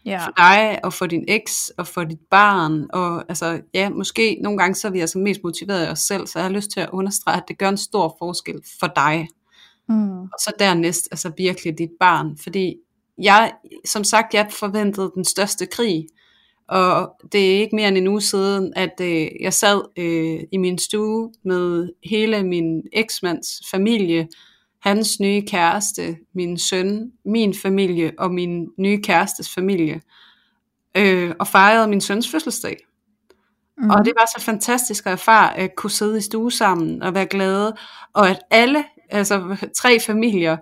Ja. 0.05 0.25
For 0.25 0.31
dig, 0.37 0.79
og 0.83 0.93
for 0.93 1.05
din 1.05 1.25
eks, 1.27 1.71
og 1.77 1.87
for 1.87 2.03
dit 2.03 2.19
barn, 2.31 2.87
og 2.93 3.23
altså, 3.29 3.61
ja, 3.73 3.89
måske 3.89 4.39
nogle 4.41 4.57
gange, 4.57 4.75
så 4.75 4.87
er 4.87 4.91
vi 4.91 4.99
altså 4.99 5.17
mest 5.17 5.39
motiveret 5.43 5.85
af 5.85 5.91
os 5.91 5.99
selv, 5.99 6.27
så 6.27 6.39
jeg 6.39 6.45
har 6.45 6.51
lyst 6.53 6.71
til 6.71 6.79
at 6.79 6.89
understrege, 6.89 7.37
at 7.37 7.43
det 7.47 7.57
gør 7.57 7.69
en 7.69 7.77
stor 7.77 8.15
forskel 8.19 8.61
for 8.79 8.87
dig. 8.87 9.27
Mm. 9.89 10.21
Og 10.21 10.39
så 10.39 10.51
dernæst, 10.59 11.07
altså 11.11 11.31
virkelig 11.37 11.77
dit 11.77 11.91
barn, 11.99 12.37
fordi 12.37 12.75
jeg, 13.17 13.53
som 13.85 14.03
sagt, 14.03 14.33
jeg 14.33 14.47
forventede 14.51 15.11
den 15.15 15.25
største 15.25 15.65
krig, 15.65 16.07
og 16.67 17.15
det 17.31 17.55
er 17.55 17.59
ikke 17.59 17.75
mere 17.75 17.87
end 17.87 17.97
en 17.97 18.07
uge 18.07 18.21
siden, 18.21 18.73
at 18.75 19.01
øh, 19.01 19.27
jeg 19.41 19.53
sad 19.53 19.81
øh, 19.97 20.39
i 20.51 20.57
min 20.57 20.77
stue 20.77 21.31
med 21.45 21.89
hele 22.03 22.43
min 22.43 22.81
eksmands 22.93 23.47
familie, 23.71 24.27
hans 24.81 25.19
nye 25.19 25.41
kæreste, 25.47 26.17
min 26.35 26.57
søn, 26.57 27.11
min 27.25 27.53
familie 27.53 28.11
og 28.17 28.31
min 28.31 28.67
nye 28.77 29.01
kærestes 29.01 29.53
familie, 29.53 30.01
øh, 30.97 31.33
og 31.39 31.47
fejrede 31.47 31.87
min 31.87 32.01
søns 32.01 32.31
fødselsdag. 32.31 32.77
Mm. 33.77 33.89
Og 33.89 34.05
det 34.05 34.13
var 34.19 34.25
så 34.37 34.45
fantastisk 34.45 35.05
at 35.05 35.11
erfare 35.11 35.57
at 35.57 35.75
kunne 35.75 35.91
sidde 35.91 36.17
i 36.17 36.21
stue 36.21 36.51
sammen 36.51 37.03
og 37.03 37.13
være 37.13 37.25
glade, 37.25 37.75
og 38.13 38.29
at 38.29 38.39
alle, 38.51 38.85
altså 39.09 39.57
tre 39.75 39.99
familier, 39.99 40.57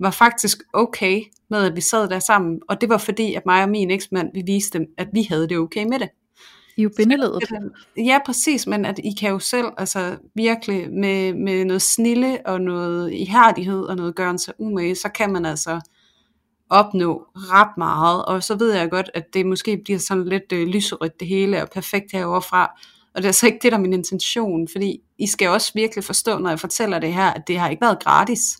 var 0.00 0.10
faktisk 0.10 0.58
okay 0.72 1.22
med, 1.50 1.64
at 1.64 1.76
vi 1.76 1.80
sad 1.80 2.08
der 2.08 2.18
sammen. 2.18 2.60
Og 2.68 2.80
det 2.80 2.88
var 2.88 2.98
fordi, 2.98 3.34
at 3.34 3.46
mig 3.46 3.62
og 3.62 3.68
min 3.68 3.90
eksmand, 3.90 4.30
vi 4.34 4.42
viste 4.46 4.78
dem, 4.78 4.86
at 4.98 5.08
vi 5.12 5.22
havde 5.22 5.48
det 5.48 5.58
okay 5.58 5.84
med 5.84 5.98
det. 5.98 6.08
I 6.76 6.82
jo 6.82 6.90
bindeledet. 6.96 7.42
Ja, 7.96 8.18
præcis, 8.26 8.66
men 8.66 8.84
at 8.84 9.00
I 9.04 9.12
kan 9.20 9.30
jo 9.30 9.38
selv 9.38 9.66
altså, 9.76 10.16
virkelig 10.34 10.92
med, 10.92 11.34
med 11.34 11.64
noget 11.64 11.82
snille 11.82 12.38
og 12.46 12.60
noget 12.60 13.12
ihærdighed 13.12 13.82
og 13.82 13.96
noget 13.96 14.16
gøren 14.16 14.38
sig 14.38 14.54
umage, 14.58 14.94
så 14.94 15.08
kan 15.08 15.32
man 15.32 15.44
altså 15.44 15.80
opnå 16.70 17.26
ret 17.34 17.76
meget. 17.78 18.24
Og 18.24 18.42
så 18.42 18.54
ved 18.54 18.72
jeg 18.72 18.90
godt, 18.90 19.10
at 19.14 19.34
det 19.34 19.46
måske 19.46 19.80
bliver 19.84 19.98
sådan 19.98 20.24
lidt 20.24 20.52
øh, 20.52 20.66
lyserødt 20.66 21.20
det 21.20 21.28
hele 21.28 21.62
og 21.62 21.70
perfekt 21.70 22.12
herovre 22.12 22.42
fra. 22.42 22.80
Og 23.14 23.22
det 23.22 23.28
er 23.28 23.32
så 23.32 23.46
ikke 23.46 23.58
det, 23.62 23.72
der 23.72 23.78
er 23.78 23.82
min 23.82 23.92
intention, 23.92 24.68
fordi 24.72 25.00
I 25.18 25.26
skal 25.26 25.48
også 25.48 25.72
virkelig 25.74 26.04
forstå, 26.04 26.38
når 26.38 26.50
jeg 26.50 26.60
fortæller 26.60 26.98
det 26.98 27.14
her, 27.14 27.30
at 27.30 27.48
det 27.48 27.58
har 27.58 27.68
ikke 27.68 27.80
været 27.80 28.02
gratis. 28.04 28.58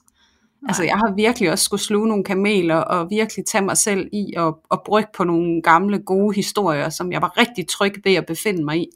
Altså 0.69 0.83
jeg 0.83 0.97
har 0.97 1.15
virkelig 1.15 1.51
også 1.51 1.65
skulle 1.65 1.81
sluge 1.81 2.09
nogle 2.09 2.25
kameler 2.25 2.77
og 2.77 3.11
virkelig 3.11 3.45
tage 3.47 3.65
mig 3.65 3.77
selv 3.77 4.09
i 4.13 4.33
at, 4.37 4.55
at 4.71 4.79
brygge 4.87 5.09
på 5.17 5.25
nogle 5.25 5.63
gamle 5.63 5.99
gode 5.99 6.35
historier, 6.35 6.89
som 6.89 7.13
jeg 7.13 7.23
var 7.23 7.39
rigtig 7.39 7.69
tryg 7.69 7.95
ved 8.05 8.15
at 8.15 8.27
befinde 8.27 8.65
mig 8.65 8.79
i, 8.79 8.87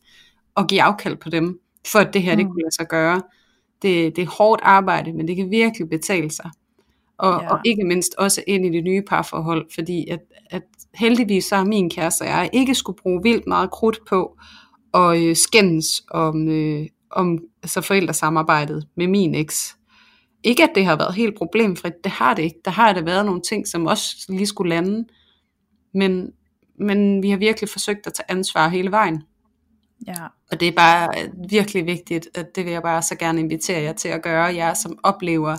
og 0.54 0.66
give 0.66 0.82
afkald 0.82 1.16
på 1.16 1.30
dem, 1.30 1.60
for 1.92 1.98
at 1.98 2.14
det 2.14 2.22
her 2.22 2.32
mm. 2.32 2.36
det 2.36 2.46
kunne 2.46 2.62
lade 2.62 2.74
sig 2.74 2.88
gøre. 2.88 3.22
Det, 3.82 4.16
det 4.16 4.22
er 4.22 4.36
hårdt 4.38 4.60
arbejde, 4.64 5.12
men 5.12 5.28
det 5.28 5.36
kan 5.36 5.50
virkelig 5.50 5.88
betale 5.88 6.30
sig. 6.30 6.50
Og, 7.18 7.42
ja. 7.42 7.52
og 7.52 7.60
ikke 7.64 7.84
mindst 7.84 8.14
også 8.18 8.42
ind 8.46 8.66
i 8.66 8.70
det 8.70 8.84
nye 8.84 9.02
parforhold, 9.02 9.66
fordi 9.74 10.08
at, 10.08 10.20
at 10.50 10.62
heldigvis 10.94 11.44
så 11.44 11.56
har 11.56 11.64
min 11.64 11.90
kæreste 11.90 12.22
og 12.22 12.28
jeg 12.28 12.50
ikke 12.52 12.74
skulle 12.74 12.98
bruge 13.02 13.22
vildt 13.22 13.46
meget 13.46 13.70
krudt 13.70 13.98
på 14.08 14.38
at 14.94 15.18
øh, 15.18 15.36
skændes 15.36 16.02
om, 16.10 16.48
øh, 16.48 16.86
om 17.10 17.38
altså 17.62 17.80
forældresamarbejdet 17.80 18.86
med 18.96 19.06
min 19.06 19.34
eks. 19.34 19.77
Ikke 20.44 20.62
at 20.62 20.70
det 20.74 20.84
har 20.84 20.96
været 20.96 21.14
helt 21.14 21.38
problemfrit, 21.38 22.04
det 22.04 22.12
har 22.12 22.34
det 22.34 22.42
ikke. 22.42 22.60
Der 22.64 22.70
har 22.70 22.92
der 22.92 23.02
været 23.02 23.26
nogle 23.26 23.40
ting, 23.48 23.68
som 23.68 23.86
også 23.86 24.26
lige 24.28 24.46
skulle 24.46 24.68
lande. 24.68 25.04
Men, 25.94 26.32
men 26.78 27.22
vi 27.22 27.30
har 27.30 27.36
virkelig 27.36 27.70
forsøgt 27.70 28.06
at 28.06 28.14
tage 28.14 28.30
ansvar 28.30 28.68
hele 28.68 28.90
vejen. 28.90 29.22
Ja. 30.06 30.26
Og 30.50 30.60
det 30.60 30.68
er 30.68 30.72
bare 30.72 31.08
virkelig 31.50 31.86
vigtigt, 31.86 32.28
at 32.34 32.56
det 32.56 32.64
vil 32.64 32.72
jeg 32.72 32.82
bare 32.82 33.02
så 33.02 33.16
gerne 33.16 33.40
invitere 33.40 33.82
jer 33.82 33.92
til 33.92 34.08
at 34.08 34.22
gøre, 34.22 34.54
jer 34.54 34.74
som 34.74 34.98
oplever 35.02 35.56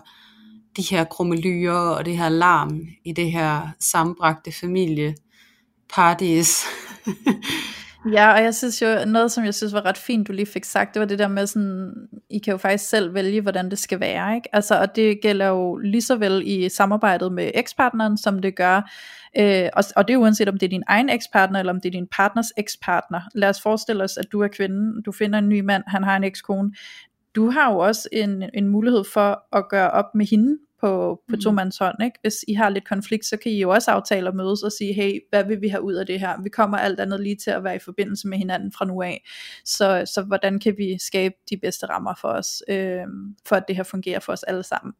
de 0.77 0.81
her 0.81 1.03
krummelyrer 1.03 1.89
og 1.89 2.05
det 2.05 2.17
her 2.17 2.29
larm 2.29 2.81
i 3.05 3.11
det 3.11 3.31
her 3.31 3.67
sammenbragte 3.79 4.51
familie 4.51 5.15
parties. 5.93 6.65
Ja, 8.05 8.33
og 8.33 8.43
jeg 8.43 8.55
synes 8.55 8.81
jo, 8.81 9.05
noget 9.07 9.31
som 9.31 9.45
jeg 9.45 9.53
synes 9.53 9.73
var 9.73 9.85
ret 9.85 9.97
fint, 9.97 10.27
du 10.27 10.33
lige 10.33 10.45
fik 10.45 10.63
sagt, 10.63 10.93
det 10.93 10.99
var 10.99 11.05
det 11.05 11.19
der 11.19 11.27
med 11.27 11.47
sådan, 11.47 11.93
I 12.29 12.39
kan 12.39 12.51
jo 12.51 12.57
faktisk 12.57 12.89
selv 12.89 13.13
vælge, 13.13 13.41
hvordan 13.41 13.69
det 13.69 13.79
skal 13.79 13.99
være, 13.99 14.35
ikke? 14.35 14.55
Altså, 14.55 14.79
og 14.81 14.95
det 14.95 15.21
gælder 15.21 15.47
jo 15.47 15.77
lige 15.77 16.01
så 16.01 16.15
vel 16.15 16.41
i 16.45 16.69
samarbejdet 16.69 17.31
med 17.31 17.51
ekspartneren, 17.53 18.17
som 18.17 18.41
det 18.41 18.55
gør, 18.55 18.91
øh, 19.37 19.69
og, 19.73 19.83
og 19.95 20.07
det 20.07 20.13
er 20.13 20.17
uanset 20.17 20.49
om 20.49 20.57
det 20.57 20.65
er 20.65 20.69
din 20.69 20.83
egen 20.87 21.09
ekspartner, 21.09 21.59
eller 21.59 21.73
om 21.73 21.81
det 21.81 21.89
er 21.89 21.91
din 21.91 22.07
partners 22.11 22.51
ekspartner. 22.57 23.21
Lad 23.35 23.49
os 23.49 23.61
forestille 23.61 24.03
os, 24.03 24.17
at 24.17 24.25
du 24.31 24.41
er 24.41 24.47
kvinden, 24.47 25.01
du 25.01 25.11
finder 25.11 25.39
en 25.39 25.49
ny 25.49 25.59
mand, 25.59 25.83
han 25.87 26.03
har 26.03 26.15
en 26.15 26.23
ekskone. 26.23 26.71
Du 27.35 27.49
har 27.49 27.71
jo 27.73 27.77
også 27.77 28.09
en, 28.11 28.43
en 28.53 28.67
mulighed 28.67 29.03
for 29.13 29.57
at 29.57 29.69
gøre 29.69 29.91
op 29.91 30.15
med 30.15 30.25
hende 30.25 30.57
på, 30.81 31.21
på 31.29 31.35
mm. 31.35 31.41
to 31.41 31.51
mands 31.51 31.77
hånd. 31.77 32.03
Ikke? 32.03 32.19
Hvis 32.21 32.45
I 32.47 32.53
har 32.53 32.69
lidt 32.69 32.87
konflikt, 32.87 33.25
så 33.25 33.37
kan 33.37 33.51
I 33.51 33.61
jo 33.61 33.69
også 33.69 33.91
aftale 33.91 34.27
at 34.27 34.35
mødes 34.35 34.63
og 34.63 34.71
sige, 34.71 34.93
hey, 34.93 35.19
hvad 35.29 35.43
vil 35.43 35.61
vi 35.61 35.67
have 35.67 35.83
ud 35.83 35.93
af 35.93 36.05
det 36.05 36.19
her? 36.19 36.41
Vi 36.43 36.49
kommer 36.49 36.77
alt 36.77 36.99
andet 36.99 37.19
lige 37.19 37.35
til 37.35 37.51
at 37.51 37.63
være 37.63 37.75
i 37.75 37.79
forbindelse 37.79 38.27
med 38.27 38.37
hinanden 38.37 38.71
fra 38.71 38.85
nu 38.85 39.01
af. 39.01 39.25
Så, 39.65 40.11
så 40.13 40.21
hvordan 40.21 40.59
kan 40.59 40.75
vi 40.77 40.97
skabe 40.99 41.35
de 41.49 41.57
bedste 41.57 41.85
rammer 41.85 42.13
for 42.21 42.27
os, 42.27 42.63
øh, 42.69 43.03
for 43.47 43.55
at 43.55 43.63
det 43.67 43.75
her 43.75 43.83
fungerer 43.83 44.19
for 44.19 44.33
os 44.33 44.43
alle 44.43 44.63
sammen? 44.63 44.93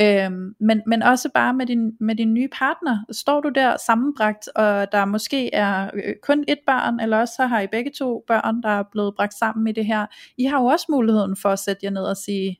Øhm, 0.00 0.54
men, 0.60 0.82
men 0.86 1.02
også 1.02 1.28
bare 1.34 1.54
med 1.54 1.66
din, 1.66 1.92
med 2.00 2.14
din 2.14 2.34
nye 2.34 2.48
partner. 2.52 2.98
Står 3.12 3.40
du 3.40 3.48
der 3.48 3.76
sammenbragt, 3.86 4.48
og 4.54 4.92
der 4.92 5.04
måske 5.04 5.54
er 5.54 5.90
øh, 5.94 6.14
kun 6.22 6.44
et 6.48 6.58
barn, 6.66 7.00
eller 7.00 7.18
også 7.18 7.34
så 7.36 7.46
har 7.46 7.60
I 7.60 7.66
begge 7.66 7.90
to 7.98 8.24
børn, 8.26 8.62
der 8.62 8.68
er 8.68 8.82
blevet 8.92 9.14
bragt 9.16 9.34
sammen 9.34 9.68
i 9.68 9.72
det 9.72 9.86
her. 9.86 10.06
I 10.38 10.44
har 10.44 10.60
jo 10.60 10.66
også 10.66 10.86
muligheden 10.88 11.36
for 11.36 11.48
at 11.48 11.58
sætte 11.58 11.80
jer 11.82 11.90
ned 11.90 12.02
og 12.02 12.16
sige, 12.16 12.56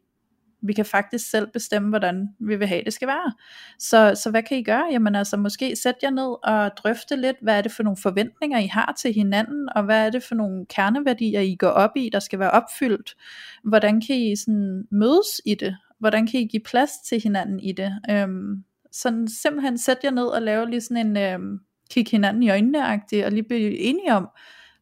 vi 0.63 0.73
kan 0.73 0.85
faktisk 0.85 1.31
selv 1.31 1.47
bestemme, 1.53 1.89
hvordan 1.89 2.29
vi 2.39 2.57
vil 2.57 2.67
have, 2.67 2.83
det 2.85 2.93
skal 2.93 3.09
være. 3.09 3.33
Så, 3.79 4.21
så 4.23 4.31
hvad 4.31 4.43
kan 4.43 4.59
I 4.59 4.63
gøre? 4.63 4.85
Jamen 4.93 5.15
altså 5.15 5.37
måske 5.37 5.77
sæt 5.77 5.95
jer 6.03 6.11
ned 6.11 6.37
og 6.45 6.71
drøfte 6.77 7.17
lidt, 7.17 7.37
hvad 7.43 7.59
er 7.59 7.63
det 7.63 7.73
for 7.73 7.83
nogle 7.83 7.97
forventninger, 7.97 8.59
I 8.59 8.67
har 8.67 8.95
til 8.99 9.13
hinanden, 9.13 9.69
og 9.77 9.83
hvad 9.83 10.07
er 10.07 10.11
det 10.11 10.23
for 10.23 10.35
nogle 10.35 10.67
kerneværdier, 10.67 11.41
I 11.41 11.55
går 11.55 11.69
op 11.69 11.97
i, 11.97 12.11
der 12.13 12.19
skal 12.19 12.39
være 12.39 12.51
opfyldt. 12.51 13.17
Hvordan 13.65 14.01
kan 14.01 14.17
I 14.17 14.37
sådan 14.37 14.85
mødes 14.91 15.41
i 15.47 15.55
det? 15.55 15.77
Hvordan 15.99 16.27
kan 16.27 16.41
I 16.41 16.47
give 16.47 16.63
plads 16.63 16.91
til 17.09 17.21
hinanden 17.23 17.61
i 17.61 17.73
det? 17.73 17.93
Øhm, 18.11 18.65
sådan 18.93 19.29
simpelthen 19.29 19.79
sæt 19.79 19.99
jer 20.05 20.11
ned 20.11 20.27
og 20.27 20.43
lave 20.43 20.71
lige 20.71 20.81
sådan 20.81 21.07
en 21.07 21.17
øhm, 21.17 21.61
kig 21.91 22.07
hinanden 22.11 22.43
i 22.43 22.51
øjnene 22.51 22.85
og 23.25 23.33
lige 23.33 23.43
blive 23.43 23.79
enige 23.79 24.15
om, 24.15 24.29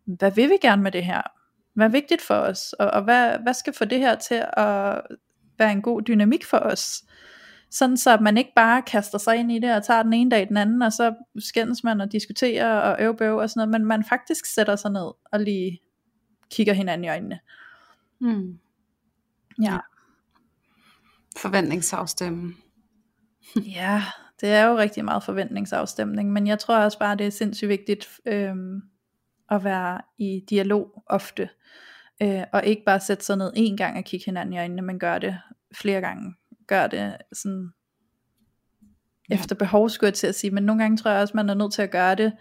hvad 0.05 0.33
vil 0.33 0.51
vi 0.51 0.57
gerne 0.61 0.83
med 0.83 0.93
det 0.93 1.05
her? 1.05 1.23
Hvad 1.75 1.87
er 1.87 1.91
vigtigt 1.91 2.23
for 2.23 2.35
os? 2.35 2.73
Og, 2.73 2.91
og 2.91 3.03
hvad, 3.03 3.39
hvad 3.39 3.55
skal 3.55 3.73
få 3.73 3.85
det 3.85 3.99
her 3.99 4.15
til 4.15 4.45
at 4.53 5.03
være 5.59 5.73
en 5.73 5.83
god 5.83 6.03
dynamik 6.03 6.45
for 6.45 6.57
os. 6.57 7.05
Sådan 7.71 7.97
så 7.97 8.19
man 8.21 8.37
ikke 8.37 8.53
bare 8.57 8.83
kaster 8.83 9.19
sig 9.19 9.37
ind 9.37 9.53
i 9.53 9.59
det 9.59 9.77
og 9.77 9.85
tager 9.85 10.03
den 10.03 10.13
ene 10.13 10.31
dag 10.31 10.49
den 10.49 10.57
anden, 10.57 10.83
og 10.83 10.93
så 10.93 11.15
skændes 11.39 11.85
man 11.85 12.01
og 12.01 12.13
diskuterer 12.13 12.81
og 12.81 13.03
øvbøv 13.03 13.37
og 13.37 13.51
sådan 13.51 13.69
noget, 13.69 13.81
men 13.81 13.89
man 13.89 14.05
faktisk 14.05 14.47
sætter 14.55 14.77
sig 14.77 14.91
ned 14.91 15.11
og 15.33 15.41
lige 15.41 15.81
kigger 16.51 16.73
hinanden 16.73 17.05
i 17.05 17.09
øjnene. 17.09 17.39
Mm. 18.21 18.59
Ja. 19.63 19.79
Forventningsafstemning. 21.37 22.57
ja, 23.77 24.03
det 24.41 24.49
er 24.49 24.65
jo 24.65 24.79
rigtig 24.79 25.05
meget 25.05 25.23
forventningsafstemning, 25.23 26.33
men 26.33 26.47
jeg 26.47 26.59
tror 26.59 26.79
også 26.79 26.99
bare, 26.99 27.17
det 27.17 27.27
er 27.27 27.31
sindssygt 27.31 27.69
vigtigt 27.69 28.09
øhm, 28.27 28.83
at 29.51 29.65
være 29.65 30.01
i 30.19 30.45
dialog 30.51 31.03
ofte. 31.07 31.49
Øh, 32.23 32.43
og 32.53 32.65
ikke 32.65 32.83
bare 32.87 33.01
sætte 33.01 33.25
sig 33.25 33.37
ned 33.37 33.53
en 33.57 33.77
gang 33.77 33.99
og 33.99 34.05
kigge 34.05 34.25
hinanden 34.25 34.53
i 34.53 34.59
øjnene, 34.59 34.83
men 34.83 34.99
gør 34.99 35.19
det 35.19 35.39
flere 35.75 36.01
gange. 36.01 36.35
Gør 36.67 36.87
det 36.87 37.17
sådan 37.33 37.71
ja. 39.31 39.35
efter 39.35 39.55
behov, 39.55 39.89
skulle 39.89 40.09
jeg 40.09 40.15
til 40.15 40.27
at 40.27 40.35
sige. 40.35 40.51
Men 40.51 40.63
nogle 40.63 40.83
gange 40.83 40.97
tror 40.97 41.11
jeg 41.11 41.21
også, 41.21 41.37
man 41.37 41.51
er 41.51 41.55
nødt 41.55 41.73
til 41.73 41.83
at 41.83 41.91
gøre 41.91 42.15
det 42.15 42.33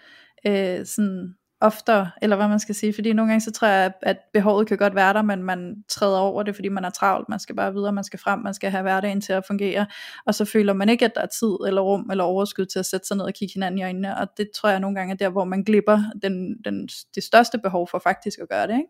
øh, 0.48 0.86
sådan 0.86 1.36
oftere, 1.62 2.12
eller 2.22 2.36
hvad 2.36 2.48
man 2.48 2.60
skal 2.60 2.76
sige, 2.76 2.94
fordi 2.94 3.14
nogle 3.14 3.32
gange 3.32 3.42
så 3.42 3.52
tror 3.52 3.68
jeg, 3.68 3.92
at 4.02 4.18
behovet 4.34 4.68
kan 4.68 4.78
godt 4.78 4.96
være 4.96 5.14
der, 5.14 5.22
men 5.22 5.44
man 5.44 5.84
træder 5.90 6.18
over 6.18 6.44
det, 6.44 6.56
fordi 6.56 6.70
man 6.70 6.86
er 6.86 6.90
travlt, 6.90 7.30
man 7.30 7.40
skal 7.40 7.56
bare 7.56 7.74
videre, 7.74 7.94
man 7.94 8.04
skal 8.04 8.20
frem, 8.20 8.40
man 8.40 8.54
skal 8.54 8.72
have 8.72 8.82
hverdagen 8.82 9.22
til 9.22 9.34
at 9.34 9.46
fungere, 9.46 9.86
og 10.26 10.36
så 10.36 10.46
føler 10.46 10.74
man 10.74 10.90
ikke, 10.90 11.06
at 11.06 11.16
der 11.16 11.22
er 11.22 11.26
tid 11.26 11.68
eller 11.68 11.82
rum 11.82 12.10
eller 12.12 12.24
overskud 12.24 12.66
til 12.66 12.80
at 12.80 12.86
sætte 12.86 13.08
sig 13.08 13.18
ned 13.18 13.26
og 13.26 13.34
kigge 13.34 13.54
hinanden 13.54 13.80
i 13.80 13.84
øjnene, 13.84 14.18
og 14.18 14.28
det 14.38 14.50
tror 14.56 14.70
jeg 14.70 14.80
nogle 14.80 14.96
gange 14.96 15.14
er 15.14 15.18
der, 15.18 15.30
hvor 15.30 15.44
man 15.44 15.64
glipper 15.64 16.00
den, 16.22 16.58
den, 16.66 16.90
det 17.16 17.24
største 17.24 17.58
behov 17.58 17.88
for 17.88 18.00
faktisk 18.00 18.40
at 18.40 18.50
gøre 18.50 18.68
det, 18.68 18.74
ikke? 18.74 18.90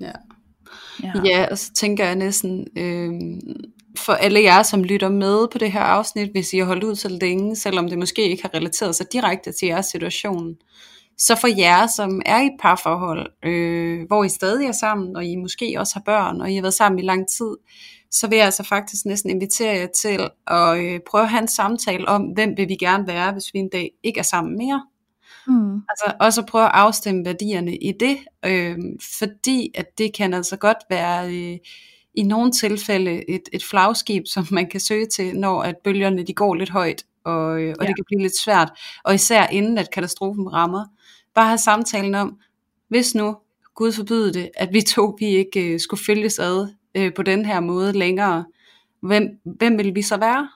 Ja. 0.00 0.12
Ja. 1.02 1.12
ja, 1.24 1.46
og 1.50 1.58
så 1.58 1.72
tænker 1.72 2.04
jeg 2.04 2.14
næsten, 2.14 2.66
øh, 2.76 3.12
for 3.98 4.12
alle 4.12 4.42
jer, 4.42 4.62
som 4.62 4.84
lytter 4.84 5.08
med 5.08 5.48
på 5.52 5.58
det 5.58 5.72
her 5.72 5.80
afsnit, 5.80 6.30
hvis 6.30 6.52
I 6.52 6.58
har 6.58 6.64
holdt 6.64 6.84
ud 6.84 6.94
så 6.94 7.08
længe, 7.08 7.56
selvom 7.56 7.88
det 7.88 7.98
måske 7.98 8.30
ikke 8.30 8.42
har 8.42 8.54
relateret 8.54 8.94
sig 8.94 9.06
direkte 9.12 9.52
til 9.52 9.68
jeres 9.68 9.86
situation, 9.86 10.56
så 11.18 11.36
for 11.36 11.48
jer, 11.58 11.86
som 11.86 12.22
er 12.26 12.40
i 12.40 12.46
et 12.46 12.52
parforhold, 12.60 13.26
øh, 13.44 14.06
hvor 14.06 14.24
I 14.24 14.28
stadig 14.28 14.66
er 14.66 14.72
sammen, 14.72 15.16
og 15.16 15.24
I 15.24 15.36
måske 15.36 15.76
også 15.78 15.94
har 15.94 16.02
børn, 16.06 16.40
og 16.40 16.50
I 16.50 16.54
har 16.54 16.62
været 16.62 16.74
sammen 16.74 16.98
i 16.98 17.02
lang 17.02 17.28
tid, 17.28 17.56
så 18.10 18.28
vil 18.28 18.36
jeg 18.36 18.44
altså 18.44 18.62
faktisk 18.62 19.04
næsten 19.04 19.30
invitere 19.30 19.76
jer 19.76 19.86
til 19.86 20.28
at 20.46 20.78
øh, 20.78 21.00
prøve 21.10 21.22
at 21.22 21.30
have 21.30 21.42
en 21.42 21.48
samtale 21.48 22.08
om, 22.08 22.22
hvem 22.22 22.56
vil 22.56 22.68
vi 22.68 22.74
gerne 22.74 23.06
være, 23.06 23.32
hvis 23.32 23.54
vi 23.54 23.58
en 23.58 23.68
dag 23.68 23.90
ikke 24.02 24.18
er 24.18 24.24
sammen 24.24 24.58
mere. 24.58 24.82
Mm. 25.50 25.82
Altså 25.88 26.12
også 26.20 26.40
at 26.40 26.46
prøve 26.46 26.64
at 26.64 26.70
afstemme 26.74 27.24
værdierne 27.24 27.76
i 27.76 27.92
det, 27.92 28.18
øh, 28.46 28.78
fordi 29.18 29.70
at 29.74 29.98
det 29.98 30.14
kan 30.14 30.34
altså 30.34 30.56
godt 30.56 30.78
være 30.90 31.34
øh, 31.34 31.58
i 32.14 32.22
nogle 32.22 32.52
tilfælde 32.52 33.30
et, 33.30 33.42
et 33.52 33.64
flagskib, 33.64 34.26
som 34.26 34.46
man 34.50 34.68
kan 34.68 34.80
søge 34.80 35.06
til, 35.06 35.36
når 35.36 35.62
at 35.62 35.76
bølgerne 35.84 36.22
de 36.22 36.34
går 36.34 36.54
lidt 36.54 36.70
højt, 36.70 37.04
og, 37.24 37.60
øh, 37.60 37.74
og 37.78 37.84
ja. 37.84 37.88
det 37.88 37.96
kan 37.96 38.04
blive 38.06 38.22
lidt 38.22 38.38
svært, 38.44 38.70
og 39.04 39.14
især 39.14 39.46
inden 39.46 39.78
at 39.78 39.90
katastrofen 39.90 40.52
rammer. 40.52 40.84
Bare 41.34 41.46
have 41.46 41.58
samtalen 41.58 42.14
om, 42.14 42.38
hvis 42.88 43.14
nu, 43.14 43.36
Gud 43.74 43.92
forbyde 43.92 44.32
det, 44.32 44.50
at 44.54 44.68
vi 44.72 44.82
to 44.82 45.16
vi 45.18 45.26
ikke 45.26 45.72
øh, 45.72 45.80
skulle 45.80 46.04
følges 46.04 46.38
ad 46.38 46.68
øh, 46.94 47.14
på 47.14 47.22
den 47.22 47.44
her 47.44 47.60
måde 47.60 47.92
længere, 47.92 48.44
hvem, 49.02 49.28
hvem 49.44 49.78
vil 49.78 49.94
vi 49.94 50.02
så 50.02 50.16
være? 50.16 50.48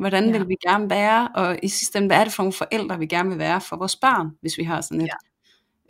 Hvordan 0.00 0.24
ja. 0.24 0.38
vil 0.38 0.48
vi 0.48 0.56
gerne 0.68 0.90
være, 0.90 1.28
og 1.34 1.58
i 1.62 1.68
sidste 1.68 1.98
ende, 1.98 2.06
hvad 2.06 2.16
er 2.16 2.24
det 2.24 2.32
for 2.32 2.42
nogle 2.42 2.52
forældre, 2.52 2.98
vi 2.98 3.06
gerne 3.06 3.28
vil 3.28 3.38
være 3.38 3.60
for 3.60 3.76
vores 3.76 3.96
barn, 3.96 4.30
hvis 4.40 4.58
vi 4.58 4.64
har 4.64 4.80
sådan 4.80 5.00
et. 5.00 5.08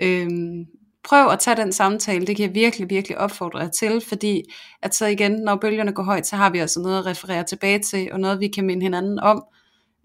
Ja. 0.00 0.06
Øhm, 0.06 0.66
prøv 1.04 1.28
at 1.28 1.38
tage 1.38 1.56
den 1.56 1.72
samtale, 1.72 2.26
det 2.26 2.36
kan 2.36 2.46
jeg 2.46 2.54
virkelig, 2.54 2.90
virkelig 2.90 3.18
opfordre 3.18 3.58
jer 3.58 3.68
til, 3.68 4.00
fordi 4.08 4.42
at 4.82 4.94
så 4.94 5.06
igen, 5.06 5.32
når 5.32 5.56
bølgerne 5.56 5.92
går 5.92 6.02
højt, 6.02 6.26
så 6.26 6.36
har 6.36 6.50
vi 6.50 6.58
altså 6.58 6.80
noget 6.80 6.98
at 6.98 7.06
referere 7.06 7.44
tilbage 7.44 7.78
til, 7.78 8.12
og 8.12 8.20
noget 8.20 8.40
vi 8.40 8.48
kan 8.48 8.66
minde 8.66 8.82
hinanden 8.82 9.18
om, 9.18 9.44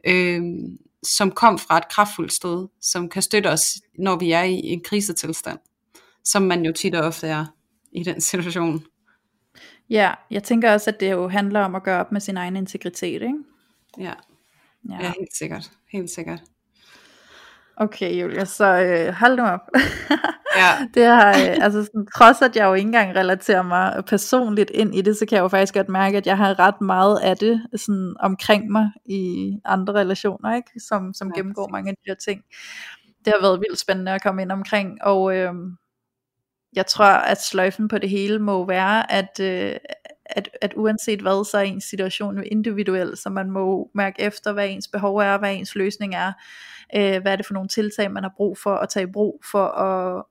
øhm, 0.08 0.78
som 1.04 1.32
kom 1.32 1.60
fra 1.60 1.78
et 1.78 1.90
kraftfuldt 1.90 2.34
sted, 2.34 2.68
som 2.82 3.10
kan 3.10 3.22
støtte 3.22 3.48
os, 3.48 3.76
når 4.00 4.16
vi 4.16 4.32
er 4.32 4.44
i 4.44 4.60
en 4.60 4.82
krisetilstand, 4.84 5.60
som 6.24 6.42
man 6.42 6.66
jo 6.66 6.74
tit 6.74 6.96
og 6.96 7.06
ofte 7.08 7.28
er 7.28 7.46
i 7.92 8.04
den 8.04 8.22
situation. 8.22 8.84
Ja, 9.90 10.14
jeg 10.32 10.44
tænker 10.44 10.74
også, 10.74 10.90
at 10.90 11.00
det 11.00 11.12
jo 11.12 11.28
handler 11.28 11.60
om 11.60 11.76
at 11.76 11.84
gøre 11.84 12.00
op 12.00 12.12
med 12.12 12.22
sin 12.22 12.38
egen 12.38 12.56
integritet, 12.56 13.22
ikke? 13.22 13.55
Ja. 13.98 14.14
ja, 14.90 14.98
ja 15.02 15.12
helt 15.20 15.36
sikkert. 15.38 15.72
Helt 15.92 16.10
sikkert. 16.10 16.40
Okay, 17.78 18.22
Julia, 18.22 18.46
så 18.46 18.66
øh, 18.66 19.14
hold 19.14 19.38
nu 19.38 19.44
op. 19.44 19.60
ja. 20.58 20.72
det 20.94 21.06
har, 21.06 21.30
øh, 21.30 21.64
altså 21.64 21.84
sådan, 21.84 22.08
trods 22.18 22.42
at 22.42 22.56
jeg 22.56 22.66
jo 22.66 22.74
ikke 22.74 22.88
engang 22.88 23.16
relaterer 23.16 23.62
mig 23.62 24.04
personligt 24.08 24.70
ind 24.70 24.96
i 24.96 25.02
det, 25.02 25.18
så 25.18 25.26
kan 25.26 25.36
jeg 25.36 25.44
jo 25.44 25.48
faktisk 25.48 25.74
godt 25.74 25.90
mærke, 25.90 26.18
at 26.18 26.28
jeg 26.28 26.38
har 26.38 26.60
ret 26.60 26.82
meget 26.82 27.20
af 27.20 27.38
det 27.38 27.62
sådan, 27.76 28.16
omkring 28.20 28.72
mig 28.72 28.92
i 29.06 29.52
andre 29.66 29.94
relationer, 29.94 30.56
ikke? 30.56 30.80
som, 30.80 31.14
som 31.14 31.32
ja, 31.36 31.40
gennemgår 31.40 31.68
mange 31.68 31.90
af 31.90 31.96
de 31.96 32.02
her 32.08 32.16
ting. 32.16 32.44
Det 33.26 33.34
har 33.34 33.42
været 33.42 33.60
vildt 33.60 33.80
spændende 33.80 34.12
at 34.12 34.24
komme 34.24 34.42
ind 34.42 34.52
omkring, 34.52 35.04
og 35.04 35.36
øh, 35.36 35.54
jeg 36.76 36.86
tror, 36.86 37.06
at 37.06 37.42
sløjfen 37.42 37.88
på 37.88 37.98
det 37.98 38.10
hele 38.10 38.40
må 38.40 38.66
være, 38.66 39.12
at, 39.12 39.40
øh, 39.40 39.76
at, 40.26 40.50
at 40.62 40.74
uanset 40.76 41.22
hvad, 41.22 41.46
så 41.46 41.58
er 41.58 41.62
ens 41.62 41.84
situation 41.84 42.38
jo 42.38 42.44
individuel, 42.52 43.18
så 43.18 43.30
man 43.30 43.52
må 43.52 43.92
mærke 43.94 44.22
efter, 44.22 44.54
hvad 44.54 44.70
ens 44.70 44.88
behov 44.88 45.18
er, 45.18 45.38
hvad 45.38 45.56
ens 45.56 45.76
løsning 45.76 46.16
er, 46.16 46.34
øh, 46.96 47.22
hvad 47.22 47.32
er 47.32 47.36
det 47.36 47.46
for 47.46 47.54
nogle 47.54 47.70
tiltag, 47.70 48.12
man 48.12 48.24
har 48.24 48.34
brug 48.38 48.58
for 48.58 48.76
at 48.76 48.90
tage 48.90 49.04
i 49.04 49.12
brug 49.12 49.44
for 49.52 49.68
at, 49.68 50.24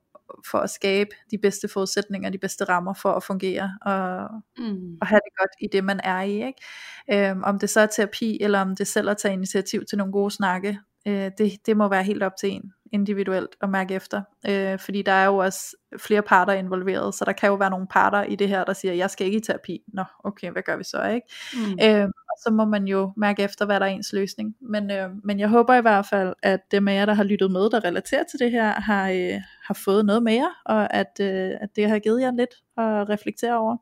for 0.50 0.58
at 0.58 0.70
skabe 0.70 1.10
de 1.30 1.38
bedste 1.38 1.68
forudsætninger, 1.68 2.30
de 2.30 2.38
bedste 2.38 2.64
rammer 2.64 2.94
for 2.94 3.12
at 3.12 3.22
fungere 3.22 3.78
og, 3.82 4.28
mm. 4.58 4.98
og 5.00 5.06
have 5.06 5.20
det 5.24 5.38
godt 5.38 5.50
i 5.60 5.66
det, 5.72 5.84
man 5.84 6.00
er 6.04 6.20
i. 6.20 6.46
Ikke? 6.46 7.30
Øhm, 7.30 7.42
om 7.42 7.58
det 7.58 7.70
så 7.70 7.80
er 7.80 7.86
terapi, 7.86 8.38
eller 8.40 8.60
om 8.60 8.76
det 8.76 8.86
selv 8.86 9.10
at 9.10 9.16
tage 9.16 9.34
initiativ 9.34 9.84
til 9.84 9.98
nogle 9.98 10.12
gode 10.12 10.30
snakke, 10.30 10.78
øh, 11.06 11.30
det, 11.38 11.52
det 11.66 11.76
må 11.76 11.88
være 11.88 12.02
helt 12.02 12.22
op 12.22 12.36
til 12.40 12.50
en 12.50 12.72
individuelt 12.94 13.56
at 13.60 13.70
mærke 13.70 13.94
efter, 13.94 14.22
øh, 14.48 14.78
fordi 14.78 15.02
der 15.02 15.12
er 15.12 15.26
jo 15.26 15.36
også 15.36 15.76
flere 15.98 16.22
parter 16.22 16.52
involveret, 16.52 17.14
så 17.14 17.24
der 17.24 17.32
kan 17.32 17.48
jo 17.48 17.54
være 17.54 17.70
nogle 17.70 17.86
parter 17.90 18.22
i 18.22 18.36
det 18.36 18.48
her, 18.48 18.64
der 18.64 18.72
siger, 18.72 18.94
jeg 18.94 19.10
skal 19.10 19.26
ikke 19.26 19.38
i 19.38 19.40
terapi, 19.40 19.82
nå 19.88 20.04
okay, 20.24 20.50
hvad 20.50 20.62
gør 20.62 20.76
vi 20.76 20.84
så, 20.84 21.04
ikke? 21.04 21.26
Mm. 21.54 21.78
Øh, 21.82 22.04
og 22.04 22.36
så 22.44 22.50
må 22.52 22.64
man 22.64 22.84
jo 22.84 23.12
mærke 23.16 23.42
efter, 23.42 23.66
hvad 23.66 23.80
der 23.80 23.86
er 23.86 23.90
ens 23.90 24.12
løsning, 24.12 24.56
men, 24.60 24.90
øh, 24.90 25.10
men 25.24 25.40
jeg 25.40 25.48
håber 25.48 25.74
i 25.74 25.80
hvert 25.80 26.06
fald, 26.06 26.34
at 26.42 26.60
dem 26.70 26.88
af 26.88 26.94
jer, 26.94 27.06
der 27.06 27.14
har 27.14 27.24
lyttet 27.24 27.50
med, 27.50 27.70
der 27.70 27.84
relaterer 27.84 28.24
til 28.30 28.38
det 28.38 28.50
her, 28.50 28.80
har, 28.80 29.10
øh, 29.10 29.40
har 29.64 29.74
fået 29.84 30.06
noget 30.06 30.22
mere, 30.22 30.50
og 30.64 30.94
at, 30.94 31.20
øh, 31.20 31.50
at 31.60 31.68
det 31.76 31.88
har 31.88 31.98
givet 31.98 32.20
jer 32.20 32.32
lidt 32.32 32.54
at 32.76 33.08
reflektere 33.08 33.58
over. 33.58 33.76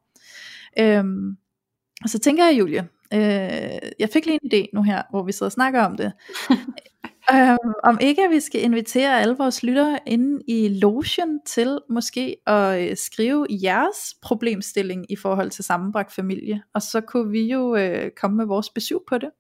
Øh, 0.79 1.05
og 2.05 2.09
så 2.09 2.19
tænker 2.19 2.45
jeg, 2.47 2.59
Julie, 2.59 2.89
øh, 3.15 3.91
jeg 3.99 4.09
fik 4.13 4.27
lige 4.27 4.39
en 4.43 4.53
idé 4.53 4.67
nu 4.73 4.83
her, 4.83 5.03
hvor 5.11 5.23
vi 5.23 5.33
sidder 5.33 5.49
og 5.49 5.53
snakker 5.53 5.83
om 5.83 5.97
det, 5.97 6.13
Um, 7.33 7.75
om 7.85 7.99
ikke 8.01 8.25
at 8.25 8.31
vi 8.31 8.41
skal 8.41 8.63
invitere 8.63 9.21
alle 9.21 9.37
vores 9.37 9.63
lyttere 9.63 9.99
inde 10.07 10.43
i 10.49 10.69
logen 10.69 11.41
til 11.47 11.79
måske 11.91 12.37
at 12.47 12.91
øh, 12.91 12.97
skrive 12.97 13.47
jeres 13.63 14.15
problemstilling 14.23 15.13
i 15.13 15.17
forhold 15.17 15.51
til 15.51 15.65
sammenbragt 15.65 16.13
familie, 16.13 16.63
og 16.75 16.83
så 16.83 17.01
kunne 17.01 17.31
vi 17.31 17.43
jo 17.43 17.77
øh, 17.77 18.11
komme 18.21 18.37
med 18.37 18.47
vores 18.47 18.71
besøg 18.71 18.99
på 19.09 19.19
det. 19.19 19.31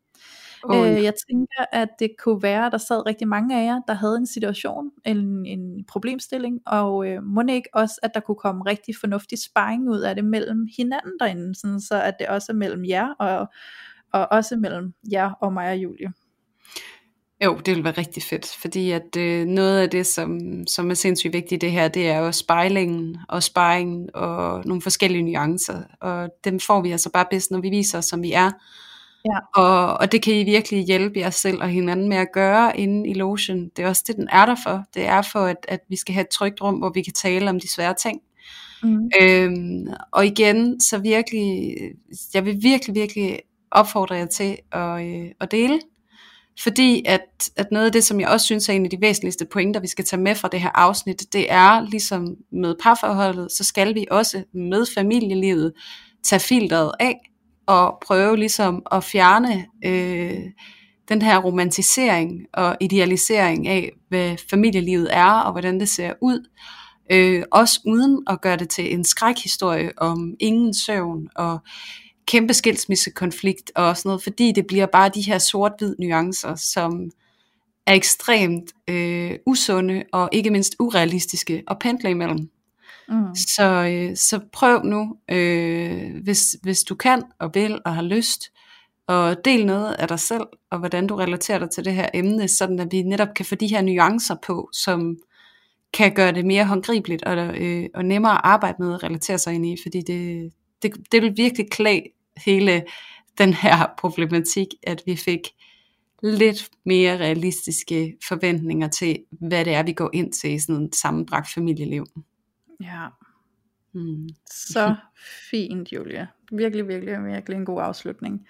Oh, 0.64 0.76
ja. 0.76 0.97
øh, 0.97 1.05
jeg 1.05 1.12
tænker, 1.28 1.64
at 1.72 1.88
det 1.99 2.11
kunne 2.18 2.43
være, 2.43 2.66
at 2.66 2.72
der 2.72 2.78
sad 2.78 3.07
rigtig 3.07 3.28
mange 3.28 3.61
af 3.61 3.64
jer, 3.64 3.80
der 3.88 3.95
havde 3.95 4.16
en 4.16 4.26
situation, 4.26 4.90
en, 5.05 5.47
en 5.47 5.84
problemstilling, 5.84 6.61
og 6.66 7.07
øh, 7.09 7.22
må 7.22 7.43
ikke 7.49 7.68
også, 7.72 8.01
at 8.03 8.11
der 8.14 8.20
kunne 8.20 8.36
komme 8.36 8.62
rigtig 8.66 8.95
fornuftig 9.01 9.43
sparring 9.43 9.90
ud 9.90 10.01
af 10.01 10.14
det 10.14 10.24
mellem 10.24 10.68
hinanden 10.76 11.12
derinde, 11.20 11.55
sådan 11.55 11.80
så 11.80 12.03
at 12.03 12.14
det 12.18 12.26
også 12.28 12.53
er 12.53 12.57
mellem 12.57 12.84
jer, 12.84 13.09
og, 13.18 13.47
og 14.12 14.28
også 14.30 14.57
mellem 14.57 14.93
jer 15.12 15.30
og 15.30 15.53
mig 15.53 15.70
og 15.70 15.76
Julie. 15.76 16.12
Jo, 17.45 17.59
det 17.66 17.76
vil 17.76 17.84
være 17.84 17.99
rigtig 17.99 18.22
fedt, 18.22 18.57
fordi 18.61 18.90
at 18.90 19.16
øh, 19.16 19.47
noget 19.47 19.80
af 19.80 19.90
det, 19.90 20.07
som, 20.07 20.40
som 20.66 20.90
er 20.90 20.95
sindssygt 20.95 21.32
vigtigt 21.32 21.62
i 21.62 21.66
det 21.66 21.72
her, 21.72 21.88
det 21.88 22.09
er 22.09 22.18
jo 22.18 22.32
spejlingen 22.32 23.16
og 23.28 23.43
sparringen 23.43 24.09
og 24.14 24.62
nogle 24.66 24.82
forskellige 24.82 25.22
nuancer, 25.22 25.82
og 26.01 26.28
dem 26.45 26.61
får 26.61 26.80
vi 26.80 26.90
altså 26.93 27.11
bare 27.11 27.26
bedst, 27.30 27.51
når 27.51 27.61
vi 27.61 27.70
viser 27.70 27.99
os, 27.99 28.05
som 28.05 28.22
vi 28.22 28.32
er. 28.32 28.51
Ja. 29.24 29.62
Og, 29.62 29.97
og 29.97 30.12
det 30.12 30.22
kan 30.22 30.34
I 30.34 30.45
virkelig 30.45 30.84
hjælpe 30.84 31.20
jer 31.20 31.30
selv 31.30 31.62
og 31.62 31.68
hinanden 31.68 32.09
med 32.09 32.16
at 32.16 32.32
gøre 32.32 32.80
inde 32.80 33.11
i 33.11 33.14
lotion. 33.14 33.68
Det 33.76 33.84
er 33.84 33.88
også 33.88 34.05
det, 34.07 34.16
den 34.16 34.28
er 34.32 34.47
der 34.47 34.57
for. 34.64 34.84
Det 34.95 35.07
er 35.07 35.22
for, 35.22 35.40
at, 35.40 35.57
at 35.68 35.80
vi 35.88 35.97
skal 35.97 36.14
have 36.14 36.24
et 36.24 36.28
trygt 36.28 36.62
rum, 36.62 36.74
hvor 36.74 36.90
vi 36.95 37.03
kan 37.03 37.12
tale 37.12 37.51
om 37.51 37.61
de 37.61 37.68
svære 37.68 37.95
ting. 37.95 38.20
Mm. 38.82 39.11
Øhm, 39.20 39.86
og 40.12 40.26
igen, 40.26 40.80
så 40.80 40.99
virkelig, 40.99 41.76
jeg 42.34 42.45
vil 42.45 42.62
virkelig, 42.62 42.95
virkelig 42.95 43.40
opfordre 43.70 44.14
jer 44.14 44.26
til 44.26 44.57
at, 44.72 45.07
øh, 45.07 45.26
at 45.40 45.51
dele 45.51 45.80
fordi 46.61 47.03
at, 47.07 47.50
at 47.57 47.66
noget 47.72 47.86
af 47.86 47.92
det, 47.92 48.05
som 48.05 48.20
jeg 48.20 48.28
også 48.28 48.46
synes 48.46 48.68
er 48.68 48.72
en 48.72 48.84
af 48.84 48.90
de 48.90 49.00
væsentligste 49.00 49.44
pointer, 49.44 49.80
vi 49.80 49.86
skal 49.86 50.05
tage 50.05 50.22
med 50.22 50.34
fra 50.34 50.48
det 50.48 50.61
her 50.61 50.70
afsnit, 50.74 51.32
det 51.32 51.46
er 51.53 51.80
ligesom 51.90 52.36
med 52.53 52.74
parforholdet, 52.82 53.53
så 53.53 53.64
skal 53.64 53.94
vi 53.94 54.07
også 54.11 54.42
med 54.55 54.86
familielivet 54.94 55.72
tage 56.24 56.40
filteret 56.40 56.92
af 57.00 57.18
og 57.66 57.98
prøve 58.07 58.36
ligesom 58.36 58.82
at 58.92 59.05
fjerne 59.05 59.66
øh, 59.84 60.40
den 61.09 61.22
her 61.22 61.38
romantisering 61.38 62.46
og 62.53 62.76
idealisering 62.80 63.68
af, 63.68 63.90
hvad 64.09 64.36
familielivet 64.50 65.09
er 65.11 65.32
og 65.32 65.53
hvordan 65.53 65.80
det 65.80 65.88
ser 65.88 66.12
ud. 66.20 66.48
Øh, 67.12 67.42
også 67.50 67.80
uden 67.86 68.22
at 68.26 68.40
gøre 68.40 68.57
det 68.57 68.68
til 68.68 68.94
en 68.94 69.05
skrækhistorie 69.05 69.90
om 69.96 70.34
ingen 70.40 70.74
søvn 70.74 71.28
og 71.36 71.59
kæmpe 72.27 72.55
skilsmissekonflikt 72.55 73.73
og 73.75 73.97
sådan 73.97 74.09
noget, 74.09 74.23
fordi 74.23 74.53
det 74.53 74.66
bliver 74.66 74.87
bare 74.87 75.11
de 75.14 75.20
her 75.20 75.39
sort-hvid 75.39 75.95
nuancer, 75.99 76.55
som 76.55 77.11
er 77.87 77.95
ekstremt 77.95 78.73
øh, 78.89 79.39
usunde 79.47 80.03
og 80.12 80.29
ikke 80.33 80.51
mindst 80.51 80.77
urealistiske 80.79 81.62
at 81.68 81.79
pendle 81.79 82.11
imellem. 82.11 82.51
Mm. 83.09 83.35
Så, 83.35 83.64
øh, 83.64 84.16
så 84.16 84.41
prøv 84.53 84.83
nu, 84.83 85.16
øh, 85.31 86.23
hvis, 86.23 86.57
hvis 86.62 86.85
du 86.85 86.95
kan 86.95 87.23
og 87.39 87.55
vil 87.55 87.81
og 87.85 87.95
har 87.95 88.03
lyst, 88.03 88.53
og 89.07 89.45
del 89.45 89.66
noget 89.66 89.95
af 89.95 90.09
dig 90.09 90.20
selv, 90.20 90.47
og 90.70 90.79
hvordan 90.79 91.07
du 91.07 91.16
relaterer 91.16 91.59
dig 91.59 91.70
til 91.70 91.85
det 91.85 91.95
her 91.95 92.09
emne, 92.14 92.49
sådan 92.49 92.81
at 92.81 92.93
vi 92.93 93.03
netop 93.03 93.29
kan 93.37 93.47
få 93.47 93.55
de 93.55 93.66
her 93.66 93.83
nuancer 93.83 94.37
på, 94.47 94.68
som 94.73 95.16
kan 95.93 96.14
gøre 96.14 96.33
det 96.33 96.47
mere 96.47 96.64
håndgribeligt 96.64 97.23
og, 97.23 97.37
øh, 97.37 97.89
og 97.95 98.05
nemmere 98.05 98.33
at 98.33 98.41
arbejde 98.45 98.77
med 98.79 98.95
at 98.95 99.03
relatere 99.03 99.39
sig 99.39 99.55
ind 99.55 99.66
i, 99.66 99.77
fordi 99.83 100.01
det, 100.01 100.53
det, 100.83 101.12
det 101.12 101.22
vil 101.22 101.37
virkelig 101.37 101.70
klæde 101.70 102.03
hele 102.37 102.85
den 103.39 103.55
her 103.55 103.87
problematik, 103.99 104.68
at 104.83 105.03
vi 105.07 105.16
fik 105.16 105.41
lidt 106.22 106.70
mere 106.85 107.16
realistiske 107.16 108.16
forventninger 108.28 108.89
til, 108.89 109.18
hvad 109.30 109.64
det 109.64 109.74
er, 109.74 109.83
vi 109.83 109.93
går 109.93 110.11
ind 110.12 110.33
til 110.33 110.51
i 110.51 110.59
sådan 110.59 110.83
et 110.83 110.95
sammenbragt 110.95 111.53
familieliv. 111.55 112.07
Ja. 112.80 113.07
Mm. 113.93 114.28
Så 114.47 114.95
fint, 115.51 115.93
Julia. 115.93 116.26
Virkelig, 116.53 116.89
virkelig, 116.89 117.24
virkelig 117.24 117.57
en 117.57 117.64
god 117.64 117.83
afslutning. 117.83 118.47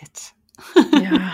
Fedt. 0.00 0.34
ja. 1.04 1.30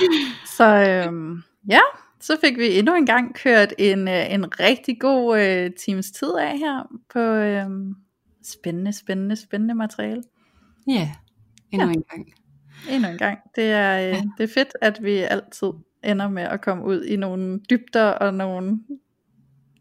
Så 0.56 0.64
øhm, 0.64 1.42
ja, 1.68 1.80
så 2.20 2.36
fik 2.40 2.58
vi 2.58 2.78
endnu 2.78 2.94
en 2.94 3.06
gang 3.06 3.34
kørt 3.34 3.72
en, 3.78 4.08
øh, 4.08 4.34
en 4.34 4.60
rigtig 4.60 5.00
god 5.00 5.40
øh, 5.40 5.70
times 5.72 6.10
tid 6.10 6.32
af 6.40 6.58
her 6.58 6.82
på 7.12 7.20
øhm, 7.20 7.94
spændende, 8.46 8.92
spændende, 8.92 9.36
spændende 9.36 9.74
materiale. 9.74 10.22
Ja, 10.88 11.10
endnu 11.72 11.88
ja. 11.88 11.92
en 11.92 12.02
gang. 12.10 12.34
Endnu 12.90 13.08
en 13.08 13.18
gang. 13.18 13.38
Det 13.56 13.64
er, 13.64 13.98
øh, 13.98 14.08
ja. 14.08 14.22
det 14.38 14.44
er 14.44 14.54
fedt, 14.54 14.72
at 14.80 15.02
vi 15.02 15.10
altid 15.10 15.68
ender 16.04 16.28
med 16.28 16.42
at 16.42 16.60
komme 16.60 16.84
ud 16.84 17.04
i 17.04 17.16
nogle 17.16 17.60
dybder 17.70 18.04
og 18.04 18.34
nogle 18.34 18.78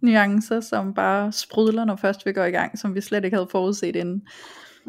nuancer, 0.02 0.60
som 0.60 0.94
bare 0.94 1.32
sprudler, 1.32 1.86
når 1.86 1.96
først 1.96 2.26
vi 2.26 2.34
går 2.34 2.44
i 2.44 2.52
gang, 2.52 2.80
som 2.80 2.96
vi 2.96 3.02
slet 3.02 3.26
ikke 3.26 3.38
havde 3.38 3.48
forudset 3.52 3.96
inden. 3.96 4.28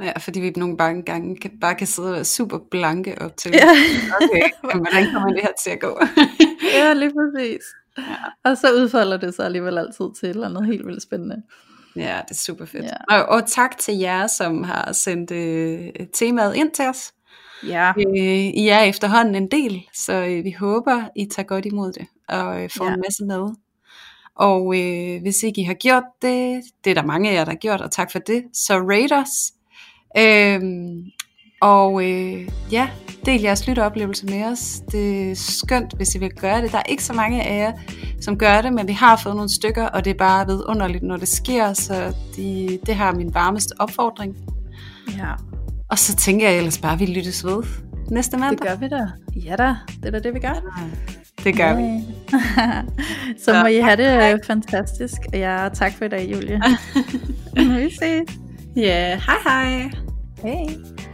Ja, 0.03 0.13
fordi 0.19 0.41
vi 0.41 0.51
nogle 0.51 0.77
gange, 0.77 1.03
gange 1.03 1.37
kan, 1.37 1.51
bare 1.61 1.75
kan 1.75 1.87
sidde 1.87 2.25
super 2.25 2.59
blanke 2.71 3.23
op 3.23 3.37
til, 3.37 3.51
ja. 3.55 3.69
okay, 4.23 4.49
hvordan 4.63 5.13
kommer 5.13 5.29
det 5.29 5.43
her 5.43 5.53
til 5.65 5.71
at 5.71 5.81
gå? 5.81 6.01
ja, 6.79 6.93
lige 6.93 7.13
præcis. 7.13 7.63
Ja. 7.99 8.03
Og 8.45 8.59
så 8.59 8.67
udfolder 8.73 9.17
det 9.17 9.35
sig 9.35 9.45
alligevel 9.45 9.79
altid 9.79 10.05
til 10.21 10.29
eller 10.29 10.49
andet 10.49 10.67
helt 10.67 10.87
vildt 10.87 11.03
spændende. 11.03 11.43
Ja, 11.97 12.21
det 12.29 12.31
er 12.31 12.35
super 12.35 12.65
fedt. 12.65 12.85
Ja. 12.85 13.17
Og, 13.17 13.27
og 13.27 13.47
tak 13.47 13.79
til 13.79 13.99
jer, 13.99 14.27
som 14.27 14.63
har 14.63 14.93
sendt 14.93 15.31
øh, 15.31 16.07
temaet 16.13 16.55
ind 16.55 16.71
til 16.71 16.85
os. 16.85 17.13
Ja. 17.67 17.93
Øh, 17.99 18.45
I 18.55 18.69
er 18.69 18.81
efterhånden 18.81 19.35
en 19.35 19.51
del, 19.51 19.83
så 19.95 20.13
øh, 20.13 20.45
vi 20.45 20.51
håber, 20.51 21.09
I 21.17 21.27
tager 21.27 21.47
godt 21.47 21.67
imod 21.67 21.93
det 21.93 22.07
og 22.29 22.63
øh, 22.63 22.71
får 22.71 22.85
ja. 22.85 22.95
en 22.95 23.01
masse 23.07 23.25
med. 23.25 23.55
Og 24.37 24.81
øh, 24.81 25.23
hvis 25.23 25.43
ikke 25.43 25.61
I 25.61 25.65
har 25.65 25.75
gjort 25.75 26.05
det, 26.23 26.63
det 26.85 26.91
er 26.91 26.95
der 26.95 27.07
mange 27.07 27.31
af 27.31 27.35
jer, 27.35 27.45
der 27.45 27.53
har 27.53 27.59
gjort, 27.59 27.81
og 27.81 27.91
tak 27.91 28.13
for 28.13 28.19
det, 28.19 28.45
så 28.53 28.75
rate 28.75 29.13
os. 29.13 29.53
Øhm, 30.17 31.05
og 31.65 32.05
øh, 32.05 32.49
ja, 32.73 32.89
del 33.27 33.41
jeres 33.41 33.67
lytteoplevelse 33.67 34.27
med 34.27 34.45
os. 34.45 34.81
Det 34.93 35.31
er 35.31 35.35
skønt, 35.35 35.97
hvis 35.97 36.15
I 36.15 36.19
vil 36.19 36.31
gøre 36.31 36.63
det. 36.63 36.73
Der 36.73 36.79
er 36.79 36.83
ikke 36.89 37.05
så 37.05 37.13
mange 37.13 37.43
af 37.43 37.59
jer, 37.59 37.73
som 38.21 38.39
gør 38.39 38.61
det, 38.61 38.73
men 38.73 38.89
vi 38.89 38.93
har 38.93 39.17
fået 39.17 39.37
nogle 39.37 39.55
stykker, 39.55 39.87
og 39.87 40.05
det 40.05 40.11
er 40.11 40.15
bare 40.15 40.47
vidunderligt, 40.47 41.03
når 41.03 41.17
det 41.17 41.29
sker, 41.29 41.73
så 41.73 42.15
de, 42.37 42.79
det 42.87 42.95
har 42.95 43.13
min 43.13 43.35
varmeste 43.35 43.73
opfordring. 43.79 44.37
Ja. 45.19 45.31
Og 45.91 45.99
så 45.99 46.17
tænker 46.17 46.49
jeg 46.49 46.59
ellers 46.59 46.79
bare, 46.79 46.93
at 46.93 47.01
vi 47.01 47.07
lyttes 47.07 47.45
ved 47.45 47.63
næste 48.11 48.37
mandag. 48.37 48.59
Det 48.59 48.69
gør 48.69 48.77
vi 48.77 48.89
da. 48.89 49.07
Ja 49.49 49.57
da, 49.57 49.77
det 49.97 50.07
er 50.07 50.11
da 50.11 50.19
det, 50.19 50.35
vi 50.35 50.41
gør. 50.41 50.49
Ja, 50.49 50.85
det 51.45 51.57
gør 51.57 51.69
ja. 51.69 51.75
vi. 51.75 52.05
så, 53.45 53.61
må 53.63 53.67
I 53.67 53.77
have 53.77 53.97
det 53.97 54.21
tak. 54.21 54.47
fantastisk. 54.47 55.21
Ja, 55.33 55.69
tak 55.75 55.93
for 55.93 56.05
i 56.05 56.09
dag, 56.09 56.33
Julie. 56.33 56.63
vi 57.81 57.91
ses. 57.91 58.39
Ja, 58.77 58.83
yeah. 58.83 59.21
hej 59.21 59.37
hej. 59.45 59.91
Hej. 60.43 61.14